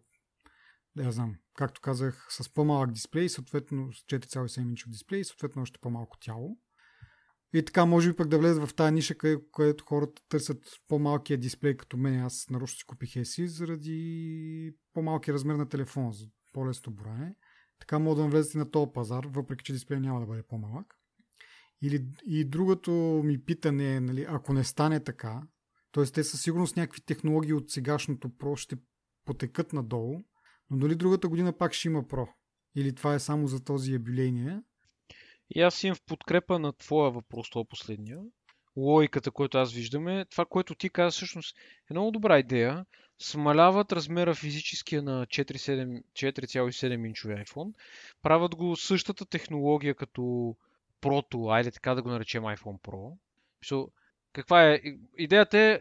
да 0.95 1.03
я 1.03 1.11
знам, 1.11 1.35
както 1.53 1.81
казах, 1.81 2.27
с 2.29 2.53
по-малък 2.53 2.91
дисплей, 2.91 3.29
съответно 3.29 3.93
с 3.93 3.95
4,7 3.95 4.61
инчов 4.61 4.89
дисплей, 4.89 5.23
съответно 5.23 5.61
още 5.61 5.79
по-малко 5.79 6.17
тяло. 6.19 6.57
И 7.53 7.65
така, 7.65 7.85
може 7.85 8.09
би 8.09 8.15
пък 8.15 8.27
да 8.27 8.39
влезе 8.39 8.59
в 8.59 8.73
тази 8.75 8.93
ниша, 8.93 9.15
където 9.53 9.85
хората 9.85 10.21
търсят 10.29 10.57
по-малкия 10.87 11.37
дисплей, 11.37 11.77
като 11.77 11.97
мен. 11.97 12.19
Аз 12.19 12.49
нарочно 12.49 12.77
си 12.77 12.85
купих 12.85 13.15
еси 13.15 13.47
заради 13.47 14.73
по-малкия 14.93 15.33
размер 15.33 15.55
на 15.55 15.69
телефона, 15.69 16.13
за 16.13 16.27
по-лесно 16.53 16.93
броене. 16.93 17.35
Така 17.79 17.99
може 17.99 18.21
да 18.21 18.27
влезете 18.27 18.57
на 18.57 18.71
този 18.71 18.91
пазар, 18.93 19.25
въпреки 19.25 19.63
че 19.63 19.73
дисплей 19.73 19.99
няма 19.99 20.19
да 20.19 20.25
бъде 20.25 20.43
по-малък. 20.43 20.95
Или, 21.81 22.05
и 22.25 22.45
другото 22.45 22.91
ми 23.25 23.45
питане 23.45 23.95
е, 23.95 23.99
нали, 23.99 24.25
ако 24.29 24.53
не 24.53 24.63
стане 24.63 25.03
така, 25.03 25.41
т.е. 25.91 26.05
те 26.05 26.23
със 26.23 26.41
сигурност 26.41 26.77
някакви 26.77 27.01
технологии 27.01 27.53
от 27.53 27.69
сегашното 27.69 28.29
Pro 28.29 28.57
ще 28.57 28.77
потекат 29.25 29.73
надолу, 29.73 30.23
но 30.69 30.77
дали 30.77 30.95
другата 30.95 31.27
година 31.27 31.53
пак 31.53 31.73
ще 31.73 31.87
има 31.87 32.03
Pro? 32.03 32.27
Или 32.75 32.95
това 32.95 33.13
е 33.13 33.19
само 33.19 33.47
за 33.47 33.63
този 33.63 33.93
юбилейния? 33.93 34.63
И 35.55 35.61
аз 35.61 35.83
имам 35.83 35.95
в 35.95 36.01
подкрепа 36.01 36.59
на 36.59 36.73
твоя 36.73 37.11
въпрос, 37.11 37.49
това 37.49 37.65
последния. 37.65 38.19
Логиката, 38.77 39.31
която 39.31 39.57
аз 39.57 39.73
виждаме, 39.73 40.25
това, 40.25 40.45
което 40.45 40.75
ти 40.75 40.89
каза, 40.89 41.11
всъщност 41.11 41.57
е 41.91 41.93
много 41.93 42.11
добра 42.11 42.39
идея. 42.39 42.85
Смаляват 43.19 43.91
размера 43.91 44.35
физическия 44.35 45.01
на 45.01 45.25
4,7 45.27 47.07
инчови 47.07 47.33
iPhone. 47.33 47.73
Правят 48.21 48.55
го 48.55 48.75
същата 48.75 49.25
технология 49.25 49.95
като 49.95 50.55
Pro, 51.01 51.55
айде 51.55 51.71
така 51.71 51.95
да 51.95 52.01
го 52.01 52.09
наречем 52.09 52.43
iPhone 52.43 52.81
Pro. 52.81 53.17
Каква 54.33 54.71
е? 54.71 54.81
Идеята 55.17 55.57
е 55.57 55.79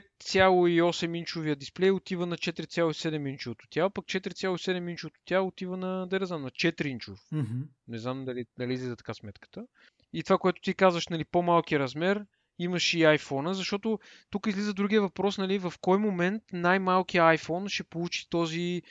5,8 0.00 1.16
инчовия 1.16 1.56
дисплей 1.56 1.90
отива 1.90 2.26
на 2.26 2.36
4,7 2.36 3.28
инчовото 3.28 3.66
тяло, 3.70 3.90
пък 3.90 4.04
4,7 4.04 4.90
инчовото 4.90 5.20
тяло 5.24 5.48
отива 5.48 5.76
на, 5.76 6.06
да 6.06 6.20
не 6.20 6.26
знам, 6.26 6.42
на 6.42 6.50
4 6.50 6.86
инчов. 6.86 7.20
Mm-hmm. 7.32 7.62
Не 7.88 7.98
знам 7.98 8.24
дали, 8.24 8.44
дали 8.58 8.72
излиза 8.72 8.96
така 8.96 9.14
сметката. 9.14 9.66
И 10.12 10.22
това, 10.22 10.38
което 10.38 10.60
ти 10.62 10.74
казваш, 10.74 11.08
нали, 11.08 11.24
по-малки 11.24 11.78
размер, 11.78 12.26
имаш 12.58 12.94
и 12.94 12.98
iPhone, 12.98 13.52
защото 13.52 13.98
тук 14.30 14.46
излиза 14.46 14.74
другия 14.74 15.02
въпрос, 15.02 15.38
нали, 15.38 15.58
в 15.58 15.74
кой 15.80 15.98
момент 15.98 16.42
най-малкият 16.52 17.40
iPhone 17.40 17.68
ще 17.68 17.84
получи 17.84 18.28
този 18.30 18.82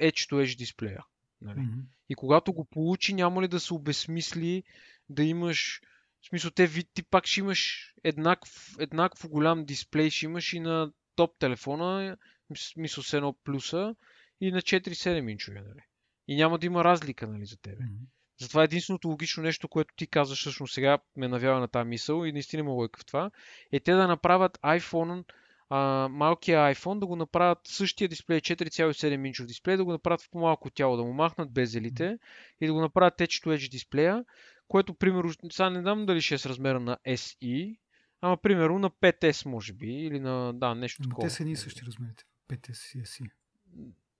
Edge-to-Edge 0.00 0.58
дисплея. 0.58 1.04
Нали? 1.40 1.58
Mm-hmm. 1.58 1.82
И 2.08 2.14
когато 2.14 2.52
го 2.52 2.64
получи, 2.64 3.14
няма 3.14 3.42
ли 3.42 3.48
да 3.48 3.60
се 3.60 3.74
обесмисли 3.74 4.62
да 5.08 5.22
имаш 5.24 5.80
в 6.22 6.26
смисъл, 6.28 6.50
те 6.50 6.68
ти 6.94 7.02
пак 7.02 7.26
ще 7.26 7.40
имаш 7.40 7.92
еднакъв, 8.04 8.76
еднакво 8.78 9.28
голям 9.28 9.64
дисплей, 9.64 10.10
ще 10.10 10.26
имаш 10.26 10.52
и 10.52 10.60
на 10.60 10.92
топ 11.16 11.38
телефона, 11.38 12.16
смисъл 12.56 13.04
с 13.04 13.12
едно 13.12 13.32
плюса 13.44 13.94
и 14.40 14.52
на 14.52 14.62
4-7 14.62 15.30
инчове, 15.30 15.60
нали? 15.60 15.80
И 16.28 16.36
няма 16.36 16.58
да 16.58 16.66
има 16.66 16.84
разлика, 16.84 17.26
нали, 17.26 17.46
за 17.46 17.56
тебе. 17.56 17.82
Mm-hmm. 17.82 18.06
Затова 18.40 18.64
единственото 18.64 19.08
логично 19.08 19.42
нещо, 19.42 19.68
което 19.68 19.94
ти 19.96 20.06
казваш, 20.06 20.40
всъщност 20.40 20.74
сега 20.74 20.98
ме 21.16 21.28
навява 21.28 21.60
на 21.60 21.68
тази 21.68 21.88
мисъл 21.88 22.24
и 22.24 22.32
наистина 22.32 22.60
има 22.60 22.70
лойка 22.70 23.00
в 23.00 23.06
това, 23.06 23.30
е 23.72 23.80
те 23.80 23.92
да 23.92 24.08
направят 24.08 24.58
iPhone, 24.64 25.24
а, 25.68 26.08
малкия 26.08 26.74
iPhone, 26.74 26.98
да 26.98 27.06
го 27.06 27.16
направят 27.16 27.58
същия 27.64 28.08
дисплей, 28.08 28.40
4,7 28.40 29.26
инчов 29.26 29.46
дисплей, 29.46 29.76
да 29.76 29.84
го 29.84 29.92
направят 29.92 30.22
в 30.22 30.30
по-малко 30.30 30.70
тяло, 30.70 30.96
да 30.96 31.02
му 31.02 31.12
махнат 31.12 31.52
безелите 31.52 32.18
и 32.60 32.66
да 32.66 32.72
го 32.72 32.80
направят 32.80 33.18
Edge 33.18 33.44
to 33.44 33.56
Edge 33.56 33.70
дисплея, 33.70 34.24
което, 34.72 34.94
примерно, 34.94 35.32
сега 35.50 35.70
не 35.70 35.80
знам 35.80 36.06
дали 36.06 36.20
ще 36.20 36.34
е 36.34 36.38
с 36.38 36.46
размера 36.46 36.80
на 36.80 36.98
SE, 37.08 37.78
ама, 38.20 38.36
примерно, 38.36 38.78
на 38.78 38.90
5S, 38.90 39.46
може 39.46 39.72
би, 39.72 39.86
или 39.86 40.20
на, 40.20 40.52
да, 40.54 40.74
нещо 40.74 41.02
такова. 41.02 41.28
Те 41.28 41.34
са 41.34 41.44
ни 41.44 41.56
същи 41.56 41.82
размерите, 41.86 42.24
5S 42.50 42.98
и 42.98 43.02
SE. 43.02 43.30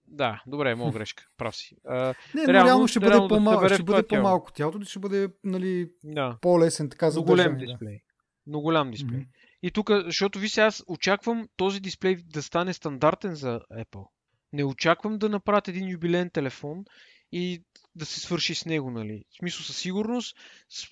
Да, 0.07 0.43
добре, 0.47 0.75
мога 0.75 0.93
грешка, 0.99 1.27
прав 1.37 1.57
си. 1.57 1.77
А, 1.87 2.15
не, 2.35 2.47
реално, 2.47 2.67
реално 2.67 2.89
ще 2.89 3.01
бъде, 3.01 3.29
по-мал, 3.29 3.69
ще 3.69 3.83
бъде 3.83 4.09
по-малко 4.09 4.53
тялото, 4.53 4.85
ще 4.85 4.99
бъде 4.99 5.29
нали, 5.45 5.91
да. 6.05 6.39
по-лесен 6.41 6.91
така 6.91 7.11
за 7.11 7.23
голям 7.23 7.57
дисплей. 7.59 7.95
Да. 7.95 8.03
Но 8.47 8.61
голям 8.61 8.91
дисплей. 8.91 9.21
Mm-hmm. 9.21 9.59
И 9.63 9.71
тук, 9.71 9.91
защото 9.91 10.39
ви 10.39 10.49
сега 10.49 10.67
аз 10.67 10.85
очаквам 10.87 11.49
този 11.57 11.81
дисплей 11.81 12.17
да 12.17 12.43
стане 12.43 12.73
стандартен 12.73 13.35
за 13.35 13.61
Apple. 13.73 14.07
Не 14.53 14.65
очаквам 14.65 15.19
да 15.19 15.29
направят 15.29 15.69
един 15.69 15.89
юбилен 15.89 16.31
телефон 16.31 16.85
и 17.33 17.63
да 17.95 18.07
се 18.07 18.21
свърши 18.21 18.55
с 18.55 18.67
него, 18.67 18.91
нали. 18.91 19.25
В 19.31 19.37
смисъл 19.37 19.65
със 19.65 19.79
сигурност, 19.79 20.37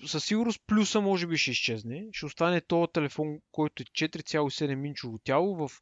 със 0.05 0.25
сигурност 0.25 0.61
плюса 0.67 1.01
може 1.01 1.27
би 1.27 1.37
ще 1.37 1.51
изчезне. 1.51 2.07
Ще 2.11 2.25
остане 2.25 2.61
този 2.61 2.91
телефон, 2.93 3.39
който 3.51 3.83
е 3.83 3.85
4,7 3.85 4.87
инчово 4.87 5.19
тяло 5.23 5.55
в 5.55 5.81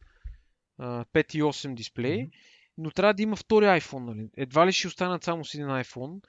5,8 0.80 1.74
дисплей. 1.74 2.18
Mm-hmm. 2.18 2.32
Но 2.78 2.92
трябва 2.92 3.14
да 3.14 3.24
има 3.24 3.36
втори 3.36 3.66
iPhone, 3.66 4.06
нали. 4.06 4.30
Едва 4.38 4.68
ли 4.68 4.72
ще 4.72 4.88
останат 4.88 5.24
само 5.24 5.46
с 5.46 5.54
един 5.54 5.68
iPhone. 5.68 6.22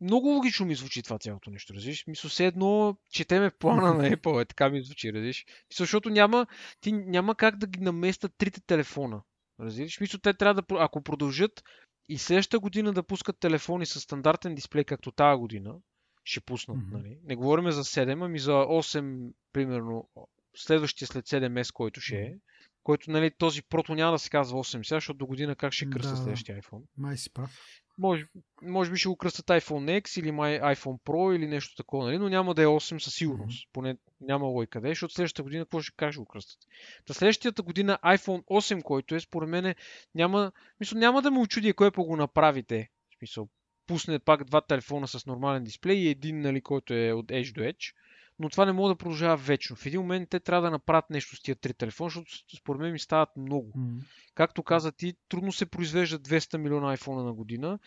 Много 0.00 0.28
логично 0.28 0.66
ми 0.66 0.74
звучи 0.74 1.02
това 1.02 1.18
цялото 1.18 1.50
нещо, 1.50 1.74
разбираш? 1.74 2.06
Мисля, 2.06 2.28
все 2.28 2.46
едно 2.46 2.96
четеме 3.10 3.50
плана 3.50 3.94
на 3.94 4.10
Apple, 4.16 4.42
е 4.42 4.44
така 4.44 4.70
ми 4.70 4.82
звучи, 4.82 5.12
разбираш? 5.12 5.44
Мисля, 5.46 5.82
защото 5.82 6.10
няма, 6.10 6.46
ти 6.80 6.92
няма 6.92 7.34
как 7.34 7.56
да 7.56 7.66
ги 7.66 7.80
наместят 7.80 8.32
трите 8.38 8.60
телефона. 8.60 9.22
Разбираш? 9.60 10.00
Мисля, 10.00 10.18
те 10.18 10.34
трябва 10.34 10.62
да, 10.62 10.62
ако 10.78 11.02
продължат 11.02 11.62
и 12.08 12.18
следващата 12.18 12.58
година 12.58 12.92
да 12.92 13.02
пускат 13.02 13.38
телефони 13.38 13.86
с 13.86 14.00
стандартен 14.00 14.54
дисплей, 14.54 14.84
както 14.84 15.12
тази 15.12 15.38
година, 15.38 15.74
ще 16.24 16.40
пуснат, 16.40 16.78
mm-hmm. 16.78 16.92
нали? 16.92 17.18
Не 17.24 17.36
говорим 17.36 17.70
за 17.70 17.84
7, 17.84 18.24
ами 18.24 18.38
за 18.38 18.52
8, 18.52 19.32
примерно, 19.52 20.08
следващия 20.56 21.08
след 21.08 21.26
7 21.26 21.48
месец, 21.48 21.72
който 21.72 22.00
ще 22.00 22.16
е. 22.16 22.34
Който, 22.82 23.10
нали, 23.10 23.30
този 23.38 23.62
прото 23.62 23.94
няма 23.94 24.12
да 24.12 24.18
се 24.18 24.30
казва 24.30 24.58
8 24.58 24.82
сега, 24.82 24.96
защото 24.96 25.18
до 25.18 25.26
година 25.26 25.56
как 25.56 25.72
ще 25.72 25.90
кръста 25.90 26.10
да, 26.10 26.16
следващия 26.16 26.62
iPhone. 26.62 26.82
Май 26.96 27.16
си 27.16 27.32
прав. 27.32 27.50
Може, 27.98 28.24
може 28.62 28.90
би 28.90 28.96
ще 28.96 29.08
го 29.08 29.16
кръстат 29.16 29.46
iPhone 29.46 30.02
X 30.02 30.20
или 30.20 30.30
iPhone 30.30 31.00
Pro 31.00 31.36
или 31.36 31.46
нещо 31.46 31.76
такова, 31.76 32.04
нали? 32.04 32.18
но 32.18 32.28
няма 32.28 32.54
да 32.54 32.62
е 32.62 32.66
8 32.66 32.98
със 32.98 33.14
сигурност. 33.14 33.68
Поне 33.72 33.96
няма 34.20 34.46
лой 34.46 34.66
къде, 34.66 34.88
защото 34.88 35.14
следващата 35.14 35.42
година 35.42 35.64
какво 35.64 35.80
ще, 35.80 35.96
как 35.96 36.12
ще 36.12 36.18
го 36.18 36.26
кръстат? 36.26 36.58
Та 37.06 37.14
следващата 37.14 37.62
година 37.62 37.98
iPhone 38.04 38.44
8, 38.44 38.82
който 38.82 39.14
е, 39.14 39.20
според 39.20 39.48
мен, 39.48 39.74
няма, 40.14 40.52
мисля, 40.80 40.98
няма 40.98 41.22
да 41.22 41.30
му 41.30 41.42
очуди, 41.42 41.72
кой 41.72 41.90
по 41.90 42.04
го 42.04 42.16
направите. 42.16 42.90
В 43.10 43.18
смисъл, 43.18 43.48
пусне 43.86 44.18
пак 44.18 44.44
два 44.44 44.60
телефона 44.60 45.08
с 45.08 45.26
нормален 45.26 45.64
дисплей 45.64 45.96
и 45.96 46.08
един, 46.08 46.40
нали, 46.40 46.60
който 46.60 46.94
е 46.94 47.12
от 47.12 47.26
Edge 47.26 47.54
до 47.54 47.60
Edge. 47.60 47.92
Но 48.38 48.48
това 48.48 48.66
не 48.66 48.72
може 48.72 48.92
да 48.92 48.98
продължава 48.98 49.36
вечно. 49.36 49.76
В 49.76 49.86
един 49.86 50.00
момент 50.00 50.28
те 50.30 50.40
трябва 50.40 50.62
да 50.62 50.70
направят 50.70 51.10
нещо 51.10 51.36
с 51.36 51.40
тия 51.40 51.56
три 51.56 51.74
телефона, 51.74 52.08
защото 52.08 52.30
според 52.56 52.80
мен 52.80 52.92
ми 52.92 52.98
стават 52.98 53.28
много. 53.36 53.72
М. 53.76 54.00
Както 54.34 54.62
каза 54.62 54.92
ти, 54.92 55.14
трудно 55.28 55.52
се 55.52 55.66
произвеждат 55.66 56.28
200 56.28 56.56
милиона 56.56 56.96
iPhone 56.96 57.24
на 57.24 57.32
година, 57.32 57.78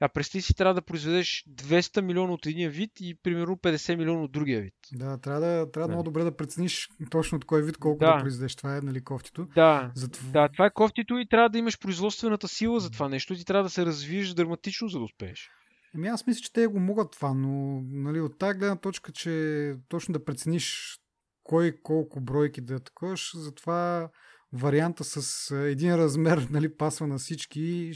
а 0.00 0.08
през 0.08 0.30
ти 0.30 0.42
си 0.42 0.54
трябва 0.54 0.74
да 0.74 0.82
произведеш 0.82 1.44
200 1.48 2.00
милиона 2.00 2.32
от 2.32 2.46
един 2.46 2.70
вид 2.70 2.90
и 3.00 3.14
примерно 3.22 3.56
50 3.56 3.96
милиона 3.96 4.22
от 4.22 4.32
другия 4.32 4.60
вид. 4.60 4.74
Да, 4.92 5.18
трябва 5.18 5.40
да, 5.40 5.70
трябва 5.70 5.88
Да. 5.88 5.94
много 5.94 6.04
добре 6.04 6.24
да 6.24 6.36
прецениш 6.36 6.88
точно 7.10 7.36
от 7.36 7.44
кой 7.44 7.62
вид 7.62 7.76
колко 7.76 7.98
да, 7.98 8.16
Да. 8.16 8.20
произведеш. 8.20 8.56
Това 8.56 8.76
е 8.76 8.80
нали, 8.80 9.04
кофтито. 9.04 9.46
Да, 9.54 9.90
Затова... 9.94 10.30
да, 10.30 10.48
това 10.48 10.66
е 10.66 10.70
кофтито 10.70 11.18
и 11.18 11.28
трябва 11.28 11.48
да 11.48 11.58
имаш 11.58 11.78
производствената 11.78 12.48
сила 12.48 12.80
за 12.80 12.90
това 12.90 13.08
нещо 13.08 13.34
ти 13.34 13.44
трябва 13.44 13.62
да 13.62 13.70
се 13.70 13.86
развиеш 13.86 14.28
драматично, 14.34 14.88
за 14.88 14.98
да 14.98 15.04
успееш. 15.04 15.50
Еми 15.96 16.08
аз 16.08 16.26
мисля, 16.26 16.40
че 16.40 16.52
те 16.52 16.66
го 16.66 16.80
могат 16.80 17.10
това, 17.10 17.34
но 17.34 17.82
нали, 17.82 18.20
от 18.20 18.38
тази 18.38 18.58
гледна 18.58 18.76
точка, 18.76 19.12
че 19.12 19.74
точно 19.88 20.12
да 20.12 20.24
прецениш 20.24 20.98
кой 21.42 21.80
колко 21.82 22.20
бройки 22.20 22.60
да 22.60 22.80
такуваш, 22.80 23.36
затова 23.36 24.10
варианта 24.52 25.04
с 25.04 25.50
един 25.54 25.94
размер 25.94 26.48
нали, 26.50 26.76
пасва 26.76 27.06
на 27.06 27.18
всички 27.18 27.92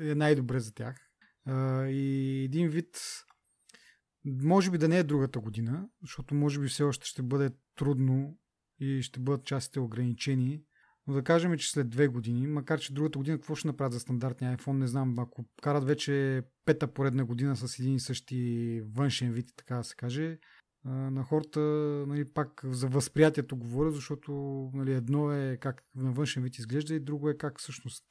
е 0.00 0.14
най-добре 0.14 0.60
за 0.60 0.74
тях. 0.74 0.96
И 1.88 2.42
един 2.44 2.68
вид 2.68 3.00
може 4.24 4.70
би 4.70 4.78
да 4.78 4.88
не 4.88 4.98
е 4.98 5.02
другата 5.02 5.40
година, 5.40 5.88
защото 6.02 6.34
може 6.34 6.60
би 6.60 6.68
все 6.68 6.82
още 6.82 7.06
ще 7.06 7.22
бъде 7.22 7.50
трудно 7.76 8.38
и 8.80 9.02
ще 9.02 9.20
бъдат 9.20 9.44
частите 9.44 9.80
ограничени. 9.80 10.62
Но 11.06 11.14
да 11.14 11.22
кажем, 11.22 11.58
че 11.58 11.70
след 11.70 11.90
две 11.90 12.08
години, 12.08 12.46
макар 12.46 12.80
че 12.80 12.92
другата 12.92 13.18
година 13.18 13.36
какво 13.36 13.54
ще 13.54 13.68
направят 13.68 13.92
за 13.92 14.00
стандартния 14.00 14.56
iPhone, 14.56 14.72
не 14.72 14.86
знам, 14.86 15.18
ако 15.18 15.44
карат 15.62 15.84
вече 15.84 16.42
пета 16.64 16.86
поредна 16.86 17.24
година 17.24 17.56
с 17.56 17.78
един 17.78 17.94
и 17.94 18.00
същи 18.00 18.82
външен 18.84 19.32
вид, 19.32 19.52
така 19.56 19.76
да 19.76 19.84
се 19.84 19.96
каже, 19.96 20.38
на 20.84 21.22
хората 21.22 21.60
нали, 22.08 22.32
пак 22.32 22.60
за 22.64 22.88
възприятието 22.88 23.56
говоря, 23.56 23.90
защото 23.90 24.32
нали, 24.74 24.92
едно 24.92 25.32
е 25.32 25.56
как 25.60 25.84
на 25.94 26.12
външен 26.12 26.42
вид 26.42 26.58
изглежда 26.58 26.94
и 26.94 27.00
друго 27.00 27.28
е 27.28 27.36
как 27.36 27.60
всъщност 27.60 28.04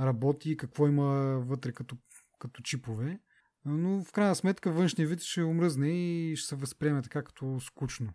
работи 0.00 0.50
и 0.50 0.56
какво 0.56 0.88
има 0.88 1.04
вътре 1.40 1.72
като, 1.72 1.96
като 2.38 2.62
чипове. 2.62 3.20
Но 3.64 4.04
в 4.04 4.12
крайна 4.12 4.34
сметка 4.34 4.72
външния 4.72 5.08
вид 5.08 5.22
ще 5.22 5.42
омръзне 5.42 5.88
и 5.88 6.36
ще 6.36 6.48
се 6.48 6.56
възприеме 6.56 7.02
така 7.02 7.22
като 7.22 7.60
скучно. 7.60 8.12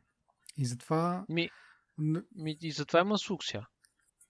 И 0.58 0.66
затова 0.66 1.26
Ми, 1.30 1.50
ми 2.36 2.58
и 2.62 2.72
затова 2.72 3.00
има 3.00 3.18
слух 3.18 3.40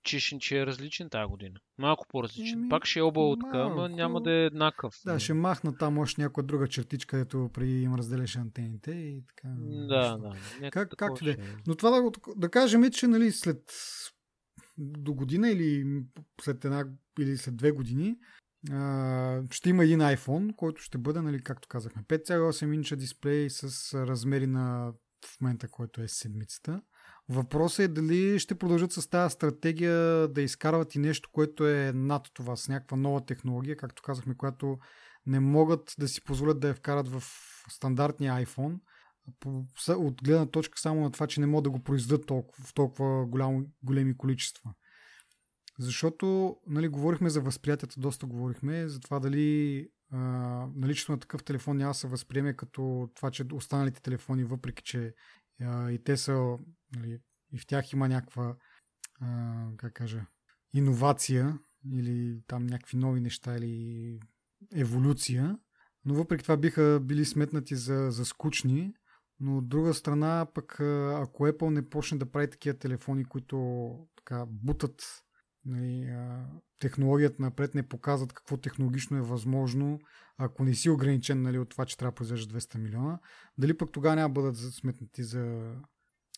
сега. 0.06 0.40
Че, 0.40 0.60
е 0.60 0.66
различен 0.66 1.10
тази 1.10 1.30
година. 1.30 1.60
Малко 1.78 2.06
по-различен. 2.10 2.60
Еми, 2.60 2.70
Пак 2.70 2.86
ще 2.86 3.00
е 3.00 3.04
облаутка, 3.04 3.50
ама 3.54 3.76
малко. 3.76 3.96
няма 3.96 4.22
да 4.22 4.32
е 4.32 4.46
еднакъв. 4.46 4.94
Да, 5.06 5.20
ще 5.20 5.34
махна 5.34 5.78
там 5.78 5.98
още 5.98 6.22
някоя 6.22 6.48
друга 6.48 6.68
чертичка, 6.68 7.10
където 7.18 7.50
преди 7.54 7.82
им 7.82 7.96
разделяше 7.96 8.40
антените 8.40 8.92
и 8.92 9.24
така. 9.28 9.48
Да, 9.88 10.18
да. 10.18 10.32
Как- 10.72 10.90
такова 10.90 11.10
както 11.10 11.26
да 11.26 11.32
е. 11.32 11.34
е. 11.34 11.38
Но 11.68 11.76
това 11.76 11.90
да, 11.90 12.02
го- 12.02 12.14
да 12.36 12.50
кажем, 12.50 12.84
е, 12.84 12.92
че 12.92 13.08
нали, 13.08 13.32
след 13.32 13.64
до 14.78 15.14
година 15.14 15.50
или 15.50 16.04
след 16.42 16.66
една 16.66 16.86
или 17.20 17.38
след 17.38 17.56
две 17.56 17.72
години 17.72 18.16
а, 18.72 19.44
ще 19.52 19.70
има 19.70 19.84
един 19.84 20.00
iPhone, 20.00 20.56
който 20.56 20.82
ще 20.82 20.98
бъде, 20.98 21.22
нали, 21.22 21.44
както 21.44 21.68
казахме, 21.68 22.04
5,8 22.04 22.74
инча 22.74 22.96
дисплей 22.96 23.50
с 23.50 23.94
размери 24.08 24.48
на 24.48 24.94
в 25.26 25.42
момента, 25.42 25.68
който 25.68 26.02
е 26.02 26.08
седмицата. 26.08 26.82
Въпросът 27.32 27.80
е 27.80 27.88
дали 27.88 28.40
ще 28.40 28.56
продължат 28.56 28.92
с 28.92 29.10
тази 29.10 29.34
стратегия 29.34 30.28
да 30.28 30.42
изкарват 30.42 30.96
и 30.96 31.00
нещо, 31.00 31.30
което 31.32 31.68
е 31.68 31.92
над 31.96 32.28
това, 32.34 32.56
с 32.56 32.68
някаква 32.68 32.98
нова 32.98 33.26
технология, 33.26 33.78
както 33.78 34.04
казахме, 34.04 34.38
която 34.38 34.78
не 35.26 35.40
могат 35.40 35.96
да 36.00 36.08
си 36.08 36.24
позволят 36.24 36.60
да 36.60 36.68
я 36.68 36.74
вкарат 36.74 37.08
в 37.08 37.24
стандартния 37.70 38.46
iPhone, 38.46 38.80
от 39.90 40.24
гледна 40.24 40.46
точка 40.46 40.80
само 40.80 41.02
на 41.02 41.12
това, 41.12 41.28
че 41.28 41.40
не 41.40 41.48
могат 41.48 41.64
да 41.64 41.70
го 41.70 41.84
произведат 41.84 42.32
в 42.66 42.74
толкова 42.74 43.26
голямо, 43.26 43.66
големи 43.84 44.18
количества. 44.18 44.74
Защото, 45.80 46.58
нали, 46.68 46.88
говорихме 46.88 47.30
за 47.30 47.42
възприятията, 47.42 48.00
доста 48.00 48.26
говорихме, 48.26 48.88
за 48.88 49.00
това 49.00 49.20
дали 49.20 49.88
а, 50.12 50.20
наличието 50.76 51.12
на 51.12 51.20
такъв 51.20 51.44
телефон 51.44 51.78
няма 51.78 51.90
да 51.90 51.94
се 51.94 52.08
възприеме 52.08 52.56
като 52.56 53.10
това, 53.16 53.32
че 53.32 53.46
останалите 53.54 54.02
телефони, 54.02 54.44
въпреки 54.44 54.84
че 54.84 55.14
а, 55.62 55.92
и 55.92 56.04
те 56.04 56.18
са, 56.18 56.58
нали, 56.96 57.20
и 57.52 57.60
в 57.60 57.68
тях 57.68 57.94
има 57.94 58.08
някаква, 58.08 58.56
а, 59.22 59.68
как 59.78 59.94
кажа, 59.94 60.26
иновация 60.74 61.60
или 61.94 62.42
там 62.48 62.66
някакви 62.66 62.98
нови 62.98 63.22
неща 63.22 63.56
или 63.56 64.20
еволюция, 64.74 65.58
но 66.06 66.14
въпреки 66.14 66.44
това 66.44 66.58
биха 66.58 67.00
били 67.04 67.26
сметнати 67.26 67.76
за, 67.76 68.08
за 68.12 68.26
скучни, 68.26 68.94
но 69.40 69.58
от 69.58 69.70
друга 69.70 69.94
страна, 69.94 70.48
пък 70.54 70.72
ако 70.72 71.48
Apple 71.48 71.70
не 71.70 71.90
почне 71.90 72.18
да 72.18 72.32
прави 72.32 72.50
такива 72.50 72.78
телефони, 72.78 73.26
които 73.26 74.08
така 74.16 74.46
бутат 74.48 75.24
нали, 75.66 76.16
технологията 76.80 77.42
напред, 77.42 77.76
не 77.76 77.88
показват 77.88 78.34
какво 78.34 78.58
технологично 78.58 79.18
е 79.18 79.22
възможно, 79.22 80.00
ако 80.38 80.64
не 80.64 80.74
си 80.74 80.90
ограничен 80.90 81.42
нали, 81.42 81.60
от 81.60 81.70
това, 81.70 81.86
че 81.86 81.98
трябва 81.98 82.12
да 82.12 82.16
произвеждаш 82.16 82.64
200 82.64 82.78
милиона, 82.78 83.20
дали 83.58 83.78
пък 83.78 83.92
тогава 83.92 84.16
няма 84.16 84.34
да 84.34 84.42
бъдат 84.42 84.58
сметнати 84.58 85.24
за, 85.24 85.74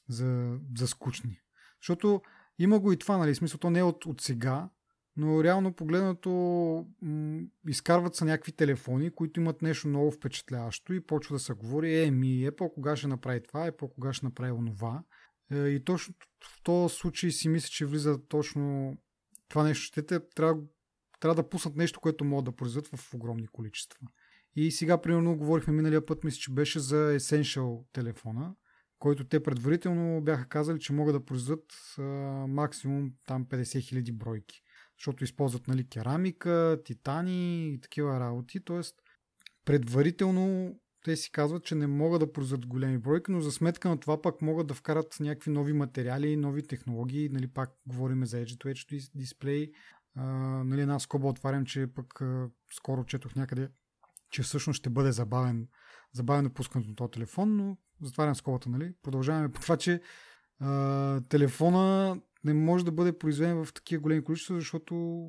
за, 0.09 0.59
за 0.77 0.87
скучни. 0.87 1.39
Защото 1.81 2.21
има 2.59 2.79
го 2.79 2.91
и 2.91 2.97
това, 2.97 3.17
нали, 3.17 3.35
смисъл, 3.35 3.59
то 3.59 3.69
не 3.69 3.79
е 3.79 3.83
от, 3.83 4.05
от 4.05 4.21
сега, 4.21 4.69
но 5.17 5.43
реално 5.43 5.73
погледнато 5.73 6.29
м- 7.01 7.41
изкарват 7.67 8.15
са 8.15 8.25
някакви 8.25 8.51
телефони, 8.51 9.11
които 9.11 9.39
имат 9.39 9.61
нещо 9.61 9.87
много 9.87 10.11
впечатляващо 10.11 10.93
и 10.93 11.05
почва 11.05 11.35
да 11.35 11.39
се 11.39 11.53
говори, 11.53 12.03
е, 12.03 12.11
ми 12.11 12.27
Apple 12.27 12.73
кога 12.73 12.95
ще 12.95 13.07
направи 13.07 13.43
това, 13.43 13.71
Apple 13.71 13.93
кога 13.93 14.13
ще 14.13 14.25
направи 14.25 14.51
онова. 14.51 15.03
Е, 15.51 15.67
И 15.67 15.83
точно 15.83 16.13
в 16.45 16.63
този 16.63 16.95
случай 16.95 17.31
си 17.31 17.49
мисля, 17.49 17.67
че 17.67 17.85
влиза 17.85 18.27
точно 18.27 18.97
това 19.49 19.63
нещо. 19.63 20.03
Те 20.03 20.19
трябва, 20.19 20.61
трябва 21.19 21.35
да 21.35 21.49
пуснат 21.49 21.75
нещо, 21.75 21.99
което 21.99 22.25
могат 22.25 22.45
да 22.45 22.55
произведат 22.55 22.87
в 22.95 23.13
огромни 23.13 23.47
количества. 23.47 23.99
И 24.55 24.71
сега, 24.71 25.01
примерно, 25.01 25.37
говорихме 25.37 25.73
миналия 25.73 26.05
път, 26.05 26.23
мисля, 26.23 26.37
че 26.37 26.51
беше 26.51 26.79
за 26.79 26.95
Essential 26.95 27.85
телефона, 27.93 28.55
който 29.03 29.23
те 29.23 29.43
предварително 29.43 30.21
бяха 30.21 30.45
казали, 30.45 30.79
че 30.79 30.93
могат 30.93 31.15
да 31.15 31.25
произведат 31.25 31.95
максимум 32.47 33.11
там 33.27 33.45
50 33.45 33.61
000 33.61 34.13
бройки. 34.13 34.61
Защото 34.97 35.23
използват 35.23 35.67
нали, 35.67 35.89
керамика, 35.89 36.81
титани 36.85 37.73
и 37.73 37.81
такива 37.81 38.19
работи. 38.19 38.59
Тоест, 38.59 38.95
предварително 39.65 40.75
те 41.05 41.15
си 41.15 41.31
казват, 41.31 41.63
че 41.63 41.75
не 41.75 41.87
могат 41.87 42.19
да 42.19 42.33
произведат 42.33 42.65
големи 42.65 42.97
бройки, 42.97 43.31
но 43.31 43.41
за 43.41 43.51
сметка 43.51 43.89
на 43.89 43.99
това 43.99 44.21
пък 44.21 44.41
могат 44.41 44.67
да 44.67 44.73
вкарат 44.73 45.17
някакви 45.19 45.51
нови 45.51 45.73
материали, 45.73 46.35
нови 46.35 46.67
технологии. 46.67 47.29
Нали, 47.29 47.47
пак 47.47 47.69
говорим 47.87 48.25
за 48.25 48.37
Edge-to-Edge 48.37 49.11
дисплей. 49.15 49.71
А, 50.15 50.23
нали, 50.63 50.81
една 50.81 50.99
скоба 50.99 51.27
отварям, 51.27 51.65
че 51.65 51.87
пък 51.95 52.21
скоро 52.73 53.05
четох 53.05 53.35
някъде, 53.35 53.69
че 54.29 54.43
всъщност 54.43 54.77
ще 54.77 54.89
бъде 54.89 55.11
забавен, 55.11 55.67
забавено 56.13 56.49
пускането 56.49 56.89
на 56.89 56.95
този 56.95 57.11
телефон, 57.11 57.55
но 57.55 57.77
затварям 58.01 58.35
скобата. 58.35 58.69
Нали. 58.69 58.93
Продължаваме 59.03 59.51
по 59.51 59.61
това, 59.61 59.77
че 59.77 60.01
а, 60.59 61.21
телефона 61.21 62.17
не 62.43 62.53
може 62.53 62.85
да 62.85 62.91
бъде 62.91 63.17
произведен 63.17 63.65
в 63.65 63.73
такива 63.73 64.01
големи 64.01 64.23
количества, 64.23 64.55
защото 64.55 65.27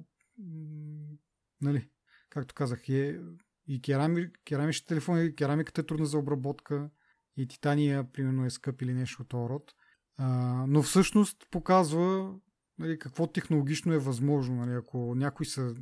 нали, 1.61 1.89
както 2.31 2.55
казах, 2.55 2.89
е, 2.89 3.21
и 3.67 3.83
керами, 3.83 4.29
керамичните 4.45 4.89
телефони, 4.89 5.35
керамиката 5.35 5.81
е 5.81 5.87
трудна 5.87 6.07
за 6.07 6.19
обработка 6.19 6.91
и 7.37 7.49
титания, 7.49 8.13
примерно, 8.13 8.45
е 8.45 8.51
скъп 8.51 8.83
или 8.83 8.95
нещо 8.95 9.23
от 9.23 9.29
този 9.29 9.49
род. 9.49 9.75
А, 10.17 10.27
но 10.69 10.83
всъщност 10.83 11.47
показва 11.51 12.35
нали, 12.79 12.99
какво 12.99 13.27
технологично 13.27 13.93
е 13.93 13.99
възможно. 13.99 14.57
Нали, 14.57 14.75
ако 14.75 15.15
някой 15.15 15.47
са, 15.47 15.75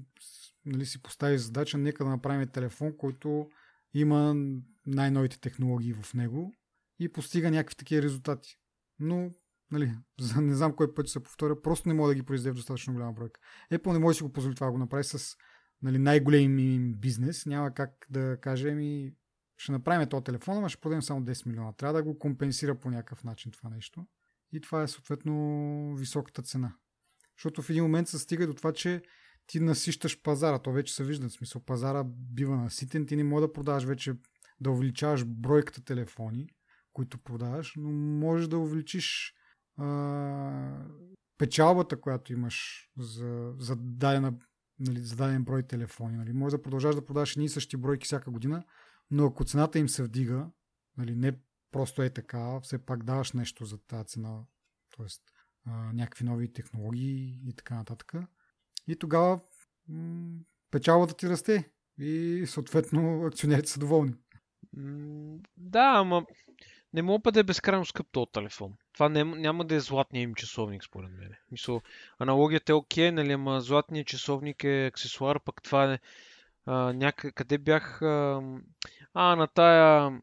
нали, 0.67 0.87
си 0.87 1.03
постави 1.03 1.39
задача, 1.39 1.79
нека 1.79 2.05
да 2.05 2.11
направим 2.11 2.49
телефон, 2.49 2.97
който 2.97 3.51
има 3.95 4.35
най-новите 4.87 5.41
технологии 5.41 5.93
в 5.93 6.15
него 6.15 6.55
и 6.99 7.13
постига 7.13 7.51
някакви 7.51 7.77
такива 7.77 8.03
резултати. 8.03 8.57
Но 8.99 9.31
нали, 9.71 9.95
за 10.21 10.41
не 10.41 10.55
знам 10.55 10.77
кой 10.77 10.95
път 10.95 11.07
ще 11.07 11.13
се 11.13 11.23
повторя, 11.23 11.63
просто 11.63 11.89
не 11.89 11.95
мога 11.95 12.09
да 12.09 12.15
ги 12.15 12.23
произведе 12.23 12.53
в 12.53 12.57
достатъчно 12.57 12.93
голяма 12.93 13.13
бройка. 13.13 13.41
Apple 13.73 13.93
не 13.93 13.99
може 13.99 14.15
да 14.15 14.17
си 14.17 14.23
го 14.23 14.33
позволи 14.33 14.55
това 14.55 14.67
да 14.67 14.73
го 14.73 14.79
направи 14.79 15.05
с 15.05 15.37
нали, 15.83 15.99
най-големи 15.99 16.75
им 16.75 16.95
бизнес. 16.95 17.47
Няма 17.47 17.75
как 17.75 18.07
да 18.11 18.39
кажем 18.41 18.81
и 18.81 19.15
ще 19.57 19.73
направим 19.73 20.09
този 20.09 20.25
телефон, 20.25 20.57
ама 20.57 20.69
ще 20.69 20.81
продадем 20.81 21.03
само 21.03 21.23
10 21.23 21.47
милиона. 21.47 21.73
Трябва 21.73 21.95
да 21.95 22.03
го 22.03 22.19
компенсира 22.19 22.81
по 22.81 22.91
някакъв 22.91 23.25
начин 23.25 23.53
това 23.53 23.71
нещо. 23.71 24.07
И 24.53 24.61
това 24.61 24.83
е 24.83 24.89
съответно 24.89 25.95
високата 25.97 26.43
цена. 26.43 26.77
Защото 27.37 27.63
в 27.63 27.71
един 27.71 27.83
момент 27.83 28.09
се 28.09 28.19
стига 28.19 28.47
до 28.47 28.55
това, 28.55 28.73
че 28.73 29.03
ти 29.47 29.61
насищаш 29.61 30.23
пазара. 30.23 30.59
То 30.59 30.73
вече 30.73 30.95
се 30.95 31.05
вижда. 31.05 31.29
В 31.29 31.33
смисъл 31.33 31.61
пазара 31.61 32.05
бива 32.07 32.57
наситен. 32.57 33.07
Ти 33.07 33.17
не 33.17 33.25
можеш 33.25 33.47
да 33.47 33.53
продаваш 33.53 33.85
вече 33.85 34.15
да 34.61 34.71
увеличаваш 34.71 35.25
бройката 35.25 35.85
телефони, 35.85 36.49
които 36.93 37.19
продаваш, 37.19 37.73
но 37.77 37.93
можеш 37.93 38.49
да 38.49 38.59
увеличиш 38.59 39.35
а, 39.77 40.87
печалбата, 41.39 42.01
която 42.01 42.33
имаш 42.33 42.89
за, 42.99 43.55
за, 43.59 43.77
дадена, 43.77 44.35
нали, 44.79 45.01
за 45.01 45.17
даден 45.17 45.45
брой 45.45 45.63
телефони. 45.63 46.17
Нали. 46.17 46.33
Може 46.33 46.57
да 46.57 46.63
продължаваш 46.63 46.97
да 46.97 47.05
продаваш 47.05 47.33
едни 47.33 47.45
и 47.45 47.49
същи 47.49 47.77
бройки 47.77 48.07
всяка 48.07 48.31
година, 48.31 48.65
но 49.11 49.27
ако 49.27 49.45
цената 49.45 49.79
им 49.79 49.89
се 49.89 50.03
вдига, 50.03 50.51
нали, 50.97 51.17
не 51.17 51.39
просто 51.71 52.03
е 52.03 52.11
така, 52.11 52.61
все 52.61 52.79
пак 52.79 53.05
даваш 53.05 53.33
нещо 53.33 53.65
за 53.65 53.79
тази 53.79 54.07
цена, 54.07 54.45
т.е. 54.97 55.07
някакви 55.93 56.25
нови 56.25 56.53
технологии 56.53 57.41
и 57.49 57.55
така 57.57 57.75
нататък. 57.75 58.15
И 58.89 58.97
тогава 58.97 59.41
м- 59.89 60.39
печалбата 60.71 61.15
ти 61.15 61.29
расте 61.29 61.71
и 61.99 62.45
съответно 62.47 63.25
акционерите 63.27 63.71
са 63.71 63.81
доволни. 63.81 64.13
Да, 65.57 65.93
ама 65.97 66.27
не 66.93 67.03
мога 67.03 67.33
да 67.33 67.41
е 67.41 67.43
безкрайно 67.43 67.85
скъп 67.85 68.07
този 68.13 68.33
телефон. 68.33 68.73
Това 68.95 69.09
не, 69.09 69.25
няма 69.25 69.65
да 69.65 69.75
е 69.75 69.81
златния 69.81 70.23
им 70.23 70.35
часовник, 70.35 70.85
според 70.85 71.11
мен. 71.11 71.35
Мисъл, 71.51 71.81
аналогията 72.19 72.73
е 72.73 72.75
окей, 72.75 73.13
нали, 73.13 73.33
ама 73.33 73.61
златният 73.61 74.07
часовник 74.07 74.65
е 74.65 74.87
аксесуар, 74.87 75.41
пък 75.45 75.63
това 75.63 75.93
е 75.93 75.99
някъде, 76.93 77.33
къде 77.33 77.59
бях 77.59 78.03
а, 78.03 78.43
а 79.15 79.37
на 79.37 79.47
тая 79.47 80.21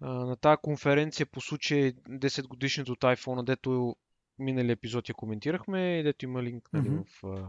на 0.00 0.36
тая 0.36 0.56
конференция 0.56 1.26
по 1.26 1.40
случай 1.40 1.92
10 1.92 2.46
годишното 2.48 2.92
от 2.92 3.00
iPhone, 3.00 3.44
дето 3.44 3.96
минали 4.38 4.72
епизод 4.72 5.08
я 5.08 5.14
коментирахме 5.14 6.02
дето 6.02 6.24
има 6.24 6.42
линк 6.42 6.68
нали, 6.72 6.88
mm-hmm. 6.88 7.04
в 7.22 7.26
а, 7.26 7.48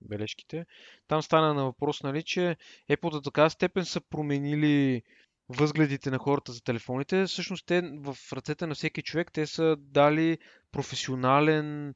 бележките. 0.00 0.66
Там 1.08 1.22
стана 1.22 1.54
на 1.54 1.64
въпрос, 1.64 2.02
нали, 2.02 2.22
че 2.22 2.56
Apple 2.90 3.10
до 3.10 3.20
такава 3.20 3.50
степен 3.50 3.84
са 3.84 4.00
променили 4.00 5.02
възгледите 5.48 6.10
на 6.10 6.18
хората 6.18 6.52
за 6.52 6.62
телефоните. 6.62 7.24
Всъщност 7.24 7.66
те 7.66 7.82
в 7.94 8.16
ръцете 8.32 8.66
на 8.66 8.74
всеки 8.74 9.02
човек 9.02 9.32
те 9.32 9.46
са 9.46 9.76
дали 9.78 10.38
професионален 10.72 11.94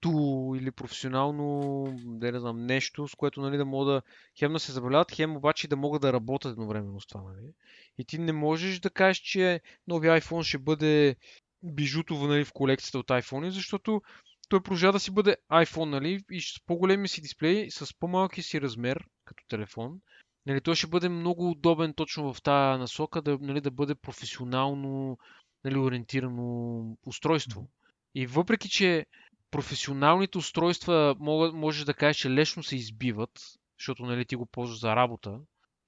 тул 0.00 0.56
или 0.56 0.70
професионално, 0.70 1.84
да 2.04 2.32
не 2.32 2.40
знам, 2.40 2.66
нещо, 2.66 3.08
с 3.08 3.14
което 3.14 3.40
нали, 3.40 3.56
да 3.56 3.64
могат 3.64 3.86
да 3.88 4.02
хем 4.38 4.52
да 4.52 4.58
се 4.58 4.72
забавляват, 4.72 5.12
хем 5.12 5.36
обаче 5.36 5.68
да 5.68 5.76
могат 5.76 6.02
да 6.02 6.12
работят 6.12 6.52
едновременно 6.52 7.00
с 7.00 7.06
това. 7.06 7.22
Нали? 7.22 7.52
И 7.98 8.04
ти 8.04 8.18
не 8.18 8.32
можеш 8.32 8.78
да 8.78 8.90
кажеш, 8.90 9.18
че 9.18 9.60
новия 9.86 10.20
iPhone 10.20 10.42
ще 10.42 10.58
бъде 10.58 11.16
бижуто 11.64 12.14
нали, 12.14 12.44
в 12.44 12.52
колекцията 12.52 12.98
от 12.98 13.08
iPhone, 13.08 13.48
защото 13.48 14.02
той 14.48 14.62
продължава 14.62 14.92
да 14.92 15.00
си 15.00 15.10
бъде 15.10 15.36
iPhone, 15.52 15.90
нали, 15.90 16.20
и 16.30 16.40
с 16.40 16.60
по-големи 16.66 17.08
си 17.08 17.20
дисплей, 17.20 17.70
с 17.70 17.98
по-малки 17.98 18.42
си 18.42 18.60
размер, 18.60 19.04
като 19.24 19.44
телефон, 19.48 20.00
нали, 20.46 20.60
той 20.60 20.74
ще 20.74 20.86
бъде 20.86 21.08
много 21.08 21.50
удобен 21.50 21.94
точно 21.94 22.34
в 22.34 22.42
тази 22.42 22.80
насока, 22.80 23.22
да, 23.22 23.38
нали, 23.40 23.60
да 23.60 23.70
бъде 23.70 23.94
професионално 23.94 25.18
нали, 25.64 25.78
ориентирано 25.78 26.96
устройство. 27.06 27.68
И 28.14 28.26
въпреки, 28.26 28.68
че 28.68 29.06
професионалните 29.50 30.38
устройства 30.38 31.16
могат, 31.18 31.54
можеш 31.54 31.84
да 31.84 31.94
кажеш, 31.94 32.16
че 32.16 32.30
лесно 32.30 32.62
се 32.62 32.76
избиват, 32.76 33.30
защото 33.78 34.02
нали, 34.06 34.24
ти 34.24 34.36
го 34.36 34.46
ползваш 34.46 34.80
за 34.80 34.96
работа, 34.96 35.38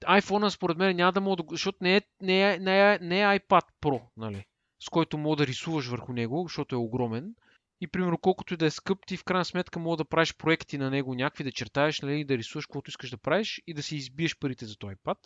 iPhone 0.04 0.48
според 0.48 0.76
мен 0.76 0.96
няма 0.96 1.12
да 1.12 1.20
мога 1.20 1.36
да... 1.36 1.44
Защото 1.50 1.78
не 1.80 1.96
е, 1.96 2.00
не 2.20 2.54
е, 2.54 2.58
не 2.58 2.94
е, 2.94 2.98
не 2.98 3.20
е 3.20 3.38
iPad 3.38 3.64
Pro, 3.82 4.02
нали, 4.16 4.44
с 4.80 4.88
който 4.88 5.18
мога 5.18 5.36
да 5.36 5.46
рисуваш 5.46 5.86
върху 5.86 6.12
него, 6.12 6.44
защото 6.48 6.74
е 6.74 6.78
огромен 6.78 7.34
и 7.80 7.86
примерно 7.86 8.18
колкото 8.18 8.54
и 8.54 8.56
да 8.56 8.66
е 8.66 8.70
скъп, 8.70 8.98
ти 9.06 9.16
в 9.16 9.24
крайна 9.24 9.44
сметка 9.44 9.78
мога 9.78 9.96
да 9.96 10.04
правиш 10.04 10.34
проекти 10.34 10.78
на 10.78 10.90
него, 10.90 11.14
някакви 11.14 11.44
да 11.44 11.52
чертаеш, 11.52 12.00
нали, 12.00 12.24
да 12.24 12.38
рисуваш 12.38 12.66
каквото 12.66 12.90
искаш 12.90 13.10
да 13.10 13.16
правиш 13.16 13.62
и 13.66 13.74
да 13.74 13.82
си 13.82 13.96
избиеш 13.96 14.38
парите 14.38 14.66
за 14.66 14.76
този 14.76 14.94
път. 15.04 15.18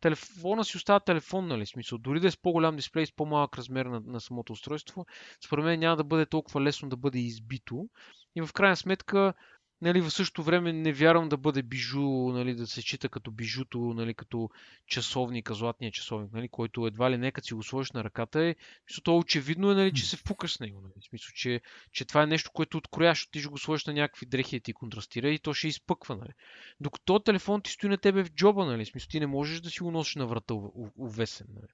Телефона 0.00 0.64
си 0.64 0.76
остава 0.76 1.00
телефон, 1.00 1.46
нали, 1.46 1.66
смисъл. 1.66 1.98
Дори 1.98 2.20
да 2.20 2.26
е 2.26 2.30
с 2.30 2.36
по-голям 2.36 2.76
дисплей, 2.76 3.06
с 3.06 3.12
по-малък 3.12 3.58
размер 3.58 3.86
на, 3.86 4.00
на 4.06 4.20
самото 4.20 4.52
устройство, 4.52 5.06
според 5.44 5.64
мен 5.64 5.80
няма 5.80 5.96
да 5.96 6.04
бъде 6.04 6.26
толкова 6.26 6.60
лесно 6.60 6.88
да 6.88 6.96
бъде 6.96 7.18
избито. 7.18 7.88
И 8.36 8.42
в 8.42 8.52
крайна 8.52 8.76
сметка 8.76 9.34
Нали, 9.82 10.00
в 10.00 10.10
същото 10.10 10.42
време 10.42 10.72
не 10.72 10.92
вярвам 10.92 11.28
да 11.28 11.36
бъде 11.36 11.62
бижу, 11.62 12.02
нали, 12.32 12.54
да 12.54 12.66
се 12.66 12.82
чита 12.82 13.08
като 13.08 13.30
бижуто, 13.30 13.78
нали, 13.78 14.14
като 14.14 14.50
часовник, 14.86 15.52
златния 15.52 15.92
часовник, 15.92 16.32
нали, 16.32 16.48
който 16.48 16.86
едва 16.86 17.10
ли 17.10 17.18
не 17.18 17.32
като 17.32 17.46
си 17.46 17.54
го 17.54 17.62
сложиш 17.62 17.92
на 17.92 18.04
ръката 18.04 18.40
е, 18.40 18.56
мисля, 18.90 19.02
то 19.04 19.18
очевидно 19.18 19.70
е, 19.70 19.74
нали, 19.74 19.94
че 19.94 20.08
се 20.08 20.16
впукаш 20.16 20.56
с 20.56 20.60
него. 20.60 20.80
Нали, 20.80 20.92
смисъл, 21.08 21.32
че, 21.34 21.60
че 21.92 22.04
това 22.04 22.22
е 22.22 22.26
нещо, 22.26 22.50
което 22.54 22.78
открояш, 22.78 23.26
ти 23.26 23.40
ще 23.40 23.48
го 23.48 23.58
сложиш 23.58 23.86
на 23.86 23.92
някакви 23.92 24.26
дрехи 24.26 24.56
и 24.56 24.60
ти 24.60 24.72
контрастира 24.72 25.28
и 25.28 25.38
то 25.38 25.54
ще 25.54 25.68
изпъква. 25.68 26.16
Нали. 26.16 26.32
Докато 26.80 27.18
телефон 27.18 27.62
ти 27.62 27.70
стои 27.70 27.90
на 27.90 27.98
тебе 27.98 28.24
в 28.24 28.30
джоба, 28.30 28.66
нали, 28.66 28.86
смисъл, 28.86 29.08
ти 29.10 29.20
не 29.20 29.26
можеш 29.26 29.60
да 29.60 29.70
си 29.70 29.82
го 29.82 29.90
носиш 29.90 30.14
на 30.14 30.26
врата 30.26 30.54
увесен. 30.98 31.46
Нали. 31.54 31.68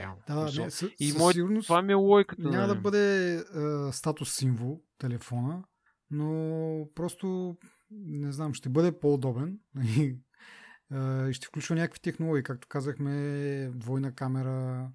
Реално. 0.00 0.22
Да, 0.26 0.62
не, 0.62 0.70
съ, 0.70 0.90
и 1.00 1.12
мой, 1.12 1.32
сигурност 1.32 1.66
това 1.66 1.82
ми 1.82 1.92
е 1.92 1.94
логиката. 1.94 2.42
Няма 2.42 2.56
нали. 2.56 2.68
да 2.68 2.74
бъде 2.74 3.36
а, 3.36 3.92
статус 3.92 4.32
символ 4.36 4.80
телефона, 4.98 5.62
но 6.10 6.88
просто, 6.94 7.56
не 7.90 8.32
знам, 8.32 8.54
ще 8.54 8.68
бъде 8.68 8.98
по-удобен 8.98 9.58
и 9.96 10.16
ще 11.32 11.46
включва 11.46 11.74
някакви 11.74 12.00
технологии, 12.00 12.42
както 12.42 12.68
казахме, 12.68 13.70
двойна 13.74 14.12
камера, 14.12 14.88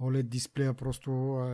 OLED 0.00 0.22
дисплея 0.22 0.74
просто 0.74 1.10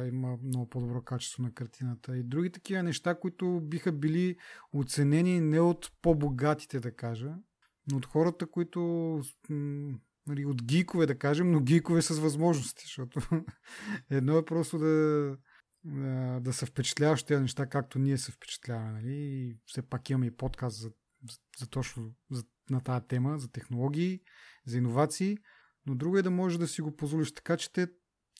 има 0.08 0.36
много 0.42 0.68
по-добро 0.68 1.02
качество 1.02 1.42
на 1.42 1.54
картината. 1.54 2.16
И 2.16 2.22
други 2.22 2.50
такива 2.50 2.82
неща, 2.82 3.14
които 3.14 3.60
биха 3.62 3.92
били 3.92 4.36
оценени 4.72 5.40
не 5.40 5.60
от 5.60 5.90
по-богатите, 6.02 6.80
да 6.80 6.96
кажа, 6.96 7.34
но 7.90 7.96
от 7.96 8.06
хората, 8.06 8.46
които 8.46 9.20
нали, 10.26 10.44
от 10.44 10.62
гикове, 10.62 11.06
да 11.06 11.18
кажем, 11.18 11.50
но 11.50 11.60
гикове 11.60 12.02
с 12.02 12.18
възможности, 12.18 12.84
защото 12.84 13.20
едно 14.10 14.38
е 14.38 14.44
просто 14.44 14.78
да 14.78 15.36
да 16.40 16.52
се 16.52 16.66
впечатляваш 16.66 17.22
тези 17.22 17.42
неща, 17.42 17.66
както 17.66 17.98
ние 17.98 18.18
се 18.18 18.32
впечатляваме. 18.32 18.92
Нали? 18.92 19.14
И 19.14 19.56
все 19.66 19.82
пак 19.82 20.10
имаме 20.10 20.26
и 20.26 20.36
подкаст 20.36 20.80
за, 20.80 20.88
за, 21.30 21.38
за 21.58 21.70
точно 21.70 22.14
за, 22.30 22.44
на 22.70 22.80
тази 22.80 23.06
тема, 23.06 23.38
за 23.38 23.52
технологии, 23.52 24.20
за 24.66 24.78
иновации, 24.78 25.38
но 25.86 25.94
друго 25.94 26.18
е 26.18 26.22
да 26.22 26.30
можеш 26.30 26.58
да 26.58 26.68
си 26.68 26.82
го 26.82 26.96
позволиш 26.96 27.34
така, 27.34 27.56
че 27.56 27.72
те 27.72 27.88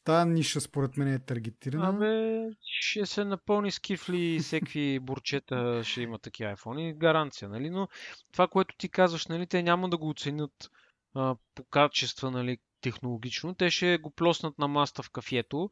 Та 0.07 0.24
ниша 0.24 0.61
според 0.61 0.97
мен 0.97 1.09
е 1.09 1.18
таргетирана. 1.18 1.88
Абе, 1.88 2.51
ще 2.62 3.07
се 3.07 3.24
напълни 3.24 3.70
с 3.70 3.78
кифли 3.78 4.20
и 4.20 4.38
всеки 4.38 4.99
бурчета 5.03 5.84
ще 5.84 6.03
има 6.03 6.18
такива 6.18 6.57
iPhone. 6.57 6.97
Гаранция, 6.97 7.49
нали? 7.49 7.70
Но 7.70 7.88
това, 8.32 8.49
което 8.49 8.74
ти 8.78 8.88
казваш, 8.88 9.26
нали, 9.26 9.47
те 9.47 9.62
няма 9.62 9.88
да 9.88 9.97
го 9.97 10.09
оценят 10.09 10.70
а, 11.14 11.36
по 11.55 11.64
качество, 11.64 12.30
нали, 12.30 12.59
технологично. 12.80 13.55
Те 13.55 13.70
ще 13.70 13.99
го 13.99 14.11
плоснат 14.11 14.59
на 14.59 14.68
маста 14.68 15.03
в 15.03 15.11
кафето 15.11 15.70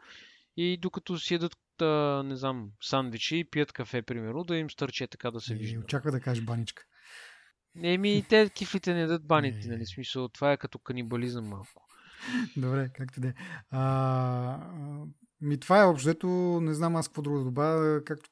и 0.57 0.77
докато 0.77 1.18
си 1.18 1.35
едат 1.35 1.57
да, 1.79 2.22
не 2.25 2.37
знам, 2.37 2.70
сандвичи 2.83 3.37
и 3.37 3.51
пият 3.51 3.72
кафе, 3.72 4.03
примерно, 4.03 4.45
да 4.45 4.57
им 4.57 4.70
стърче 4.70 5.07
така 5.07 5.31
да 5.31 5.41
се 5.41 5.55
вижда. 5.55 5.81
Очаква 5.81 6.11
да 6.11 6.20
кажеш 6.20 6.45
баничка. 6.45 6.83
Еми, 7.83 8.25
те 8.29 8.51
кифлите 8.51 8.95
не 8.95 9.07
дадат 9.07 9.27
баните, 9.27 9.68
нали? 9.68 9.87
Смисъл, 9.87 10.29
това 10.29 10.53
е 10.53 10.57
като 10.57 10.79
канибализъм 10.79 11.45
малко. 11.45 11.87
Добре, 12.57 12.91
както 12.95 13.20
да 13.20 13.29
е. 13.29 13.35
Ми 15.41 15.61
това 15.61 15.83
е 15.83 15.87
общото, 15.87 16.27
не 16.62 16.75
знам 16.75 16.97
аз 16.97 17.09
какво 17.09 17.22
друго 17.22 17.39
да 17.39 17.45
добавя. 17.45 18.05
Както 18.05 18.31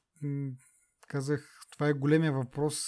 казах, 1.07 1.59
това 1.71 1.87
е 1.87 1.93
големия 1.93 2.31
въпрос 2.31 2.83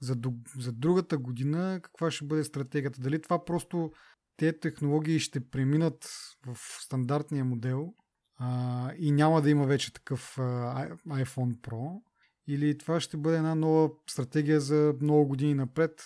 за, 0.00 0.16
за 0.58 0.72
другата 0.72 1.18
година. 1.18 1.80
Каква 1.82 2.10
ще 2.10 2.24
бъде 2.24 2.44
стратегията? 2.44 3.00
Дали 3.00 3.22
това 3.22 3.44
просто 3.44 3.92
те 4.36 4.58
технологии 4.58 5.18
ще 5.18 5.48
преминат 5.48 6.08
в 6.46 6.56
стандартния 6.84 7.44
модел 7.44 7.94
а, 8.36 8.92
и 8.98 9.10
няма 9.10 9.42
да 9.42 9.50
има 9.50 9.66
вече 9.66 9.92
такъв 9.92 10.38
а, 10.38 10.42
iPhone 11.08 11.56
Pro. 11.56 12.02
Или 12.46 12.78
това 12.78 13.00
ще 13.00 13.16
бъде 13.16 13.36
една 13.36 13.54
нова 13.54 13.90
стратегия 14.06 14.60
за 14.60 14.94
много 15.02 15.28
години 15.28 15.54
напред, 15.54 16.04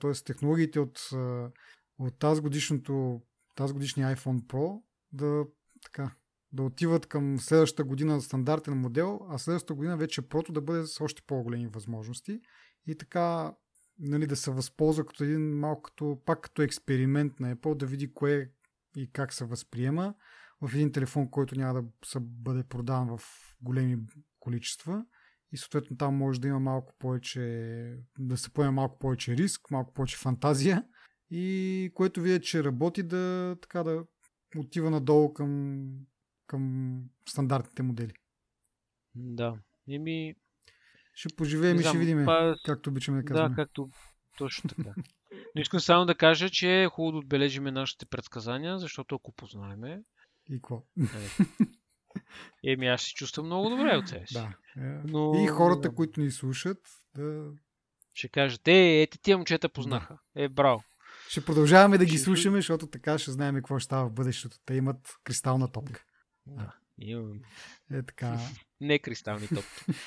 т.е. 0.00 0.12
технологиите 0.24 0.80
от, 0.80 1.08
от 1.98 2.18
тази, 2.18 2.40
годишното, 2.40 3.22
тази 3.54 3.72
годишния 3.72 4.16
iPhone 4.16 4.42
Pro 4.42 4.82
да, 5.12 5.44
така, 5.84 6.10
да 6.52 6.62
отиват 6.62 7.06
към 7.06 7.40
следващата 7.40 7.84
година 7.84 8.20
стандартен 8.20 8.74
модел, 8.74 9.20
а 9.28 9.38
следващата 9.38 9.74
година 9.74 9.96
вече 9.96 10.22
Pro 10.22 10.52
да 10.52 10.60
бъде 10.60 10.86
с 10.86 11.00
още 11.00 11.22
по-големи 11.26 11.66
възможности 11.66 12.40
и 12.86 12.98
така 12.98 13.54
нали, 13.98 14.26
да 14.26 14.36
се 14.36 14.50
възползва 14.50 15.06
като 15.06 15.24
един 15.24 15.58
малко 15.58 16.22
пак 16.26 16.40
като 16.40 16.62
експеримент 16.62 17.40
на 17.40 17.56
Apple, 17.56 17.74
да 17.74 17.86
види 17.86 18.14
кое 18.14 18.50
и 18.96 19.10
как 19.12 19.32
се 19.32 19.44
възприема 19.44 20.14
в 20.60 20.74
един 20.74 20.92
телефон, 20.92 21.30
който 21.30 21.58
няма 21.58 21.82
да 21.82 21.88
се 22.04 22.18
бъде 22.20 22.64
продаван 22.64 23.18
в 23.18 23.22
големи 23.60 23.98
количества 24.40 25.04
и 25.52 25.56
съответно 25.56 25.96
там 25.96 26.14
може 26.14 26.40
да 26.40 26.48
има 26.48 26.60
малко 26.60 26.94
повече, 26.98 27.40
да 28.18 28.36
се 28.36 28.50
поеме 28.50 28.70
малко 28.70 28.98
повече 28.98 29.36
риск, 29.36 29.70
малко 29.70 29.92
повече 29.92 30.16
фантазия 30.16 30.84
и 31.30 31.90
което 31.94 32.20
видят, 32.20 32.42
че 32.42 32.64
работи 32.64 33.02
да 33.02 33.56
така 33.62 33.82
да 33.82 34.04
отива 34.56 34.90
надолу 34.90 35.32
към, 35.32 35.82
към 36.46 37.02
стандартните 37.28 37.82
модели. 37.82 38.12
Да. 39.14 39.58
Еми... 39.88 40.34
Ще 41.14 41.36
поживеем 41.36 41.80
и 41.80 41.82
ще 41.82 41.98
видим, 41.98 42.22
па... 42.24 42.56
както 42.64 42.90
обичаме 42.90 43.22
да 43.22 43.24
казваме. 43.24 43.48
Да, 43.48 43.54
както 43.54 43.90
точно 44.38 44.70
така. 44.70 44.94
Но 45.54 45.60
искам 45.60 45.80
само 45.80 46.06
да 46.06 46.14
кажа, 46.14 46.50
че 46.50 46.82
е 46.82 46.88
хубаво 46.88 47.12
да 47.12 47.18
отбележиме 47.18 47.70
нашите 47.70 48.06
предсказания, 48.06 48.78
защото 48.78 49.14
ако 49.14 49.32
познаеме, 49.32 50.02
и 50.50 50.54
какво? 50.54 50.82
Еми, 52.64 52.86
аз 52.86 53.02
се 53.02 53.14
чувствам 53.14 53.46
много 53.46 53.70
добре 53.70 53.96
от 53.96 54.08
себе 54.08 54.26
си. 54.26 54.34
Да. 54.34 54.56
Е, 54.76 55.00
Но... 55.04 55.32
И 55.44 55.46
хората, 55.46 55.94
които 55.94 56.20
ни 56.20 56.30
слушат, 56.30 56.78
да... 57.14 57.50
Ще 58.14 58.28
кажат, 58.28 58.68
е, 58.68 59.02
ето 59.02 59.18
тия 59.18 59.36
момчета 59.36 59.68
познаха. 59.68 60.18
Е, 60.36 60.48
браво. 60.48 60.82
Ще 61.28 61.44
продължаваме 61.44 61.98
да 61.98 62.04
ги 62.04 62.10
ще... 62.10 62.20
слушаме, 62.20 62.58
защото 62.58 62.86
така 62.86 63.18
ще 63.18 63.30
знаем 63.30 63.54
какво 63.54 63.78
ще 63.78 63.84
става 63.84 64.08
в 64.08 64.12
бъдещето. 64.12 64.56
Те 64.66 64.74
имат 64.74 65.16
кристална 65.24 65.72
топка. 65.72 66.04
Да, 66.46 66.74
имам. 66.98 67.40
Е 67.92 68.02
така. 68.02 68.38
Не 68.80 68.98
кристални 68.98 69.48
топки. 69.48 69.84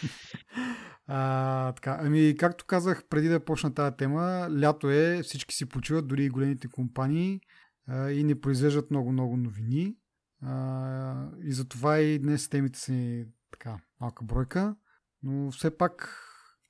а, 1.07 1.71
така, 1.71 1.97
ами, 2.01 2.35
както 2.39 2.65
казах 2.65 3.03
преди 3.09 3.27
да 3.27 3.45
почна 3.45 3.73
тази 3.73 3.95
тема, 3.97 4.49
лято 4.61 4.89
е, 4.89 5.21
всички 5.23 5.55
си 5.55 5.69
почиват, 5.69 6.07
дори 6.07 6.25
и 6.25 6.29
големите 6.29 6.67
компании 6.67 7.41
а, 7.87 8.11
и 8.11 8.23
не 8.23 8.41
произвеждат 8.41 8.91
много-много 8.91 9.37
новини. 9.37 9.95
А, 10.41 11.29
и 11.43 11.53
затова 11.53 11.99
и 11.99 12.19
днес 12.19 12.49
темите 12.49 12.79
са 12.79 12.91
ни 12.91 13.25
така 13.51 13.79
малка 13.99 14.23
бройка. 14.23 14.75
Но 15.23 15.51
все 15.51 15.77
пак 15.77 16.17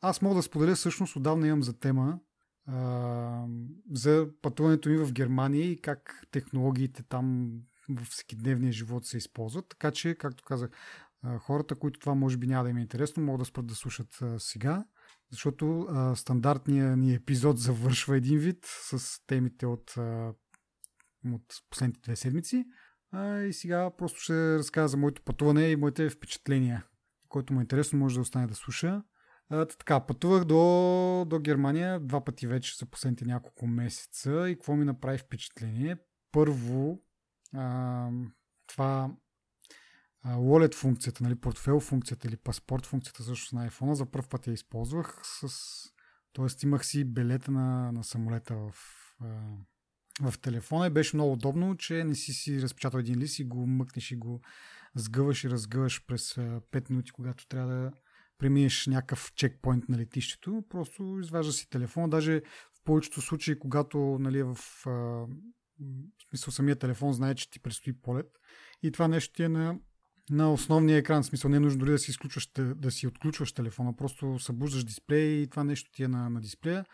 аз 0.02 0.22
мога 0.22 0.36
да 0.36 0.44
споделя 0.44 0.76
всъщност 0.76 1.16
отдавна 1.16 1.48
имам 1.48 1.64
за 1.64 1.80
тема 1.80 2.20
а, 2.66 3.46
за 3.92 4.28
пътуването 4.42 4.90
ми 4.90 4.98
в 4.98 5.14
Германия 5.14 5.72
и 5.72 5.82
как 5.82 6.28
технологиите 6.32 7.04
там 7.04 7.52
в 7.90 8.06
всекидневния 8.06 8.72
живот 8.72 9.06
се 9.06 9.18
използват. 9.18 9.66
Така 9.70 9.92
че, 9.92 10.16
както 10.16 10.44
казах, 10.44 10.70
хората, 11.40 11.76
които 11.76 12.00
това 12.00 12.16
може 12.16 12.38
би 12.38 12.48
няма 12.48 12.64
да 12.64 12.70
им 12.70 12.78
е 12.78 12.82
интересно, 12.82 13.24
могат 13.24 13.40
да 13.40 13.46
спрат 13.46 13.66
да 13.66 13.76
слушат 13.76 14.20
сега, 14.38 14.86
защото 15.32 15.88
стандартният 16.16 17.00
ни 17.00 17.14
епизод 17.14 17.60
завършва 17.60 18.18
един 18.18 18.40
вид 18.40 18.66
с 18.66 19.26
темите 19.28 19.66
от, 19.66 19.94
от 21.26 21.44
последните 21.70 22.02
две 22.02 22.16
седмици. 22.16 22.66
А, 23.12 23.42
и 23.42 23.54
сега 23.54 23.92
просто 23.98 24.20
ще 24.20 24.34
разкажа 24.34 24.88
за 24.88 24.98
моето 24.98 25.22
пътуване 25.22 25.68
и 25.68 25.76
моите 25.76 26.10
впечатления. 26.10 26.86
Който 27.30 27.54
му 27.54 27.60
е 27.60 27.64
интересно, 27.64 28.00
може 28.00 28.16
да 28.16 28.22
остане 28.22 28.48
да 28.48 28.56
слуша. 28.56 29.04
А, 29.50 29.66
така, 29.66 30.06
пътувах 30.06 30.46
до, 30.46 31.26
до 31.28 31.40
Германия 31.40 32.00
два 32.00 32.24
пъти 32.24 32.48
вече 32.48 32.78
за 32.78 32.86
последните 32.86 33.26
няколко 33.26 33.68
месеца 33.68 34.50
и 34.50 34.56
какво 34.56 34.76
ми 34.76 34.86
направи 34.86 35.18
впечатление? 35.18 35.98
Първо, 36.32 37.04
а, 37.54 38.10
това 38.68 39.12
wallet 40.26 40.76
функцията, 40.76 41.24
нали, 41.24 41.36
портфел 41.36 41.80
функцията 41.80 42.28
или 42.28 42.38
паспорт 42.38 42.86
функцията 42.86 43.24
също 43.24 43.56
на 43.56 43.70
iPhone 43.70 43.94
за 43.94 44.06
първ 44.06 44.28
път 44.30 44.48
я 44.48 44.54
използвах 44.54 45.22
с... 45.24 45.48
Тоест 46.34 46.64
имах 46.64 46.86
си 46.86 47.04
билета 47.04 47.52
на, 47.52 47.92
на 47.92 48.04
самолета 48.04 48.56
в, 48.56 48.72
в 50.22 50.40
телефона 50.40 50.88
и 50.88 50.90
беше 50.90 51.16
много 51.16 51.34
удобно, 51.34 51.78
че 51.78 52.04
не 52.04 52.16
си 52.16 52.34
си 52.34 52.62
разпечатал 52.62 53.00
един 53.00 53.20
лист 53.20 53.40
и 53.40 53.44
го 53.44 53.68
мъкнеш 53.68 54.12
и 54.12 54.16
го 54.16 54.42
сгъваш 54.96 55.44
и 55.44 55.50
разгъваш 55.50 56.06
през 56.06 56.34
5 56.34 56.90
минути, 56.90 57.12
когато 57.12 57.48
трябва 57.48 57.74
да 57.74 57.92
преминеш 58.38 58.88
някакъв 58.88 59.32
чекпоинт 59.36 59.90
на 59.90 59.98
летището. 59.98 60.64
Просто 60.70 61.20
изважда 61.22 61.54
си 61.54 61.70
телефона. 61.70 62.10
Даже 62.10 62.42
в 62.74 62.84
повечето 62.84 63.22
случаи, 63.22 63.60
когато 63.60 64.18
нали, 64.20 64.40
е 64.40 64.44
в 64.44 64.58
в 65.82 66.30
смисъл 66.30 66.52
самия 66.52 66.76
телефон 66.76 67.14
знае, 67.14 67.36
че 67.36 67.50
ти 67.50 67.60
предстои 67.60 67.94
полет. 67.94 68.28
И 68.84 68.92
това 68.92 69.08
нещо 69.08 69.34
ти 69.34 69.44
е 69.44 69.50
на, 69.50 69.80
на 70.30 70.54
основния 70.54 70.98
екран. 70.98 71.24
В 71.24 71.26
смисъл 71.26 71.52
не 71.52 71.58
е 71.58 71.60
нужно 71.60 71.80
дори 71.80 71.92
да 71.92 72.00
си, 72.00 72.12
изключваш, 72.12 72.50
да 72.58 72.92
си 72.92 73.08
отключваш 73.08 73.54
телефона, 73.54 73.96
просто 73.96 74.40
събуждаш 74.40 74.84
дисплея 74.84 75.42
и 75.42 75.48
това 75.48 75.64
нещо 75.64 75.92
ти 75.92 76.04
е 76.04 76.08
на, 76.08 76.30
на 76.30 76.42
дисплея. 76.42 76.86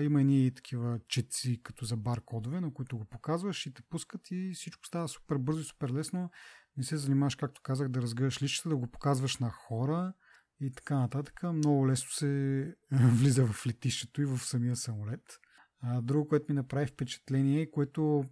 Има 0.00 0.22
и 0.22 0.52
такива 0.54 1.00
четци 1.08 1.60
като 1.62 1.84
за 1.84 1.96
баркодове, 1.96 2.60
на 2.60 2.74
които 2.74 2.98
го 2.98 3.04
показваш 3.04 3.66
и 3.66 3.74
те 3.74 3.82
пускат 3.82 4.30
и 4.30 4.52
всичко 4.54 4.86
става 4.86 5.08
супер 5.08 5.36
бързо 5.36 5.60
и 5.60 5.64
супер 5.64 5.90
лесно. 5.90 6.30
Не 6.76 6.84
се 6.84 6.96
занимаваш, 6.96 7.34
както 7.34 7.62
казах, 7.62 7.88
да 7.88 8.02
разгъваш 8.02 8.42
личата, 8.42 8.68
да 8.68 8.76
го 8.76 8.86
показваш 8.86 9.38
на 9.38 9.50
хора 9.50 10.12
и 10.60 10.72
така 10.72 10.98
нататък. 10.98 11.42
Много 11.42 11.88
лесно 11.88 12.10
се 12.10 12.74
влиза 12.92 13.46
в 13.46 13.66
летището 13.66 14.22
и 14.22 14.24
в 14.24 14.38
самия 14.38 14.76
самолет. 14.76 15.40
А, 15.80 16.00
друго, 16.00 16.28
което 16.28 16.46
ми 16.48 16.54
направи 16.54 16.86
впечатление, 16.86 17.70
което 17.70 18.24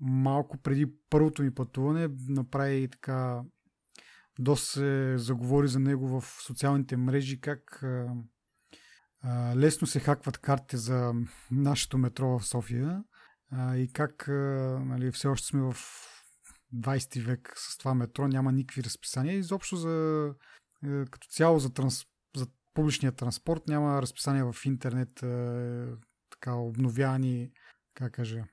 малко 0.00 0.58
преди 0.58 0.86
първото 1.10 1.42
ми 1.42 1.54
пътуване 1.54 2.08
направи 2.28 2.88
така 2.88 3.42
доста 4.38 4.66
се 4.66 5.18
заговори 5.18 5.68
за 5.68 5.80
него 5.80 6.20
в 6.20 6.24
социалните 6.46 6.96
мрежи, 6.96 7.40
как 7.40 7.84
лесно 9.56 9.86
се 9.86 10.00
хакват 10.00 10.38
картите 10.38 10.76
за 10.76 11.12
нашето 11.50 11.98
метро 11.98 12.38
в 12.38 12.46
София 12.46 13.04
а, 13.52 13.76
и 13.76 13.92
как 13.92 14.28
а, 14.28 14.32
нали, 14.84 15.12
все 15.12 15.28
още 15.28 15.46
сме 15.46 15.60
в 15.62 15.76
20 16.74 17.22
век 17.22 17.52
с 17.56 17.78
това 17.78 17.94
метро, 17.94 18.28
няма 18.28 18.52
никакви 18.52 18.84
разписания. 18.84 19.34
Изобщо 19.34 19.76
за, 19.76 20.26
е, 20.84 21.04
като 21.04 21.28
цяло 21.28 21.58
за, 21.58 21.72
транс, 21.72 22.04
за 22.36 22.46
публичния 22.74 23.12
транспорт 23.12 23.68
няма 23.68 24.02
разписания 24.02 24.52
в 24.52 24.66
интернет, 24.66 25.22
е, 25.22 25.86
така 26.30 26.54
обновявани, 26.54 27.50
как 27.94 28.12
кажа, 28.12 28.44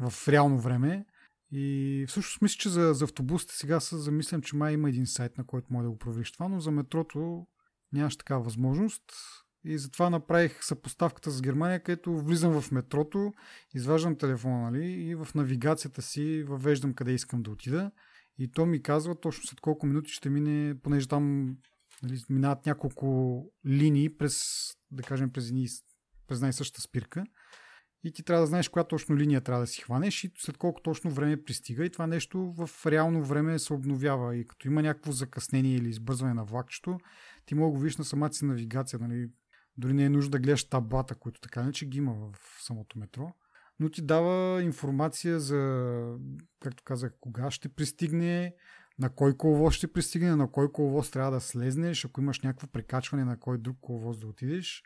в 0.00 0.28
реално 0.28 0.58
време. 0.58 1.06
И 1.52 2.04
всъщност 2.08 2.42
мисля, 2.42 2.56
че 2.58 2.68
за, 2.68 2.94
за 2.94 3.04
автобусите 3.04 3.54
сега 3.54 3.80
се 3.80 3.96
замислям, 3.96 4.42
че 4.42 4.56
май 4.56 4.72
има 4.72 4.88
един 4.88 5.06
сайт, 5.06 5.38
на 5.38 5.46
който 5.46 5.72
може 5.72 5.84
да 5.84 5.90
го 5.90 5.98
провериш 5.98 6.32
това, 6.32 6.48
но 6.48 6.60
за 6.60 6.70
метрото 6.70 7.46
нямаш 7.94 8.16
такава 8.16 8.42
възможност. 8.42 9.02
И 9.64 9.78
затова 9.78 10.10
направих 10.10 10.64
съпоставката 10.64 11.30
с 11.30 11.42
Германия, 11.42 11.82
където 11.82 12.20
влизам 12.20 12.60
в 12.60 12.70
метрото, 12.72 13.32
изваждам 13.74 14.18
телефона 14.18 14.70
нали, 14.70 14.86
и 14.86 15.14
в 15.14 15.28
навигацията 15.34 16.02
си 16.02 16.42
въвеждам 16.42 16.94
къде 16.94 17.12
искам 17.12 17.42
да 17.42 17.50
отида. 17.50 17.90
И 18.38 18.50
то 18.50 18.66
ми 18.66 18.82
казва 18.82 19.20
точно 19.20 19.44
след 19.44 19.60
колко 19.60 19.86
минути 19.86 20.10
ще 20.10 20.30
мине, 20.30 20.74
понеже 20.82 21.08
там 21.08 21.56
нали, 22.02 22.20
минават 22.28 22.66
няколко 22.66 23.40
линии 23.66 24.16
през, 24.16 24.42
да 24.90 25.02
кажем, 25.02 25.30
през 25.30 25.48
едни 25.48 25.66
през 26.26 26.40
най-същата 26.40 26.82
спирка. 26.82 27.24
И 28.04 28.12
ти 28.12 28.22
трябва 28.22 28.40
да 28.40 28.46
знаеш 28.46 28.68
коя 28.68 28.84
точно 28.84 29.16
линия 29.16 29.40
трябва 29.40 29.60
да 29.60 29.66
си 29.66 29.82
хванеш 29.82 30.24
и 30.24 30.32
след 30.38 30.56
колко 30.58 30.82
точно 30.82 31.10
време 31.10 31.44
пристига. 31.44 31.84
И 31.84 31.90
това 31.90 32.06
нещо 32.06 32.54
в 32.56 32.86
реално 32.86 33.24
време 33.24 33.58
се 33.58 33.72
обновява. 33.72 34.36
И 34.36 34.46
като 34.46 34.68
има 34.68 34.82
някакво 34.82 35.12
закъснение 35.12 35.76
или 35.76 35.88
избързване 35.88 36.34
на 36.34 36.44
влакчето, 36.44 36.98
ти 37.46 37.54
мога 37.54 37.66
да 37.66 37.72
го 37.72 37.78
видиш 37.78 37.96
на 37.96 38.04
самата 38.04 38.32
си 38.32 38.44
навигация. 38.44 38.98
Нали? 38.98 39.30
Дори 39.76 39.92
не 39.92 40.04
е 40.04 40.08
нужда 40.08 40.30
да 40.30 40.38
гледаш 40.38 40.64
таблата, 40.64 41.14
които 41.14 41.40
така 41.40 41.62
не 41.62 41.72
че 41.72 41.86
ги 41.86 41.98
има 41.98 42.14
в 42.14 42.38
самото 42.62 42.98
метро. 42.98 43.32
Но 43.80 43.88
ти 43.88 44.02
дава 44.02 44.62
информация 44.62 45.40
за, 45.40 46.18
както 46.60 46.82
казах, 46.84 47.12
кога 47.20 47.50
ще 47.50 47.68
пристигне, 47.68 48.54
на 48.98 49.10
кой 49.10 49.36
коловоз 49.36 49.74
ще 49.74 49.92
пристигне, 49.92 50.36
на 50.36 50.50
кой 50.50 50.72
коловоз 50.72 51.10
трябва 51.10 51.30
да 51.30 51.40
слезнеш, 51.40 52.04
ако 52.04 52.20
имаш 52.20 52.40
някакво 52.40 52.66
прекачване 52.66 53.24
на 53.24 53.38
кой 53.38 53.58
друг 53.58 53.76
коловоз 53.80 54.18
да 54.18 54.26
отидеш 54.26 54.82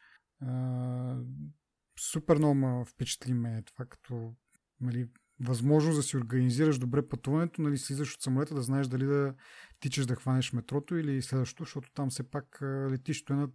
супер 1.98 2.36
много 2.36 2.54
ме 2.54 2.84
впечатли 2.84 3.34
ме 3.34 3.62
това, 3.62 3.84
като 3.84 4.34
нали, 4.80 5.08
възможност 5.40 5.96
да 5.96 6.02
си 6.02 6.16
организираш 6.16 6.78
добре 6.78 7.08
пътуването, 7.08 7.62
нали, 7.62 7.78
слизаш 7.78 8.14
от 8.14 8.22
самолета, 8.22 8.54
да 8.54 8.62
знаеш 8.62 8.86
дали 8.86 9.04
да 9.04 9.34
тичаш 9.80 10.06
да 10.06 10.16
хванеш 10.16 10.52
метрото 10.52 10.96
или 10.96 11.22
следващото, 11.22 11.64
защото 11.64 11.92
там 11.94 12.10
все 12.10 12.30
пак 12.30 12.58
летището 12.62 13.32
е 13.34 13.46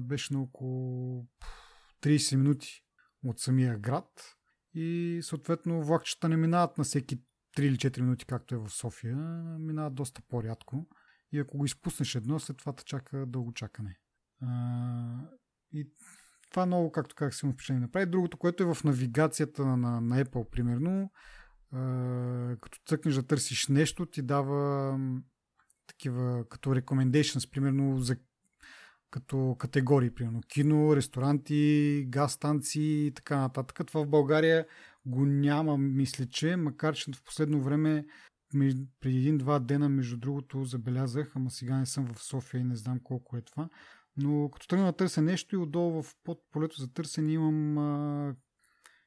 беше 0.00 0.34
на 0.34 0.42
около 0.42 1.26
30 2.02 2.36
минути 2.36 2.84
от 3.24 3.40
самия 3.40 3.78
град 3.78 4.36
и 4.74 5.20
съответно 5.22 5.82
влакчета 5.82 6.28
не 6.28 6.36
минават 6.36 6.78
на 6.78 6.84
всеки 6.84 7.16
3 7.56 7.60
или 7.60 7.76
4 7.76 8.00
минути, 8.00 8.26
както 8.26 8.54
е 8.54 8.58
в 8.58 8.70
София, 8.70 9.16
минават 9.58 9.94
доста 9.94 10.22
по-рядко 10.28 10.86
и 11.32 11.38
ако 11.38 11.58
го 11.58 11.64
изпуснеш 11.64 12.14
едно, 12.14 12.40
след 12.40 12.56
това 12.56 12.72
те 12.72 12.84
чака 12.84 13.26
дълго 13.26 13.52
чакане. 13.52 13.98
А, 14.40 15.28
и 15.72 15.90
това 16.52 16.66
много, 16.66 16.92
както 16.92 17.14
казах, 17.14 17.34
си 17.34 17.46
му 17.46 17.52
впечатление 17.52 17.80
направи. 17.80 18.06
Другото, 18.06 18.36
което 18.36 18.62
е 18.62 18.74
в 18.74 18.84
навигацията 18.84 19.66
на, 19.66 20.00
на 20.00 20.24
Apple, 20.24 20.50
примерно, 20.50 21.10
е, 21.72 22.56
като 22.60 22.78
цъкнеш 22.86 23.14
да 23.14 23.22
търсиш 23.22 23.68
нещо, 23.68 24.06
ти 24.06 24.22
дава 24.22 24.98
такива 25.86 26.44
като 26.48 26.70
recommendations, 26.70 27.50
примерно 27.50 27.98
за 27.98 28.16
като 29.10 29.56
категории, 29.58 30.10
примерно 30.10 30.40
кино, 30.48 30.96
ресторанти, 30.96 32.04
газ 32.08 32.32
станции 32.32 33.06
и 33.06 33.14
така 33.14 33.36
нататък. 33.36 33.86
Това 33.86 34.04
в 34.04 34.08
България 34.08 34.66
го 35.06 35.26
няма, 35.26 35.78
мисля, 35.78 36.26
че, 36.26 36.56
макар 36.56 36.94
че 36.94 37.12
в 37.14 37.22
последно 37.22 37.62
време 37.62 38.04
преди 39.00 39.18
един-два 39.18 39.58
дена, 39.58 39.88
между 39.88 40.16
другото, 40.16 40.64
забелязах, 40.64 41.32
ама 41.36 41.50
сега 41.50 41.78
не 41.78 41.86
съм 41.86 42.06
в 42.06 42.22
София 42.22 42.60
и 42.60 42.64
не 42.64 42.76
знам 42.76 43.00
колко 43.04 43.36
е 43.36 43.40
това, 43.40 43.68
но 44.16 44.50
като 44.50 44.66
тръгна 44.66 44.86
да 44.86 44.92
търся 44.92 45.22
нещо 45.22 45.54
и 45.54 45.58
отдолу 45.58 46.02
в 46.02 46.14
под 46.24 46.38
полето 46.50 46.80
за 46.80 46.92
търсене 46.92 47.32
имам, 47.32 47.78
а, 47.78 48.34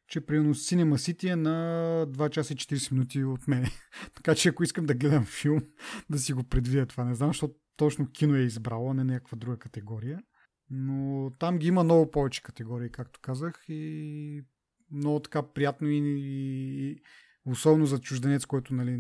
че 0.08 0.26
примерно 0.26 0.56
Cinema 0.56 0.96
City 0.96 1.32
е 1.32 1.36
на 1.36 2.06
2 2.10 2.30
часа 2.30 2.54
и 2.54 2.56
40 2.56 2.92
минути 2.92 3.24
от 3.24 3.48
мен. 3.48 3.66
така 4.16 4.36
че 4.36 4.50
ако 4.50 4.64
искам 4.64 4.86
да 4.86 4.94
гледам 4.94 5.26
филм, 5.26 5.62
да 6.10 6.20
си 6.20 6.34
го 6.34 6.44
предвидя 6.44 6.86
това. 6.86 7.04
Не 7.04 7.16
знам, 7.16 7.30
защото 7.30 7.54
точно 7.78 8.12
кино 8.12 8.36
е 8.36 8.40
избрало, 8.40 8.94
не 8.94 9.04
някаква 9.04 9.38
друга 9.38 9.58
категория. 9.58 10.24
Но 10.70 11.32
там 11.40 11.58
ги 11.58 11.68
има 11.68 11.84
много 11.84 12.12
повече 12.12 12.44
категории, 12.44 12.90
както 12.90 13.20
казах, 13.22 13.66
и 13.70 14.42
много 14.92 15.20
така 15.20 15.44
приятно 15.44 15.88
и, 15.88 15.98
и 15.98 17.02
особено 17.46 17.86
за 17.86 18.00
чужденец, 18.00 18.46
който 18.46 18.74
нали, 18.74 18.98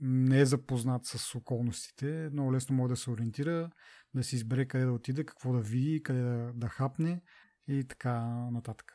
не 0.00 0.40
е 0.40 0.46
запознат 0.46 1.04
с 1.04 1.34
околностите, 1.34 2.28
много 2.32 2.52
лесно 2.52 2.76
може 2.76 2.90
да 2.90 2.96
се 2.96 3.10
ориентира, 3.10 3.70
да 4.14 4.24
си 4.24 4.36
избере 4.36 4.64
къде 4.64 4.84
да 4.84 4.92
отиде, 4.92 5.24
какво 5.24 5.52
да 5.52 5.60
види, 5.60 6.02
къде 6.02 6.22
да, 6.22 6.52
да 6.54 6.68
хапне 6.68 7.22
и 7.68 7.84
така 7.84 8.20
нататък. 8.52 8.94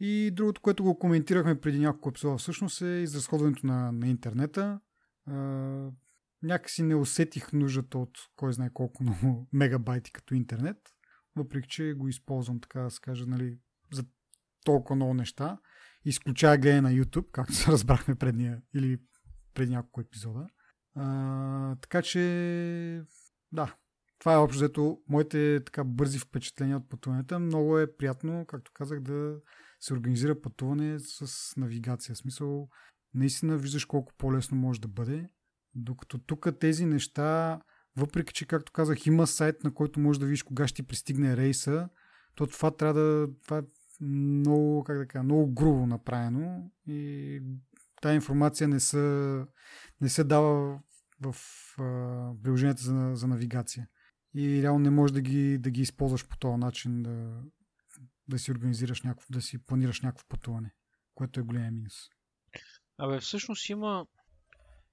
И 0.00 0.30
другото, 0.30 0.60
което 0.60 0.84
го 0.84 0.98
коментирахме 0.98 1.60
преди 1.60 1.78
няколко 1.78 2.08
епизода, 2.08 2.38
всъщност 2.38 2.82
е 2.82 2.86
изразходването 2.86 3.66
на, 3.66 3.92
на 3.92 4.08
интернета. 4.08 4.80
а, 5.26 5.32
някакси 6.42 6.82
не 6.82 6.94
усетих 6.94 7.52
нуждата 7.52 7.98
от 7.98 8.18
кой 8.36 8.52
знае 8.52 8.70
колко 8.74 9.02
много 9.02 9.48
мегабайти 9.52 10.12
като 10.12 10.34
интернет, 10.34 10.76
въпреки 11.36 11.68
че 11.68 11.94
го 11.94 12.08
използвам 12.08 12.60
така 12.60 12.80
да 12.80 12.90
се 12.90 13.00
каже, 13.00 13.26
нали, 13.26 13.58
за 13.92 14.04
толкова 14.64 14.96
много 14.96 15.14
неща, 15.14 15.58
изключая 16.04 16.58
гледане 16.58 16.80
на 16.80 16.90
YouTube, 16.90 17.30
както 17.32 17.54
се 17.54 17.66
разбрахме 17.72 18.14
предния 18.14 18.62
или 18.74 18.98
преди 19.54 19.72
няколко 19.72 20.00
епизода. 20.00 20.46
А, 20.94 21.76
така 21.76 22.02
че, 22.02 23.04
да, 23.52 23.76
това 24.22 24.34
е 24.34 24.36
общо 24.36 24.58
взето 24.58 24.98
моите 25.08 25.60
така 25.64 25.84
бързи 25.84 26.18
впечатления 26.18 26.76
от 26.76 26.88
пътуването. 26.88 27.40
Много 27.40 27.78
е 27.78 27.96
приятно, 27.96 28.44
както 28.46 28.70
казах, 28.74 29.00
да 29.00 29.36
се 29.80 29.94
организира 29.94 30.40
пътуване 30.40 30.98
с 30.98 31.52
навигация. 31.56 32.14
В 32.14 32.18
смисъл, 32.18 32.68
наистина 33.14 33.56
виждаш 33.56 33.84
колко 33.84 34.12
по-лесно 34.18 34.56
може 34.56 34.80
да 34.80 34.88
бъде. 34.88 35.28
Докато 35.74 36.18
тук 36.18 36.48
тези 36.60 36.86
неща, 36.86 37.60
въпреки 37.96 38.32
че, 38.32 38.46
както 38.46 38.72
казах, 38.72 39.06
има 39.06 39.26
сайт, 39.26 39.64
на 39.64 39.74
който 39.74 40.00
можеш 40.00 40.20
да 40.20 40.26
видиш 40.26 40.42
кога 40.42 40.68
ще 40.68 40.76
ти 40.76 40.82
пристигне 40.82 41.36
рейса, 41.36 41.88
то 42.34 42.46
това 42.46 42.70
трябва 42.70 43.00
да. 43.00 43.28
Това 43.44 43.58
е 43.58 43.62
много, 44.00 44.84
как 44.84 44.98
да 44.98 45.06
кажа, 45.06 45.22
много 45.22 45.54
грубо 45.54 45.86
направено 45.86 46.70
и 46.86 47.40
тази 48.02 48.14
информация 48.14 48.68
не 48.68 48.80
се, 48.80 49.44
не 50.00 50.08
се 50.08 50.24
дава 50.24 50.80
в 51.20 51.36
а, 51.78 52.32
приложенията 52.42 52.82
за, 52.82 53.10
за 53.14 53.26
навигация. 53.26 53.88
И 54.34 54.62
реално 54.62 54.78
не 54.78 54.90
можеш 54.90 55.14
да 55.14 55.20
ги, 55.20 55.58
да 55.58 55.70
ги 55.70 55.80
използваш 55.80 56.28
по 56.28 56.36
този 56.36 56.56
начин 56.56 57.02
да, 57.02 57.42
да 58.28 58.38
си 58.38 58.52
организираш 58.52 59.02
някакво, 59.02 59.26
да 59.30 59.42
си 59.42 59.58
планираш 59.58 60.00
някакво 60.00 60.26
пътуване, 60.28 60.74
което 61.14 61.40
е 61.40 61.42
големия 61.42 61.72
минус. 61.72 61.94
Абе, 62.98 63.20
всъщност 63.20 63.68
има, 63.68 64.06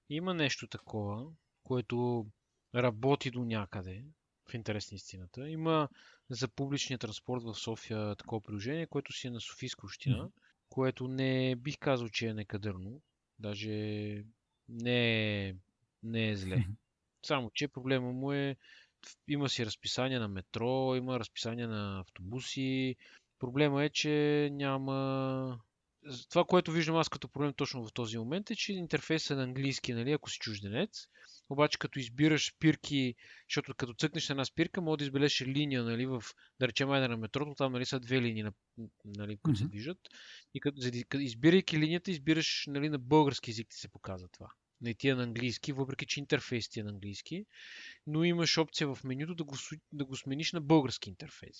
има 0.08 0.34
нещо 0.34 0.68
такова, 0.68 1.26
което 1.62 2.26
работи 2.74 3.30
до 3.30 3.44
някъде, 3.44 4.04
в 4.50 4.54
интерес 4.54 4.90
на 4.90 4.94
истината. 4.94 5.48
Има 5.48 5.88
за 6.30 6.48
публичния 6.48 6.98
транспорт 6.98 7.42
в 7.42 7.54
София 7.54 8.16
такова 8.16 8.42
приложение, 8.42 8.86
което 8.86 9.12
си 9.12 9.26
е 9.26 9.30
на 9.30 9.40
Софийска 9.40 9.86
община, 9.86 10.16
mm-hmm. 10.16 10.32
което 10.68 11.08
не 11.08 11.56
бих 11.56 11.78
казал, 11.78 12.08
че 12.08 12.26
е 12.28 12.34
некадърно. 12.34 13.02
Даже 13.38 13.70
не 14.68 15.48
е, 15.48 15.54
не 16.02 16.30
е 16.30 16.36
зле. 16.36 16.56
Mm-hmm. 16.56 16.76
Само, 17.26 17.50
че 17.54 17.68
проблема 17.68 18.12
му 18.12 18.32
е 18.32 18.56
има 19.28 19.48
си 19.48 19.66
разписание 19.66 20.18
на 20.18 20.28
метро, 20.28 20.94
има 20.94 21.20
разписание 21.20 21.66
на 21.66 22.00
автобуси. 22.00 22.96
Проблема 23.38 23.84
е, 23.84 23.88
че 23.88 24.48
няма 24.52 25.58
това, 26.30 26.44
което 26.44 26.72
виждам 26.72 26.96
аз 26.96 27.08
като 27.08 27.28
проблем 27.28 27.52
точно 27.52 27.86
в 27.86 27.92
този 27.92 28.18
момент 28.18 28.50
е, 28.50 28.56
че 28.56 28.72
интерфейсът 28.72 29.30
е 29.30 29.34
на 29.34 29.42
английски, 29.42 29.92
нали, 29.92 30.12
ако 30.12 30.30
си 30.30 30.38
чужденец. 30.38 31.06
Обаче 31.48 31.78
като 31.78 31.98
избираш 31.98 32.52
спирки, 32.52 33.14
защото 33.48 33.74
като 33.74 33.94
цъкнеш 33.94 34.28
на 34.28 34.32
една 34.32 34.44
спирка, 34.44 34.80
може 34.80 34.98
да 34.98 35.04
избележиш 35.04 35.42
линия, 35.42 35.84
нали, 35.84 36.06
в, 36.06 36.22
да 36.60 36.68
речем, 36.68 36.90
айде 36.90 37.08
на 37.08 37.16
метрото, 37.16 37.54
там 37.54 37.72
нали, 37.72 37.86
са 37.86 38.00
две 38.00 38.22
линии, 38.22 38.44
нали, 39.04 39.36
които 39.36 39.58
mm-hmm. 39.58 39.62
се 39.62 39.68
движат. 39.68 39.98
И 40.54 40.60
като, 40.60 41.16
избирайки 41.18 41.78
линията, 41.78 42.10
избираш 42.10 42.64
нали, 42.68 42.88
на 42.88 42.98
български 42.98 43.50
язик 43.50 43.68
ти 43.68 43.76
се 43.76 43.88
показва 43.88 44.28
това. 44.28 44.50
Не 44.80 44.94
ти 44.94 45.08
е 45.08 45.14
на 45.14 45.22
английски, 45.22 45.72
въпреки 45.72 46.06
че 46.06 46.20
интерфейс 46.20 46.68
ти 46.68 46.80
е 46.80 46.82
на 46.82 46.90
английски, 46.90 47.46
но 48.06 48.24
имаш 48.24 48.58
опция 48.58 48.94
в 48.94 49.04
менюто 49.04 49.34
да 49.34 49.44
го, 49.44 49.56
да 49.92 50.04
го 50.04 50.16
смениш 50.16 50.52
на 50.52 50.60
български 50.60 51.10
интерфейс. 51.10 51.56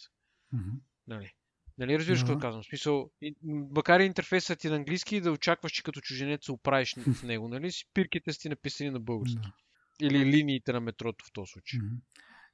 Mm-hmm. 0.54 0.80
Нали? 1.06 1.32
Нали 1.78 1.98
разбираш 1.98 2.20
какво 2.20 2.38
казвам? 2.38 2.62
В 2.62 2.66
смисъл, 2.66 3.10
макар 3.42 4.00
и 4.00 4.04
интерфейсът 4.04 4.58
ти 4.58 4.66
е 4.66 4.70
на 4.70 4.76
английски, 4.76 5.20
да 5.20 5.32
очакваш, 5.32 5.72
че 5.72 5.82
като 5.82 6.00
чуженец 6.00 6.44
се 6.44 6.52
оправиш 6.52 6.94
в 7.14 7.22
него, 7.22 7.48
нали? 7.48 7.72
Спирките 7.72 8.32
си 8.32 8.48
написани 8.48 8.90
на 8.90 9.00
български. 9.00 9.38
Да. 9.42 10.06
Или 10.06 10.26
линиите 10.26 10.72
на 10.72 10.80
метрото 10.80 11.24
в 11.24 11.32
този 11.32 11.50
случай. 11.50 11.80
Mm-hmm. 11.80 12.00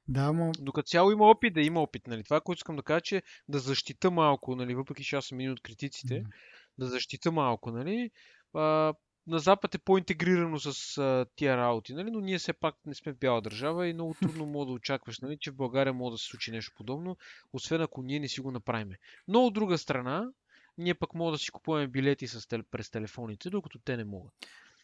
Да, 0.07 0.33
но... 0.33 0.51
Докато 0.59 0.87
цяло 0.87 1.11
има 1.11 1.25
опит, 1.25 1.53
да 1.53 1.61
има 1.61 1.81
опит. 1.81 2.07
Нали? 2.07 2.23
Това, 2.23 2.41
което 2.41 2.59
искам 2.59 2.75
да 2.75 2.83
кажа, 2.83 3.01
че 3.01 3.23
да 3.47 3.59
защита 3.59 4.11
малко, 4.11 4.55
нали? 4.55 4.75
въпреки 4.75 5.03
че 5.03 5.15
аз 5.15 5.25
съм 5.25 5.39
един 5.39 5.51
от 5.51 5.61
критиците, 5.61 6.13
mm-hmm. 6.13 6.31
да 6.77 6.87
защита 6.87 7.31
малко, 7.31 7.71
нали? 7.71 8.11
А, 8.53 8.93
на 9.27 9.39
Запад 9.39 9.75
е 9.75 9.77
по-интегрирано 9.77 10.59
с 10.59 10.97
а, 10.97 11.25
тия 11.35 11.57
работи, 11.57 11.93
нали? 11.93 12.11
но 12.11 12.19
ние 12.19 12.37
все 12.37 12.53
пак 12.53 12.75
не 12.85 12.95
сме 12.95 13.13
бяла 13.13 13.41
държава 13.41 13.87
и 13.87 13.93
много 13.93 14.13
трудно 14.21 14.45
мога 14.45 14.65
да 14.65 14.71
очакваш, 14.71 15.19
нали? 15.19 15.37
че 15.37 15.51
в 15.51 15.55
България 15.55 15.93
може 15.93 16.13
да 16.13 16.17
се 16.17 16.25
случи 16.25 16.51
нещо 16.51 16.73
подобно, 16.77 17.17
освен 17.53 17.81
ако 17.81 18.03
ние 18.03 18.19
не 18.19 18.27
си 18.27 18.41
го 18.41 18.51
направим. 18.51 18.91
Но 19.27 19.39
от 19.39 19.53
друга 19.53 19.77
страна, 19.77 20.29
ние 20.77 20.93
пък 20.93 21.13
може 21.13 21.35
да 21.35 21.37
си 21.37 21.51
купуваме 21.51 21.87
билети 21.87 22.27
с, 22.27 22.47
през 22.71 22.89
телефоните, 22.89 23.49
докато 23.49 23.79
те 23.79 23.97
не 23.97 24.03
могат. 24.03 24.33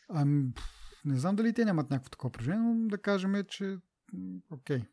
Ами, 0.10 0.54
не 1.06 1.20
знам 1.20 1.36
дали 1.36 1.54
те 1.54 1.66
нямат 1.66 1.90
някакво 1.90 2.10
такова 2.10 2.32
прежение, 2.32 2.60
но 2.60 2.88
да 2.88 2.98
кажем, 2.98 3.44
че 3.50 3.78
окей, 4.52 4.78
okay. 4.78 4.86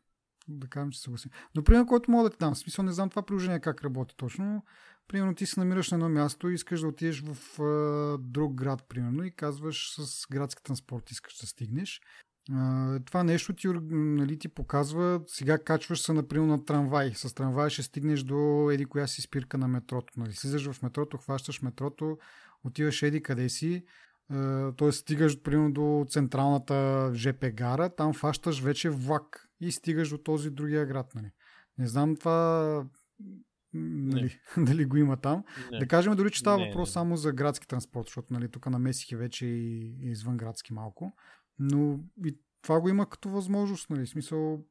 Да 0.51 0.67
кажем, 0.67 0.91
че 0.91 0.99
съгласим. 1.01 1.31
Но 1.55 1.63
пример, 1.63 1.85
който 1.85 2.11
мога 2.11 2.23
да 2.23 2.29
ти 2.29 2.37
дам, 2.39 2.55
смисъл 2.55 2.85
не 2.85 2.91
знам 2.91 3.09
това 3.09 3.21
приложение 3.21 3.59
как 3.59 3.83
работи 3.83 4.15
точно, 4.17 4.63
Примерно 5.11 5.35
ти 5.35 5.45
се 5.45 5.59
намираш 5.59 5.91
на 5.91 5.95
едно 5.95 6.09
място 6.09 6.49
и 6.49 6.53
искаш 6.53 6.81
да 6.81 6.87
отидеш 6.87 7.23
в 7.25 7.61
а, 7.61 8.17
друг 8.17 8.53
град, 8.53 8.85
примерно, 8.89 9.23
и 9.23 9.31
казваш 9.31 9.93
с 9.97 10.27
градски 10.31 10.63
транспорт 10.63 11.11
искаш 11.11 11.37
да 11.37 11.47
стигнеш. 11.47 12.01
А, 12.51 12.99
това 13.05 13.23
нещо 13.23 13.53
ти, 13.53 13.67
нали, 13.91 14.39
ти 14.39 14.47
показва, 14.47 15.21
сега 15.27 15.57
качваш 15.57 16.01
се, 16.01 16.13
например, 16.13 16.47
на 16.47 16.65
трамвай. 16.65 17.13
С 17.15 17.33
трамвай 17.33 17.69
ще 17.69 17.83
стигнеш 17.83 18.23
до 18.23 18.69
еди 18.71 18.85
коя 18.85 19.07
си 19.07 19.21
спирка 19.21 19.57
на 19.57 19.67
метрото. 19.67 20.13
Нали. 20.17 20.33
Слизаш 20.33 20.71
в 20.71 20.81
метрото, 20.81 21.17
хващаш 21.17 21.61
метрото, 21.61 22.17
отиваш 22.63 23.01
еди 23.01 23.23
къде 23.23 23.49
си, 23.49 23.83
т.е. 24.77 24.91
стигаш 24.91 25.41
примерно 25.41 25.71
до 25.71 26.05
централната 26.09 27.11
ЖП 27.13 27.51
гара, 27.51 27.89
там 27.89 28.13
фащаш 28.13 28.61
вече 28.61 28.89
влак 28.89 29.49
и 29.59 29.71
стигаш 29.71 30.09
до 30.09 30.17
този 30.17 30.49
другия 30.49 30.85
град. 30.85 31.15
Нали. 31.15 31.31
Не 31.77 31.87
знам 31.87 32.15
това 32.15 32.85
нали, 33.73 34.39
дали 34.57 34.85
го 34.85 34.97
има 34.97 35.17
там. 35.17 35.43
Не. 35.71 35.79
Да 35.79 35.87
кажем 35.87 36.15
дори, 36.15 36.31
че 36.31 36.39
става 36.39 36.57
не, 36.57 36.67
въпрос 36.67 36.89
не. 36.89 36.93
само 36.93 37.17
за 37.17 37.31
градски 37.31 37.67
транспорт, 37.67 38.07
защото 38.07 38.33
нали, 38.33 38.49
тук 38.49 38.65
намесих 38.65 39.11
и 39.11 39.15
вече 39.15 39.45
и, 39.45 39.95
и 40.01 40.11
извън 40.11 40.37
градски 40.37 40.73
малко. 40.73 41.13
Но 41.59 41.99
и 42.25 42.37
това 42.61 42.81
го 42.81 42.89
има 42.89 43.09
като 43.09 43.29
възможност, 43.29 43.89
нали, 43.89 44.07
смисъл 44.07 44.65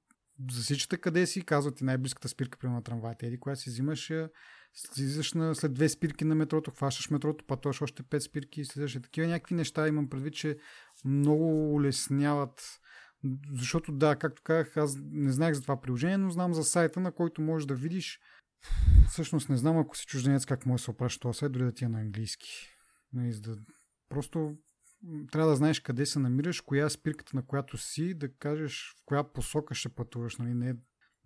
засичате 0.51 0.97
къде 0.97 1.27
си, 1.27 1.45
казват 1.45 1.77
ти 1.77 1.85
най-близката 1.85 2.29
спирка 2.29 2.59
при 2.59 2.69
на 2.69 2.83
трамвайта. 2.83 3.27
Еди, 3.27 3.41
коя 3.41 3.57
си 3.57 3.71
взимаш, 3.71 4.13
слизаш 4.75 5.33
на, 5.33 5.55
след 5.55 5.75
две 5.75 5.89
спирки 5.89 6.25
на 6.25 6.35
метрото, 6.35 6.71
хващаш 6.71 7.11
метрото, 7.11 7.45
пътуваш 7.47 7.83
още 7.83 8.03
пет 8.03 8.23
спирки 8.23 8.61
и 8.61 8.64
слизаш. 8.64 8.95
И 8.95 9.03
такива 9.03 9.27
някакви 9.27 9.55
неща 9.55 9.89
имам 9.89 10.09
предвид, 10.09 10.35
че 10.35 10.57
много 11.05 11.75
улесняват 11.75 12.81
защото 13.53 13.93
да, 13.93 14.16
както 14.16 14.43
казах, 14.43 14.77
аз 14.77 14.97
не 15.11 15.33
знаех 15.33 15.55
за 15.55 15.62
това 15.62 15.81
приложение, 15.81 16.16
но 16.16 16.31
знам 16.31 16.55
за 16.55 16.64
сайта, 16.64 17.01
на 17.01 17.12
който 17.12 17.43
можеш 17.43 17.66
да 17.66 17.75
видиш 17.75 18.21
Всъщност 19.09 19.49
не 19.49 19.57
знам, 19.57 19.79
ако 19.79 19.97
си 19.97 20.07
чужденец, 20.07 20.47
как 20.47 20.66
може 20.66 20.81
да 20.81 20.85
се 20.85 20.91
опраща 20.91 21.21
това 21.21 21.33
сайт, 21.33 21.53
дори 21.53 21.64
да 21.64 21.73
ти 21.73 21.85
е 21.85 21.89
на 21.89 22.01
английски. 22.01 22.49
Нали. 23.12 23.35
Просто 24.09 24.57
трябва 25.33 25.51
да 25.51 25.57
знаеш 25.57 25.81
къде 25.81 26.07
се 26.07 26.18
намираш, 26.18 26.61
коя 26.61 26.87
е 26.87 26.91
спирката, 26.91 27.37
на 27.37 27.47
която 27.47 27.79
си, 27.79 28.14
да 28.14 28.35
кажеш 28.35 28.95
в 28.99 29.03
коя 29.05 29.25
посока 29.25 29.75
ще 29.75 29.89
пътуваш. 29.89 30.37
Нали? 30.37 30.55
Не 30.55 30.71
е 30.71 30.75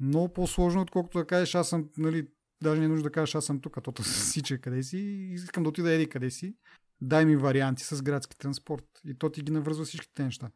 много 0.01 0.32
по-сложно, 0.32 0.80
отколкото 0.80 1.18
да 1.18 1.26
кажеш 1.26 1.55
аз 1.55 1.68
съм, 1.68 1.90
нали, 1.97 2.28
даже 2.64 2.80
не 2.80 2.84
е 2.84 2.88
нужда 2.88 3.02
да 3.02 3.12
кажеш 3.12 3.34
аз 3.34 3.44
съм 3.44 3.60
тук, 3.60 3.76
а 3.76 3.80
то 3.80 4.02
си, 4.02 4.42
че 4.42 4.58
къде 4.58 4.82
си 4.82 4.98
и 4.98 5.34
искам 5.34 5.62
да 5.62 5.68
отида 5.68 5.92
еди 5.92 6.08
къде 6.08 6.30
си. 6.30 6.56
Дай 7.00 7.24
ми 7.24 7.36
варианти 7.36 7.84
с 7.84 8.02
градски 8.02 8.38
транспорт. 8.38 8.84
И 9.04 9.18
то 9.18 9.30
ти 9.30 9.42
ги 9.42 9.52
навързва 9.52 9.84
всичките 9.84 10.24
неща. 10.24 10.50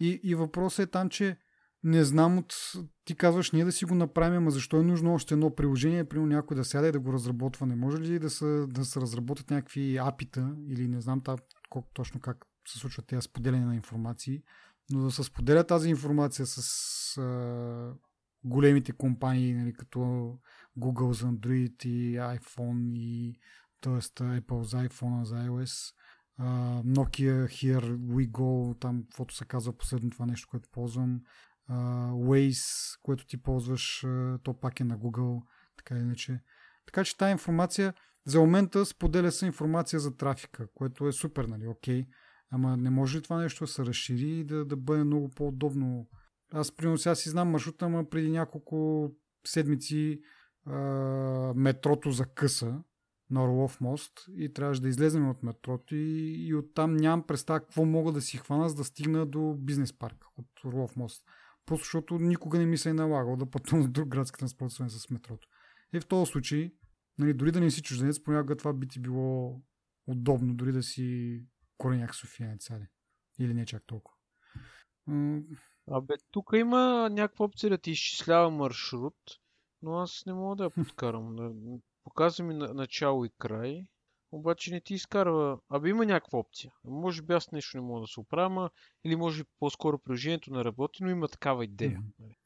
И, 0.00 0.20
и 0.22 0.34
въпросът 0.34 0.88
е 0.88 0.90
там, 0.90 1.08
че 1.08 1.36
не 1.84 2.04
знам 2.04 2.38
от... 2.38 2.54
Ти 3.04 3.14
казваш 3.14 3.52
ние 3.52 3.64
да 3.64 3.72
си 3.72 3.84
го 3.84 3.94
направим, 3.94 4.36
ама 4.36 4.50
защо 4.50 4.76
е 4.76 4.82
нужно 4.82 5.14
още 5.14 5.34
едно 5.34 5.54
приложение, 5.54 6.04
примерно 6.04 6.34
някой 6.34 6.56
да 6.56 6.64
сяда 6.64 6.88
и 6.88 6.92
да 6.92 7.00
го 7.00 7.12
разработва. 7.12 7.66
Не 7.66 7.76
може 7.76 7.98
ли 7.98 8.18
да 8.18 8.30
се, 8.30 8.66
да 8.68 8.84
се 8.84 9.00
разработят 9.00 9.50
някакви 9.50 9.96
апита 9.96 10.54
или 10.68 10.88
не 10.88 11.00
знам 11.00 11.20
та, 11.20 11.36
колко 11.68 11.90
точно 11.94 12.20
как 12.20 12.46
се 12.68 12.78
случват 12.78 13.06
тези 13.06 13.22
споделяне 13.22 13.64
на 13.64 13.74
информации, 13.74 14.42
но 14.90 15.02
да 15.02 15.10
се 15.10 15.22
споделя 15.22 15.64
тази 15.64 15.88
информация 15.88 16.46
с 16.46 17.18
а, 17.18 17.94
големите 18.44 18.92
компании, 18.92 19.54
нали, 19.54 19.72
като 19.72 20.32
Google 20.78 21.10
за 21.10 21.26
Android 21.26 21.86
и 21.86 22.16
iPhone 22.16 22.98
и 22.98 23.40
т.е. 23.80 24.00
Apple 24.40 24.62
за 24.62 24.76
iPhone, 24.76 25.22
за 25.22 25.34
iOS, 25.34 25.94
uh, 26.40 26.82
Nokia 26.82 27.46
Here 27.46 27.96
We 27.96 28.30
Go, 28.30 28.80
там 28.80 29.02
каквото 29.02 29.34
се 29.34 29.44
казва 29.44 29.72
последно 29.72 30.10
това 30.10 30.26
нещо, 30.26 30.48
което 30.50 30.68
ползвам, 30.72 31.20
uh, 31.70 32.10
Waze, 32.10 32.98
което 33.02 33.26
ти 33.26 33.42
ползваш, 33.42 34.02
uh, 34.06 34.42
то 34.42 34.60
пак 34.60 34.80
е 34.80 34.84
на 34.84 34.98
Google, 34.98 35.42
така 35.76 35.98
иначе. 35.98 36.40
Така 36.86 37.04
че 37.04 37.16
тази 37.16 37.32
информация, 37.32 37.94
за 38.26 38.40
момента 38.40 38.86
споделя 38.86 39.32
се 39.32 39.46
информация 39.46 40.00
за 40.00 40.16
трафика, 40.16 40.68
което 40.74 41.08
е 41.08 41.12
супер, 41.12 41.44
нали, 41.44 41.66
окей. 41.66 42.06
Ама 42.50 42.76
не 42.76 42.90
може 42.90 43.18
ли 43.18 43.22
това 43.22 43.42
нещо 43.42 43.64
да 43.64 43.68
се 43.68 43.84
разшири 43.84 44.38
и 44.38 44.44
да, 44.44 44.64
да 44.64 44.76
бъде 44.76 45.04
много 45.04 45.30
по-удобно? 45.30 46.08
Аз, 46.52 46.76
примерно, 46.76 46.98
си 47.14 47.28
знам 47.28 47.50
маршрута, 47.50 47.84
ама 47.84 48.08
преди 48.08 48.30
няколко 48.30 49.10
седмици 49.46 50.20
а, 50.66 51.52
метрото 51.56 52.10
за 52.10 52.26
къса. 52.26 52.82
на 53.30 53.44
Орлов 53.44 53.80
мост 53.80 54.12
и 54.36 54.52
трябваше 54.52 54.82
да 54.82 54.88
излезем 54.88 55.28
от 55.30 55.42
метрото 55.42 55.94
и, 55.94 56.46
и 56.46 56.54
оттам 56.54 56.96
нямам 56.96 57.26
представа 57.26 57.60
какво 57.60 57.84
мога 57.84 58.12
да 58.12 58.20
си 58.20 58.36
хвана, 58.36 58.68
за 58.68 58.74
да 58.74 58.84
стигна 58.84 59.26
до 59.26 59.54
бизнес 59.58 59.92
парк 59.92 60.24
от 60.36 60.64
Орлов 60.64 60.96
мост. 60.96 61.24
Просто 61.66 61.84
защото 61.84 62.18
никога 62.18 62.58
не 62.58 62.66
ми 62.66 62.78
се 62.78 62.90
е 62.90 62.94
налагал 62.94 63.36
да 63.36 63.50
пътувам 63.50 63.82
с 63.82 63.88
друг 63.88 64.08
градски 64.08 64.38
транспорт, 64.38 64.72
с 64.72 65.10
метрото. 65.10 65.48
И 65.92 66.00
в 66.00 66.06
този 66.06 66.30
случай, 66.30 66.72
нали, 67.18 67.34
дори 67.34 67.52
да 67.52 67.60
не 67.60 67.70
си 67.70 67.82
чужденец, 67.82 68.22
понякога 68.22 68.56
това 68.56 68.72
би 68.72 68.88
ти 68.88 69.00
било 69.00 69.62
удобно, 70.06 70.54
дори 70.54 70.72
да 70.72 70.82
си 70.82 71.40
кореняк 71.78 72.14
софиянец, 72.14 72.70
или 73.38 73.54
не 73.54 73.66
чак 73.66 73.82
толкова. 73.86 74.16
Абе, 75.90 76.14
тук 76.30 76.50
има 76.54 77.08
някаква 77.12 77.44
опция 77.44 77.70
да 77.70 77.78
ти 77.78 77.90
изчислява 77.90 78.50
маршрут, 78.50 79.16
но 79.84 79.98
аз 79.98 80.26
не 80.26 80.32
мога 80.32 80.56
да 80.56 80.64
я 80.64 80.70
подкарам. 80.70 81.36
Показва 82.04 82.44
ми 82.44 82.54
начало 82.54 83.24
и 83.24 83.30
край, 83.38 83.86
обаче 84.32 84.70
не 84.70 84.80
ти 84.80 84.94
изкарва. 84.94 85.58
Абе, 85.68 85.88
има 85.88 86.06
някаква 86.06 86.38
опция. 86.38 86.72
Може 86.84 87.22
би 87.22 87.32
аз 87.32 87.52
нещо 87.52 87.76
не 87.76 87.80
мога 87.80 88.00
да 88.00 88.06
се 88.06 88.20
оправя, 88.20 88.70
или 89.04 89.16
може 89.16 89.42
би 89.42 89.50
по-скоро 89.58 89.98
приложението 89.98 90.52
не 90.52 90.64
работи, 90.64 91.02
но 91.02 91.10
има 91.10 91.28
такава 91.28 91.64
идея. 91.64 91.98
Mm-hmm. 91.98 92.36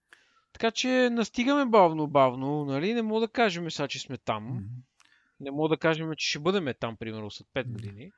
Така 0.52 0.70
че 0.70 1.10
настигаме 1.12 1.70
бавно-бавно, 1.70 2.64
нали? 2.64 2.94
Не 2.94 3.02
мога 3.02 3.20
да 3.20 3.28
кажем 3.28 3.70
сега, 3.70 3.88
че 3.88 4.00
сме 4.00 4.18
там. 4.18 4.44
Mm-hmm. 4.44 5.04
Не 5.40 5.50
мога 5.50 5.68
да 5.68 5.76
кажем, 5.76 6.12
че 6.16 6.28
ще 6.28 6.38
бъдем 6.38 6.74
там, 6.80 6.96
примерно, 6.96 7.30
след 7.30 7.46
5 7.54 7.72
години 7.72 8.12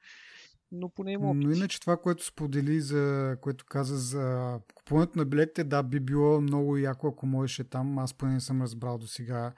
но 0.73 0.89
поне 0.89 1.13
има 1.13 1.31
опции. 1.31 1.47
Но 1.47 1.53
иначе 1.53 1.81
това, 1.81 1.97
което 1.97 2.25
сподели, 2.25 2.81
за, 2.81 3.37
което 3.41 3.65
каза 3.65 3.99
за 3.99 4.59
купуването 4.75 5.19
на 5.19 5.25
билетите, 5.25 5.65
да, 5.65 5.83
би 5.83 6.01
било 6.01 6.41
много 6.41 6.77
яко, 6.77 7.09
ако 7.09 7.27
можеше 7.27 7.65
там. 7.65 7.99
Аз 7.99 8.15
поне 8.15 8.33
не 8.33 8.41
съм 8.41 8.63
разбрал 8.63 8.99
до 8.99 9.07
сега 9.07 9.53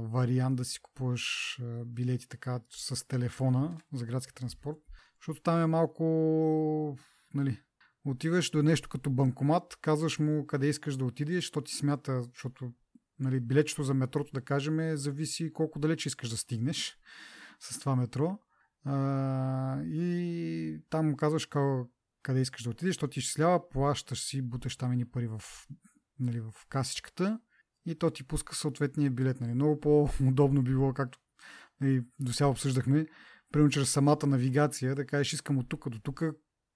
вариант 0.00 0.56
да 0.56 0.64
си 0.64 0.80
купуваш 0.80 1.58
а, 1.62 1.84
билети 1.84 2.28
така 2.28 2.60
с 2.70 3.08
телефона 3.08 3.78
за 3.92 4.06
градски 4.06 4.34
транспорт, 4.34 4.78
защото 5.20 5.42
там 5.42 5.60
е 5.60 5.66
малко, 5.66 6.98
нали, 7.34 7.60
отиваш 8.04 8.50
до 8.50 8.62
нещо 8.62 8.88
като 8.88 9.10
банкомат, 9.10 9.76
казваш 9.80 10.18
му 10.18 10.46
къде 10.46 10.66
искаш 10.66 10.96
да 10.96 11.04
отидеш, 11.04 11.44
що 11.44 11.60
ти 11.60 11.74
смята, 11.74 12.22
защото 12.22 12.72
нали, 13.18 13.40
билетчето 13.40 13.82
за 13.82 13.94
метрото, 13.94 14.30
да 14.34 14.40
кажем, 14.40 14.96
зависи 14.96 15.52
колко 15.52 15.78
далеч 15.78 16.06
искаш 16.06 16.28
да 16.28 16.36
стигнеш 16.36 16.98
с 17.60 17.78
това 17.78 17.96
метро. 17.96 18.38
И 19.84 20.80
там 20.90 21.08
му 21.08 21.16
казваш 21.16 21.48
къде 22.22 22.40
искаш 22.40 22.62
да 22.62 22.70
отидеш, 22.70 22.96
то 22.96 23.08
ти 23.08 23.18
изчислява, 23.18 23.68
плащаш 23.68 24.20
си, 24.24 24.42
буташ 24.42 24.76
там 24.76 24.92
едни 24.92 25.04
пари 25.04 25.26
в, 25.26 25.40
нали, 26.18 26.40
в 26.40 26.52
касичката 26.68 27.40
и 27.86 27.94
то 27.94 28.10
ти 28.10 28.26
пуска 28.26 28.54
съответния 28.54 29.10
билет. 29.10 29.40
Нали. 29.40 29.54
Много 29.54 29.80
по-удобно 29.80 30.62
било, 30.62 30.94
както 30.94 31.18
нали, 31.80 32.04
до 32.20 32.32
сега 32.32 32.46
обсъждахме, 32.46 33.06
примерно 33.52 33.70
чрез 33.70 33.90
самата 33.90 34.26
навигация, 34.26 34.94
да 34.94 35.06
кажеш 35.06 35.32
искам 35.32 35.58
от 35.58 35.68
тук 35.68 35.88
до 35.88 36.00
тук, 36.00 36.22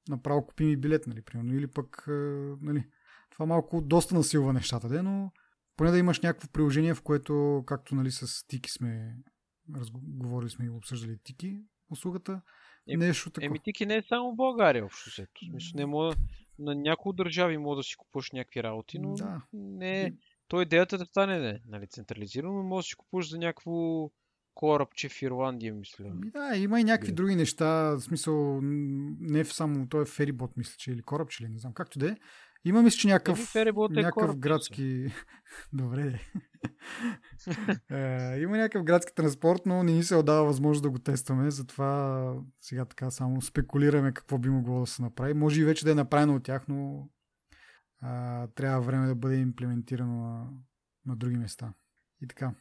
направо 0.09 0.47
купи 0.47 0.65
ми 0.65 0.77
билет, 0.77 1.07
нали, 1.07 1.23
примерно, 1.23 1.55
или 1.55 1.67
пък, 1.67 2.05
нали, 2.61 2.85
това 3.31 3.47
малко 3.47 3.81
доста 3.81 4.15
насилва 4.15 4.53
нещата, 4.53 4.89
де, 4.89 5.03
но 5.03 5.33
поне 5.77 5.91
да 5.91 5.99
имаш 5.99 6.21
някакво 6.21 6.49
приложение, 6.49 6.95
в 6.95 7.03
което, 7.03 7.65
както 7.67 7.95
нали, 7.95 8.11
с 8.11 8.47
Тики 8.47 8.71
сме 8.71 9.17
разговорили 9.77 10.51
сме 10.51 10.65
и 10.65 10.71
обсъждали 10.71 11.19
Тики, 11.25 11.65
услугата. 11.91 12.41
Е, 12.89 12.97
нещо 12.97 13.31
такова. 13.31 13.47
Еми, 13.47 13.59
тики 13.59 13.87
не 13.87 13.97
е 13.97 14.03
само 14.09 14.33
в 14.33 14.37
България, 14.37 14.85
общо 14.85 15.11
сето. 15.11 15.45
Смисъл, 15.45 15.71
не 15.75 15.87
мога, 15.87 16.15
на 16.59 16.75
някои 16.75 17.17
държави 17.17 17.59
мога 17.59 17.77
да 17.77 17.83
си 17.83 17.97
купуваш 17.97 18.31
някакви 18.31 18.63
работи, 18.63 18.99
но 18.99 19.15
да. 19.15 19.43
не 19.53 20.03
е. 20.03 20.13
То 20.49 20.63
идеята 20.63 20.99
да 20.99 21.07
стане 21.07 21.39
не, 21.39 21.61
нали, 21.67 21.87
централизирано, 21.87 22.53
но 22.53 22.63
може 22.63 22.85
да 22.85 22.89
си 22.89 22.97
купуваш 22.97 23.31
за 23.31 23.39
някакво 23.39 24.11
корабче 24.55 25.09
в 25.09 25.23
Ирландия, 25.23 25.75
мисля. 25.75 26.05
Ми, 26.05 26.31
да, 26.31 26.57
има 26.57 26.81
и 26.81 26.85
някакви 26.85 27.13
други 27.13 27.37
неща. 27.37 27.95
В 27.95 28.01
смисъл, 28.01 28.61
не 28.63 29.45
само, 29.45 29.89
той 29.89 30.03
е 30.03 30.07
ферибот, 30.07 30.57
мисля, 30.57 30.75
че 30.79 30.93
или 30.93 31.03
корабче, 31.03 31.45
или 31.45 31.51
не 31.51 31.59
знам, 31.59 31.75
както 31.75 31.99
да 31.99 32.11
е. 32.11 32.17
Има 32.65 32.83
мисля, 32.83 32.99
че 32.99 33.09
някакъв, 33.09 33.57
е 33.57 33.65
някакъв 33.91 34.39
градски... 34.39 35.13
Добре. 35.73 36.21
е, 37.91 38.41
има 38.41 38.57
някакъв 38.57 38.85
градски 38.85 39.15
транспорт, 39.15 39.63
но 39.67 39.83
не 39.83 39.93
ни 39.93 40.05
се 40.05 40.17
отдава 40.17 40.45
възможност 40.45 40.83
да 40.83 40.91
го 40.91 40.99
тестваме, 40.99 41.51
затова 41.51 42.35
сега 42.61 42.85
така 42.85 43.11
само 43.11 43.43
спекулираме 43.43 44.13
какво 44.13 44.39
би 44.39 44.51
могло 44.51 44.81
да 44.81 44.87
се 44.87 45.03
направи. 45.03 45.35
Може 45.35 45.61
и 45.61 45.65
вече 45.65 45.85
да 45.85 45.91
е 45.91 45.95
направено 45.95 46.35
от 46.35 46.43
тях, 46.43 46.69
но 46.69 47.09
а, 48.01 48.47
трябва 48.47 48.81
време 48.81 49.07
да 49.07 49.15
бъде 49.15 49.37
имплементирано 49.37 50.23
на, 50.23 50.49
на 51.07 51.17
други 51.17 51.37
места. 51.37 51.73
И 52.23 52.29
така. 52.29 52.55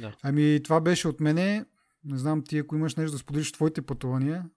Да. 0.00 0.16
Ами 0.22 0.60
това 0.64 0.80
беше 0.80 1.08
от 1.08 1.20
мене. 1.20 1.64
Не 2.04 2.18
знам 2.18 2.42
ти, 2.44 2.58
ако 2.58 2.76
имаш 2.76 2.96
нещо 2.96 3.12
да 3.12 3.18
споделиш 3.18 3.52
твоите 3.52 3.82
пътувания. 3.82 4.50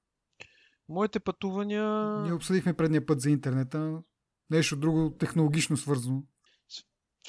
Моите 0.89 1.19
пътувания... 1.19 2.07
Ние 2.21 2.33
обсъдихме 2.33 2.73
предния 2.73 3.05
път 3.05 3.21
за 3.21 3.29
интернета. 3.29 4.01
Нещо 4.49 4.75
друго 4.75 5.11
технологично 5.17 5.77
свързано. 5.77 6.23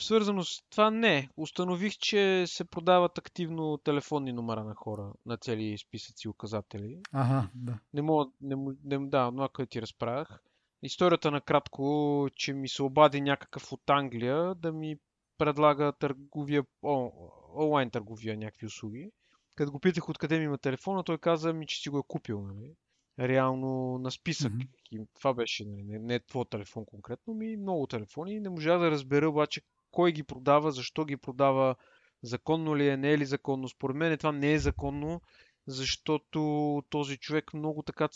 Свързано 0.00 0.44
с 0.44 0.62
това 0.70 0.90
не. 0.90 1.28
Установих, 1.36 1.92
че 1.92 2.44
се 2.46 2.64
продават 2.64 3.18
активно 3.18 3.78
телефонни 3.78 4.32
номера 4.32 4.64
на 4.64 4.74
хора 4.74 5.12
на 5.26 5.36
цели 5.36 5.78
списъци 5.78 6.28
указатели. 6.28 7.00
Ага, 7.12 7.48
да. 7.54 7.78
Не 7.94 8.02
мога, 8.02 8.30
не, 8.40 8.56
не, 8.84 9.08
да, 9.08 9.30
но 9.30 9.48
което 9.48 9.70
ти 9.70 9.82
разправях. 9.82 10.42
Историята 10.82 11.30
накратко, 11.30 12.28
че 12.34 12.52
ми 12.52 12.68
се 12.68 12.82
обади 12.82 13.20
някакъв 13.20 13.72
от 13.72 13.90
Англия 13.90 14.54
да 14.54 14.72
ми 14.72 14.96
предлага 15.38 15.92
търговия, 15.92 16.64
о, 16.82 17.10
онлайн 17.56 17.90
търговия, 17.90 18.36
някакви 18.36 18.66
услуги. 18.66 19.10
Като 19.54 19.72
го 19.72 19.80
питах 19.80 20.08
откъде 20.08 20.38
ми 20.38 20.44
има 20.44 20.58
телефона, 20.58 21.04
той 21.04 21.18
каза 21.18 21.52
ми, 21.52 21.66
че 21.66 21.80
си 21.80 21.88
го 21.88 21.98
е 21.98 22.02
купил. 22.08 22.42
Нали? 22.42 22.74
Реално 23.18 23.98
на 23.98 24.10
списък. 24.10 24.52
Mm-hmm. 24.52 24.68
И 24.92 25.00
това 25.14 25.34
беше, 25.34 25.64
нали, 25.64 25.82
не, 25.82 25.98
не 25.98 26.14
е 26.14 26.26
твой 26.26 26.44
телефон 26.44 26.84
конкретно, 26.84 27.34
ми 27.34 27.56
много 27.56 27.86
телефони. 27.86 28.40
Не 28.40 28.48
можа 28.48 28.78
да 28.78 28.90
разбера 28.90 29.28
обаче 29.28 29.60
кой 29.90 30.12
ги 30.12 30.22
продава, 30.22 30.72
защо 30.72 31.04
ги 31.04 31.16
продава, 31.16 31.74
законно 32.22 32.76
ли 32.76 32.88
е, 32.88 32.96
не 32.96 33.12
е 33.12 33.18
ли 33.18 33.24
законно. 33.24 33.68
Според 33.68 33.96
мен 33.96 34.18
това 34.18 34.32
не 34.32 34.52
е 34.52 34.58
законно, 34.58 35.20
защото 35.66 36.82
този 36.88 37.16
човек 37.16 37.54
много 37.54 37.82
така 37.82 38.08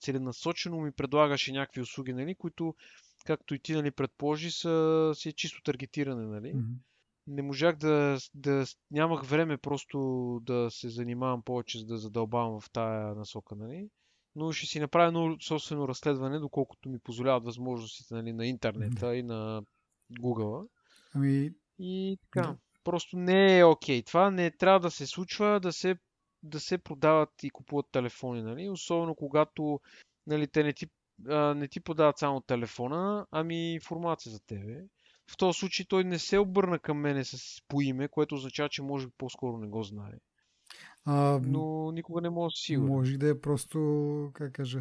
целенасочено 0.00 0.80
ми 0.80 0.92
предлагаше 0.92 1.52
някакви 1.52 1.80
услуги, 1.80 2.12
нали, 2.12 2.34
които, 2.34 2.74
както 3.26 3.54
и 3.54 3.58
ти 3.58 3.72
нали, 3.72 3.90
предположи, 3.90 4.50
са, 4.50 5.12
си 5.14 5.28
е 5.28 5.32
чисто 5.32 5.62
таргетиране. 5.62 6.26
Нали. 6.26 6.54
Mm-hmm. 6.54 6.74
Не 7.26 7.42
можах 7.42 7.76
да, 7.76 8.18
да... 8.34 8.64
Нямах 8.90 9.24
време 9.24 9.56
просто 9.56 9.98
да 10.42 10.68
се 10.70 10.88
занимавам 10.88 11.42
повече, 11.42 11.78
за 11.78 11.86
да 11.86 11.98
задълбавам 11.98 12.60
в 12.60 12.70
тая 12.70 13.14
насока. 13.14 13.56
Нали 13.56 13.88
но 14.36 14.52
ще 14.52 14.66
си 14.66 14.80
направя 14.80 15.08
едно 15.08 15.36
собствено 15.40 15.88
разследване, 15.88 16.38
доколкото 16.38 16.88
ми 16.88 16.98
позволяват 16.98 17.44
възможностите 17.44 18.14
нали, 18.14 18.32
на 18.32 18.46
интернета 18.46 19.06
да. 19.06 19.16
и 19.16 19.22
на 19.22 19.62
Google. 20.20 20.68
Ами... 21.14 21.50
И 21.78 22.18
така. 22.22 22.46
Да. 22.46 22.56
Просто 22.84 23.16
не 23.16 23.58
е 23.58 23.64
окей. 23.64 24.02
Okay. 24.02 24.06
Това 24.06 24.30
не 24.30 24.50
трябва 24.50 24.80
да 24.80 24.90
се 24.90 25.06
случва, 25.06 25.60
да 25.60 25.72
се, 25.72 25.96
да 26.42 26.60
се 26.60 26.78
продават 26.78 27.30
и 27.42 27.50
купуват 27.50 27.86
телефони, 27.92 28.42
нали? 28.42 28.68
Особено 28.68 29.14
когато 29.14 29.80
нали, 30.26 30.48
те 30.48 30.62
не 30.62 30.72
ти, 30.72 30.86
а, 31.28 31.54
не 31.54 31.68
ти 31.68 31.80
подават 31.80 32.18
само 32.18 32.40
телефона, 32.40 33.26
ами 33.30 33.72
информация 33.74 34.32
за 34.32 34.40
тебе. 34.40 34.84
В 35.30 35.36
този 35.36 35.58
случай 35.58 35.86
той 35.88 36.04
не 36.04 36.18
се 36.18 36.38
обърна 36.38 36.78
към 36.78 36.98
мене 36.98 37.24
с 37.24 37.62
по 37.68 37.80
име, 37.80 38.08
което 38.08 38.34
означава, 38.34 38.68
че 38.68 38.82
може 38.82 39.06
би 39.06 39.12
по-скоро 39.18 39.58
не 39.58 39.68
го 39.68 39.82
знае. 39.82 40.12
А, 41.04 41.40
но 41.44 41.92
никога 41.92 42.20
не 42.20 42.30
може 42.30 42.52
да 42.52 42.56
си 42.56 42.76
Може 42.76 43.18
да 43.18 43.28
е 43.28 43.40
просто, 43.40 44.30
как 44.34 44.52
кажа, 44.52 44.80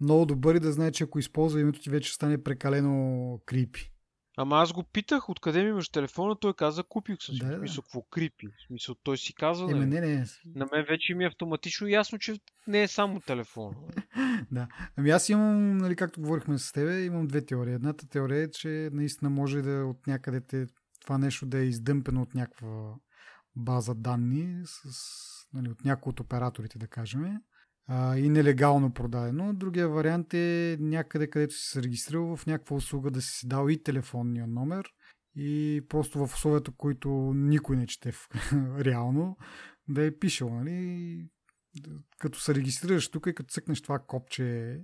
много 0.00 0.26
добър 0.26 0.54
и 0.54 0.60
да 0.60 0.72
знае, 0.72 0.92
че 0.92 1.04
ако 1.04 1.18
използва 1.18 1.60
името 1.60 1.80
ти 1.80 1.90
вече 1.90 2.14
стане 2.14 2.42
прекалено 2.42 3.40
крипи. 3.46 3.92
Ама 4.38 4.56
аз 4.56 4.72
го 4.72 4.82
питах 4.82 5.28
откъде 5.28 5.62
ми 5.62 5.68
имаш 5.68 5.88
телефона, 5.88 6.36
той 6.40 6.54
каза 6.54 6.82
купих 6.82 7.16
съм. 7.20 7.34
Да, 7.36 7.56
в 7.56 7.58
смисъл, 7.58 7.82
какво 7.82 8.02
крипи? 8.02 8.46
В 8.46 8.66
смисъл, 8.66 8.94
той 9.02 9.18
си 9.18 9.34
казва. 9.34 9.70
Еме, 9.70 9.86
не, 9.86 10.00
не. 10.00 10.24
На 10.54 10.68
мен 10.72 10.84
вече 10.88 11.14
ми 11.14 11.24
е 11.24 11.26
автоматично 11.26 11.88
ясно, 11.88 12.18
че 12.18 12.34
не 12.66 12.82
е 12.82 12.88
само 12.88 13.20
телефон. 13.20 13.74
да. 14.52 14.68
Ами 14.96 15.10
аз 15.10 15.28
имам, 15.28 15.76
нали, 15.76 15.96
както 15.96 16.20
говорихме 16.20 16.58
с 16.58 16.72
тебе, 16.72 17.04
имам 17.04 17.26
две 17.26 17.46
теории. 17.46 17.74
Едната 17.74 18.08
теория 18.08 18.42
е, 18.42 18.50
че 18.50 18.90
наистина 18.92 19.30
може 19.30 19.62
да 19.62 19.84
от 19.84 20.06
някъде 20.06 20.40
те, 20.40 20.66
това 21.00 21.18
нещо 21.18 21.46
да 21.46 21.58
е 21.58 21.64
издъмпено 21.64 22.22
от 22.22 22.34
някаква 22.34 22.94
база 23.56 23.94
данни 23.94 24.62
с, 24.64 24.88
нали, 25.52 25.68
от 25.68 25.84
някои 25.84 26.10
от 26.10 26.20
операторите, 26.20 26.78
да 26.78 26.86
кажем, 26.86 27.24
и 28.16 28.28
нелегално 28.28 28.92
продадено. 28.92 29.54
Другия 29.54 29.88
вариант 29.88 30.34
е 30.34 30.76
някъде, 30.80 31.30
където 31.30 31.54
си 31.54 31.70
се 31.70 31.82
регистрирал 31.82 32.36
в 32.36 32.46
някаква 32.46 32.76
услуга 32.76 33.10
да 33.10 33.22
си 33.22 33.48
дал 33.48 33.68
и 33.68 33.82
телефонния 33.82 34.46
номер 34.46 34.86
и 35.36 35.82
просто 35.88 36.26
в 36.26 36.34
условията, 36.34 36.72
които 36.76 37.32
никой 37.34 37.76
не 37.76 37.86
чете 37.86 38.12
в, 38.12 38.28
реално, 38.80 39.36
да 39.88 40.04
е 40.04 40.18
пишел. 40.18 40.54
Нали? 40.54 41.28
Като 42.18 42.40
се 42.40 42.54
регистрираш 42.54 43.10
тук 43.10 43.26
и 43.26 43.34
като 43.34 43.52
цъкнеш 43.52 43.82
това 43.82 43.98
копче, 43.98 44.80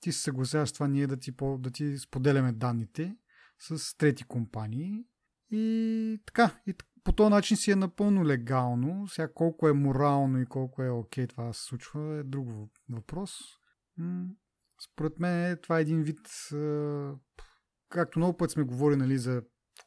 ти 0.00 0.12
се 0.12 0.22
съгласяваш 0.22 0.72
това 0.72 0.88
ние 0.88 1.06
да 1.06 1.16
ти, 1.16 1.34
да 1.58 1.70
ти 1.70 1.98
споделяме 1.98 2.52
данните 2.52 3.16
с 3.58 3.96
трети 3.96 4.24
компании 4.24 5.04
и 5.50 6.22
така. 6.26 6.60
И 6.66 6.74
по 7.06 7.12
този 7.12 7.30
начин 7.30 7.56
си 7.56 7.70
е 7.70 7.76
напълно 7.76 8.24
легално. 8.24 9.08
Сега 9.08 9.32
колко 9.34 9.68
е 9.68 9.72
морално 9.72 10.40
и 10.40 10.46
колко 10.46 10.82
е 10.82 10.90
окей 10.90 11.24
okay, 11.24 11.28
това 11.28 11.52
се 11.52 11.64
случва 11.64 12.18
е 12.18 12.22
друг 12.22 12.48
въпрос. 12.88 13.32
Според 14.92 15.20
мен 15.20 15.58
това 15.62 15.78
е 15.78 15.82
един 15.82 16.02
вид, 16.02 16.20
както 17.88 18.18
много 18.18 18.36
път 18.36 18.50
сме 18.50 18.62
говорили 18.62 18.98
нали, 18.98 19.18
за 19.18 19.42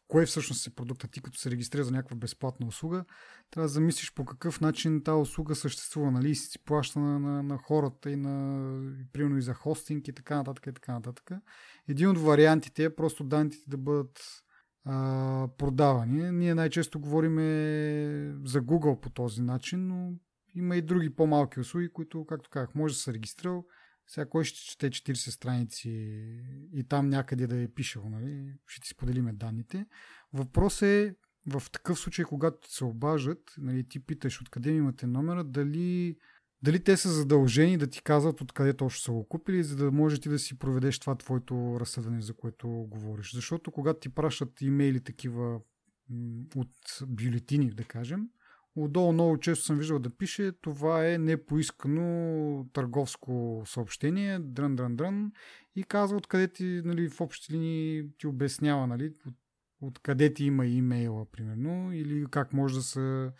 кое 0.07 0.25
всъщност 0.25 0.67
е 0.67 0.75
продукта 0.75 1.07
ти, 1.07 1.21
като 1.21 1.37
се 1.37 1.51
регистрира 1.51 1.83
за 1.83 1.91
някаква 1.91 2.17
безплатна 2.17 2.67
услуга, 2.67 3.05
трябва 3.51 3.65
да 3.65 3.73
замислиш 3.73 4.13
по 4.13 4.25
какъв 4.25 4.61
начин 4.61 5.03
тази 5.03 5.21
услуга 5.21 5.55
съществува, 5.55 6.11
нали, 6.11 6.35
си 6.35 6.59
плаща 6.65 6.99
на, 6.99 7.19
на, 7.19 7.43
на 7.43 7.57
хората 7.57 8.11
и 8.11 8.15
на, 8.15 8.93
примерно 9.13 9.37
и 9.37 9.41
за 9.41 9.53
хостинг 9.53 10.07
и 10.07 10.13
така 10.13 10.35
нататък 10.35 10.67
и 10.67 10.73
така 10.73 10.93
нататък. 10.93 11.31
Един 11.87 12.09
от 12.09 12.17
вариантите 12.17 12.83
е 12.83 12.95
просто 12.95 13.23
данните 13.23 13.57
да 13.67 13.77
бъдат 13.77 14.43
а, 14.89 15.47
продавани. 15.57 16.31
Ние 16.31 16.55
най-често 16.55 16.99
говорим 16.99 17.35
за 18.45 18.61
Google 18.61 18.99
по 18.99 19.09
този 19.09 19.41
начин, 19.41 19.87
но 19.87 20.13
има 20.55 20.75
и 20.75 20.81
други 20.81 21.09
по-малки 21.09 21.59
услуги, 21.59 21.89
които, 21.89 22.25
както 22.25 22.49
казах, 22.49 22.75
може 22.75 22.93
да 22.93 22.99
се 22.99 23.13
регистрирал, 23.13 23.65
сега 24.07 24.29
кой 24.29 24.43
ще 24.43 24.59
чете 24.59 24.89
40 24.89 25.29
страници 25.29 25.89
и 26.73 26.83
там 26.83 27.09
някъде 27.09 27.47
да 27.47 27.61
е 27.61 27.67
пишел, 27.67 28.09
нали? 28.09 28.53
ще 28.67 28.81
ти 28.81 28.89
споделиме 28.89 29.33
данните. 29.33 29.85
Въпрос 30.33 30.81
е 30.81 31.15
в 31.47 31.63
такъв 31.71 31.99
случай, 31.99 32.25
когато 32.25 32.73
се 32.73 32.85
обажат, 32.85 33.53
нали, 33.57 33.87
ти 33.87 33.99
питаш 33.99 34.41
откъде 34.41 34.71
имате 34.71 35.07
номера, 35.07 35.43
дали, 35.43 36.17
дали 36.63 36.83
те 36.83 36.97
са 36.97 37.09
задължени 37.09 37.77
да 37.77 37.87
ти 37.87 38.03
казват 38.03 38.41
откъде 38.41 38.73
точно 38.73 39.01
са 39.01 39.11
го 39.11 39.27
купили, 39.27 39.63
за 39.63 39.75
да 39.75 39.91
може 39.91 40.21
ти 40.21 40.29
да 40.29 40.39
си 40.39 40.59
проведеш 40.59 40.99
това 40.99 41.15
твоето 41.15 41.77
разсъдане, 41.79 42.21
за 42.21 42.33
което 42.33 42.67
говориш. 42.67 43.33
Защото 43.33 43.71
когато 43.71 43.99
ти 43.99 44.09
пращат 44.09 44.61
имейли 44.61 45.03
такива 45.03 45.59
от 46.55 46.69
бюлетини, 47.07 47.69
да 47.69 47.83
кажем, 47.83 48.27
Отдолу 48.75 49.11
много 49.11 49.37
често 49.37 49.65
съм 49.65 49.77
виждал 49.77 49.99
да 49.99 50.09
пише, 50.09 50.51
това 50.61 51.07
е 51.07 51.17
непоискано 51.17 52.65
търговско 52.73 53.63
съобщение, 53.65 54.39
дрън, 54.39 54.75
дрън, 54.75 54.95
дрън, 54.95 55.31
и 55.75 55.83
казва 55.83 56.17
откъде 56.17 56.47
ти, 56.47 56.81
нали, 56.85 57.09
в 57.09 57.21
общи 57.21 57.53
линии 57.53 58.05
ти 58.17 58.27
обяснява, 58.27 58.87
нали, 58.87 59.13
от, 59.25 59.33
откъде 59.81 60.33
ти 60.33 60.45
има 60.45 60.65
имейла, 60.65 61.25
примерно, 61.31 61.93
или 61.93 62.25
как 62.31 62.53
може 62.53 62.75
да 62.75 62.81
се 62.81 63.31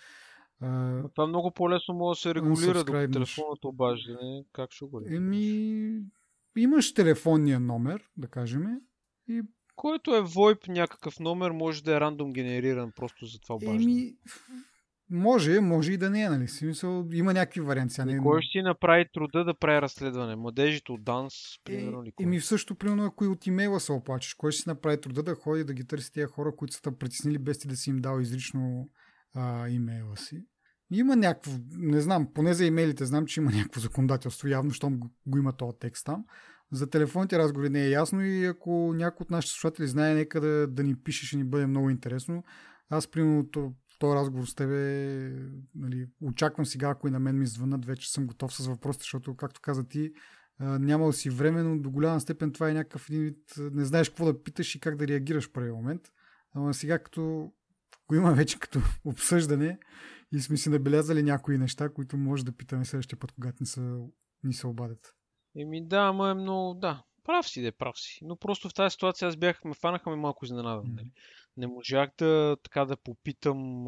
а, 0.62 1.04
това 1.16 1.28
много 1.28 1.52
по-лесно 1.52 1.94
може 1.94 2.18
да 2.18 2.22
се 2.22 2.36
регулира 2.36 2.84
до 2.84 2.92
телефонното 3.14 3.68
обаждане. 3.68 4.44
Как 4.54 4.72
ще 4.72 4.86
го 4.86 5.02
Еми, 5.10 6.02
имаш 6.58 6.94
телефонния 6.94 7.60
номер, 7.60 8.04
да 8.18 8.28
кажем, 8.28 8.64
и 9.30 9.42
който 9.76 10.16
е 10.16 10.22
VoIP 10.22 10.68
някакъв 10.68 11.20
номер, 11.20 11.52
може 11.52 11.84
да 11.84 11.96
е 11.96 12.00
рандом 12.00 12.34
генериран 12.34 12.92
просто 12.96 13.26
за 13.26 13.40
това 13.40 13.56
обаждане. 13.56 13.84
Еми, 13.84 14.14
може, 15.10 15.60
може 15.60 15.94
и 15.94 15.98
да 15.98 16.10
не 16.10 16.22
е, 16.22 16.30
нали? 16.30 16.48
Смисъл, 16.48 17.08
има 17.14 17.34
някакви 17.34 17.62
варианти. 17.62 18.02
Не... 18.02 18.18
Кой 18.18 18.42
ще 18.42 18.52
си 18.52 18.62
направи 18.62 19.06
труда 19.14 19.44
да 19.44 19.54
прави 19.54 19.82
разследване? 19.82 20.36
Младежите 20.36 20.92
от 20.92 21.04
ДАНС, 21.04 21.34
примерно 21.64 22.04
ли? 22.04 22.10
Е, 22.20 22.24
еми 22.24 22.42
също, 22.42 22.76
примерно, 22.76 23.06
ако 23.06 23.26
и 23.26 23.28
от 23.28 23.48
имейла 23.48 23.80
се 23.80 23.92
оплачеш, 23.92 24.34
кой 24.34 24.52
ще 24.52 24.62
си 24.62 24.70
направи 24.70 25.02
труда 25.02 25.24
да 25.24 25.36
ходи 25.36 25.64
да 25.64 25.74
ги 25.74 25.88
търси 25.88 26.12
тези 26.12 26.26
хора, 26.26 26.56
които 26.56 26.74
са 26.74 26.82
те 26.82 26.98
притеснили 26.98 27.38
без 27.38 27.60
ти 27.60 27.68
да 27.68 27.76
си 27.76 27.90
им 27.90 27.98
дал 27.98 28.20
изрично 28.20 28.90
а, 29.34 29.70
имейла 29.70 30.18
си? 30.18 30.46
Има 30.92 31.16
някакво, 31.16 31.52
не 31.78 32.02
знам, 32.02 32.28
поне 32.34 32.54
за 32.54 32.66
имейлите 32.66 33.06
знам, 33.06 33.26
че 33.26 33.40
има 33.40 33.52
някакво 33.52 33.80
законодателство, 33.80 34.48
явно, 34.48 34.72
щом 34.72 35.00
го, 35.26 35.38
има 35.38 35.54
този 35.54 35.78
текст 35.80 36.06
там. 36.06 36.26
За 36.72 36.90
телефонните 36.90 37.38
разговори 37.38 37.70
не 37.70 37.84
е 37.84 37.90
ясно 37.90 38.26
и 38.26 38.46
ако 38.46 38.94
някой 38.96 39.24
от 39.24 39.32
нашите 39.32 39.54
слушатели 39.54 39.88
знае, 39.88 40.16
нека 40.16 40.42
да, 40.42 40.68
да 40.68 40.84
ни 40.84 40.96
пише, 40.96 41.26
ще 41.26 41.38
ни 41.38 41.44
бъде 41.44 41.66
много 41.68 41.90
интересно. 41.90 42.44
Аз, 42.90 43.08
примерно, 43.08 43.50
този 44.00 44.16
разговор 44.16 44.46
с 44.46 44.56
тебе, 44.56 44.76
нали, 45.76 46.08
очаквам 46.22 46.66
сега, 46.66 46.90
ако 46.90 47.08
и 47.08 47.12
на 47.12 47.20
мен 47.20 47.40
ми 47.40 47.48
звънат, 47.48 47.86
вече 47.86 48.12
съм 48.12 48.28
готов 48.28 48.54
с 48.54 48.68
въпросите, 48.68 49.04
защото, 49.04 49.36
както 49.36 49.62
каза 49.62 49.88
ти, 49.88 50.12
нямал 50.60 51.12
си 51.12 51.30
време, 51.30 51.64
но 51.64 51.80
до 51.80 51.92
голяма 51.92 52.20
степен 52.20 52.52
това 52.52 52.70
е 52.70 52.74
някакъв 52.74 53.10
един 53.10 53.24
вид, 53.24 53.38
не 53.58 53.86
знаеш 53.86 54.10
какво 54.10 54.26
да 54.26 54.44
питаш 54.44 54.76
и 54.76 54.80
как 54.80 54.96
да 54.96 55.08
реагираш 55.08 55.48
в 55.48 55.52
първи 55.52 55.72
момент. 55.72 56.02
Ама 56.54 56.74
сега, 56.74 57.00
като 57.00 57.52
го 58.10 58.16
има 58.16 58.34
вече 58.34 58.60
като 58.60 58.80
обсъждане 59.06 59.80
и 60.32 60.40
сме 60.40 60.58
си 60.58 60.70
набелязали 60.70 61.24
някои 61.24 61.58
неща, 61.58 61.90
които 61.90 62.18
може 62.18 62.46
да 62.46 62.52
питаме 62.52 62.86
следващия 62.86 63.20
път, 63.20 63.32
когато 63.32 63.58
ни 63.60 63.66
се, 63.66 63.82
ни 64.44 64.54
се 64.54 64.68
обадят. 64.68 65.16
Еми 65.58 65.88
да, 65.88 65.98
ама 65.98 66.30
е 66.30 66.34
много, 66.34 66.74
да, 66.74 67.04
прав 67.24 67.48
си, 67.48 67.62
да, 67.62 67.72
прав 67.72 68.00
си. 68.00 68.20
Но 68.22 68.36
просто 68.36 68.70
в 68.70 68.74
тази 68.74 68.94
ситуация 68.94 69.28
аз 69.28 69.38
бях, 69.38 69.64
ме 69.66 69.74
фанаха 69.74 70.10
ме 70.10 70.16
малко 70.16 70.46
изненадан. 70.46 70.86
Mm-hmm 70.86 71.12
не 71.60 71.68
можах 71.68 72.10
да, 72.18 72.58
така 72.64 72.86
да 72.86 72.98
попитам, 72.98 73.86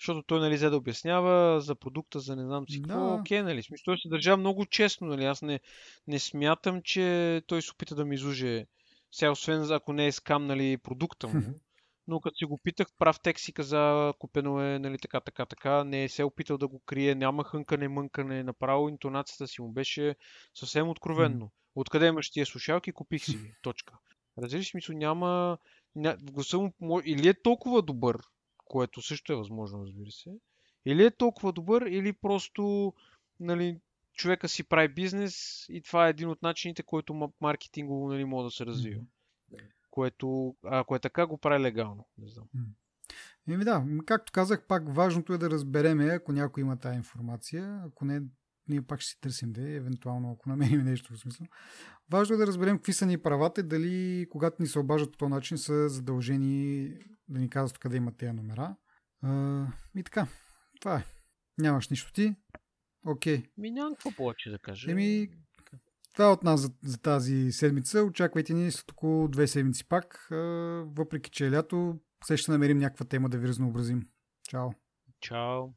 защото 0.00 0.22
той 0.22 0.40
нали, 0.40 0.54
взе 0.54 0.70
да 0.70 0.76
обяснява 0.76 1.60
за 1.60 1.74
продукта, 1.74 2.20
за 2.20 2.36
не 2.36 2.44
знам 2.44 2.64
си 2.68 2.82
какво. 2.82 3.00
Да. 3.00 3.14
Окей, 3.14 3.42
нали, 3.42 3.62
смисъл, 3.62 3.84
той 3.84 3.98
се 3.98 4.08
държа 4.08 4.36
много 4.36 4.66
честно, 4.66 5.06
нали, 5.06 5.24
аз 5.24 5.42
не, 5.42 5.60
не 6.06 6.18
смятам, 6.18 6.82
че 6.82 7.42
той 7.46 7.62
се 7.62 7.72
опита 7.72 7.94
да 7.94 8.04
ми 8.04 8.14
излуже. 8.14 8.66
Сега, 9.12 9.30
освен 9.30 9.72
ако 9.72 9.92
не 9.92 10.06
е 10.06 10.12
скам, 10.12 10.46
нали, 10.46 10.76
продукта 10.76 11.28
му. 11.28 11.42
Но 12.08 12.20
като 12.20 12.36
си 12.36 12.44
го 12.44 12.58
питах, 12.58 12.86
прав 12.98 13.20
текст 13.20 13.44
си 13.44 13.52
каза, 13.52 14.12
купено 14.18 14.60
е, 14.60 14.78
нали, 14.78 14.98
така, 14.98 15.20
така, 15.20 15.46
така, 15.46 15.84
не 15.84 16.04
е 16.04 16.08
се 16.08 16.24
опитал 16.24 16.58
да 16.58 16.68
го 16.68 16.80
крие, 16.86 17.14
няма 17.14 17.44
хънкане, 17.44 17.88
мънкане, 17.88 18.42
направо 18.42 18.88
интонацията 18.88 19.48
си 19.48 19.62
му 19.62 19.72
беше 19.72 20.16
съвсем 20.54 20.88
откровенно. 20.88 21.50
Откъде 21.74 22.06
имаш 22.06 22.30
тия 22.30 22.46
слушалки, 22.46 22.92
купих 22.92 23.24
си 23.24 23.36
ги. 23.36 23.54
Точка. 23.62 23.98
Разбираш, 24.38 24.70
смисъл, 24.70 24.96
няма, 24.96 25.58
гласа 26.22 26.58
му 26.80 27.00
или 27.04 27.28
е 27.28 27.42
толкова 27.42 27.82
добър, 27.82 28.18
което 28.64 29.02
също 29.02 29.32
е 29.32 29.36
възможно, 29.36 29.82
разбира 29.86 30.10
се, 30.10 30.30
или 30.86 31.04
е 31.04 31.10
толкова 31.10 31.52
добър, 31.52 31.82
или 31.82 32.12
просто 32.12 32.94
нали, 33.40 33.78
човека 34.12 34.48
си 34.48 34.64
прави 34.64 34.88
бизнес 34.88 35.66
и 35.68 35.82
това 35.82 36.06
е 36.06 36.10
един 36.10 36.28
от 36.28 36.42
начините, 36.42 36.82
който 36.82 37.32
маркетингово 37.40 38.08
нали, 38.08 38.24
може 38.24 38.44
да 38.44 38.50
се 38.50 38.66
развива. 38.66 39.00
Mm-hmm. 39.00 39.15
Което, 39.96 40.56
ако 40.64 40.96
е 40.96 40.98
така, 40.98 41.26
го 41.26 41.38
прави 41.38 41.62
легално. 41.62 42.08
Не 42.18 42.28
знам. 42.28 42.46
Еми 43.48 43.64
да, 43.64 43.84
както 44.06 44.32
казах, 44.32 44.66
пак 44.66 44.94
важното 44.94 45.32
е 45.32 45.38
да 45.38 45.50
разбереме, 45.50 46.04
ако 46.04 46.32
някой 46.32 46.60
има 46.60 46.76
тази 46.76 46.96
информация, 46.96 47.82
ако 47.86 48.04
не, 48.04 48.22
ние 48.68 48.82
пак 48.82 49.00
ще 49.00 49.10
си 49.10 49.20
търсим 49.20 49.52
да 49.52 49.70
е, 49.70 49.74
евентуално, 49.74 50.32
ако 50.32 50.48
намерим 50.48 50.84
нещо 50.84 51.14
в 51.14 51.18
смисъл. 51.18 51.46
Важно 52.10 52.34
е 52.34 52.38
да 52.38 52.46
разберем 52.46 52.76
какви 52.76 52.92
са 52.92 53.06
ни 53.06 53.22
правата, 53.22 53.62
дали 53.62 54.26
когато 54.30 54.62
ни 54.62 54.68
се 54.68 54.78
обажат 54.78 55.12
по 55.12 55.18
този 55.18 55.30
начин 55.30 55.58
са 55.58 55.88
задължени 55.88 56.90
да 57.28 57.40
ни 57.40 57.50
казват 57.50 57.78
къде 57.78 57.96
имат 57.96 58.16
тези 58.16 58.32
номера. 58.32 58.76
А, 59.22 59.66
и 59.96 60.04
така, 60.04 60.26
това 60.80 60.96
е. 60.96 61.04
Нямаш 61.58 61.88
нищо 61.88 62.12
ти. 62.12 62.36
Окей. 63.06 63.38
Okay. 63.38 63.50
Ми 63.58 63.70
нямам 63.70 63.94
какво 63.94 64.10
повече 64.10 64.50
да 64.50 64.58
кажа. 64.58 64.90
Еми, 64.90 65.28
това 66.16 66.32
от 66.32 66.44
нас 66.44 66.60
за, 66.60 66.70
за 66.82 66.98
тази 66.98 67.52
седмица. 67.52 68.02
Очаквайте 68.02 68.54
ни 68.54 68.70
след 68.70 68.90
около 68.92 69.28
две 69.28 69.46
седмици 69.46 69.88
пак. 69.88 70.28
Въпреки, 70.96 71.30
че 71.30 71.46
е 71.46 71.50
лято, 71.50 71.98
все 72.24 72.36
ще 72.36 72.50
намерим 72.50 72.78
някаква 72.78 73.06
тема 73.06 73.28
да 73.28 73.38
ви 73.38 73.48
разнообразим. 73.48 74.02
Чао! 74.48 74.68
Чао! 75.20 75.68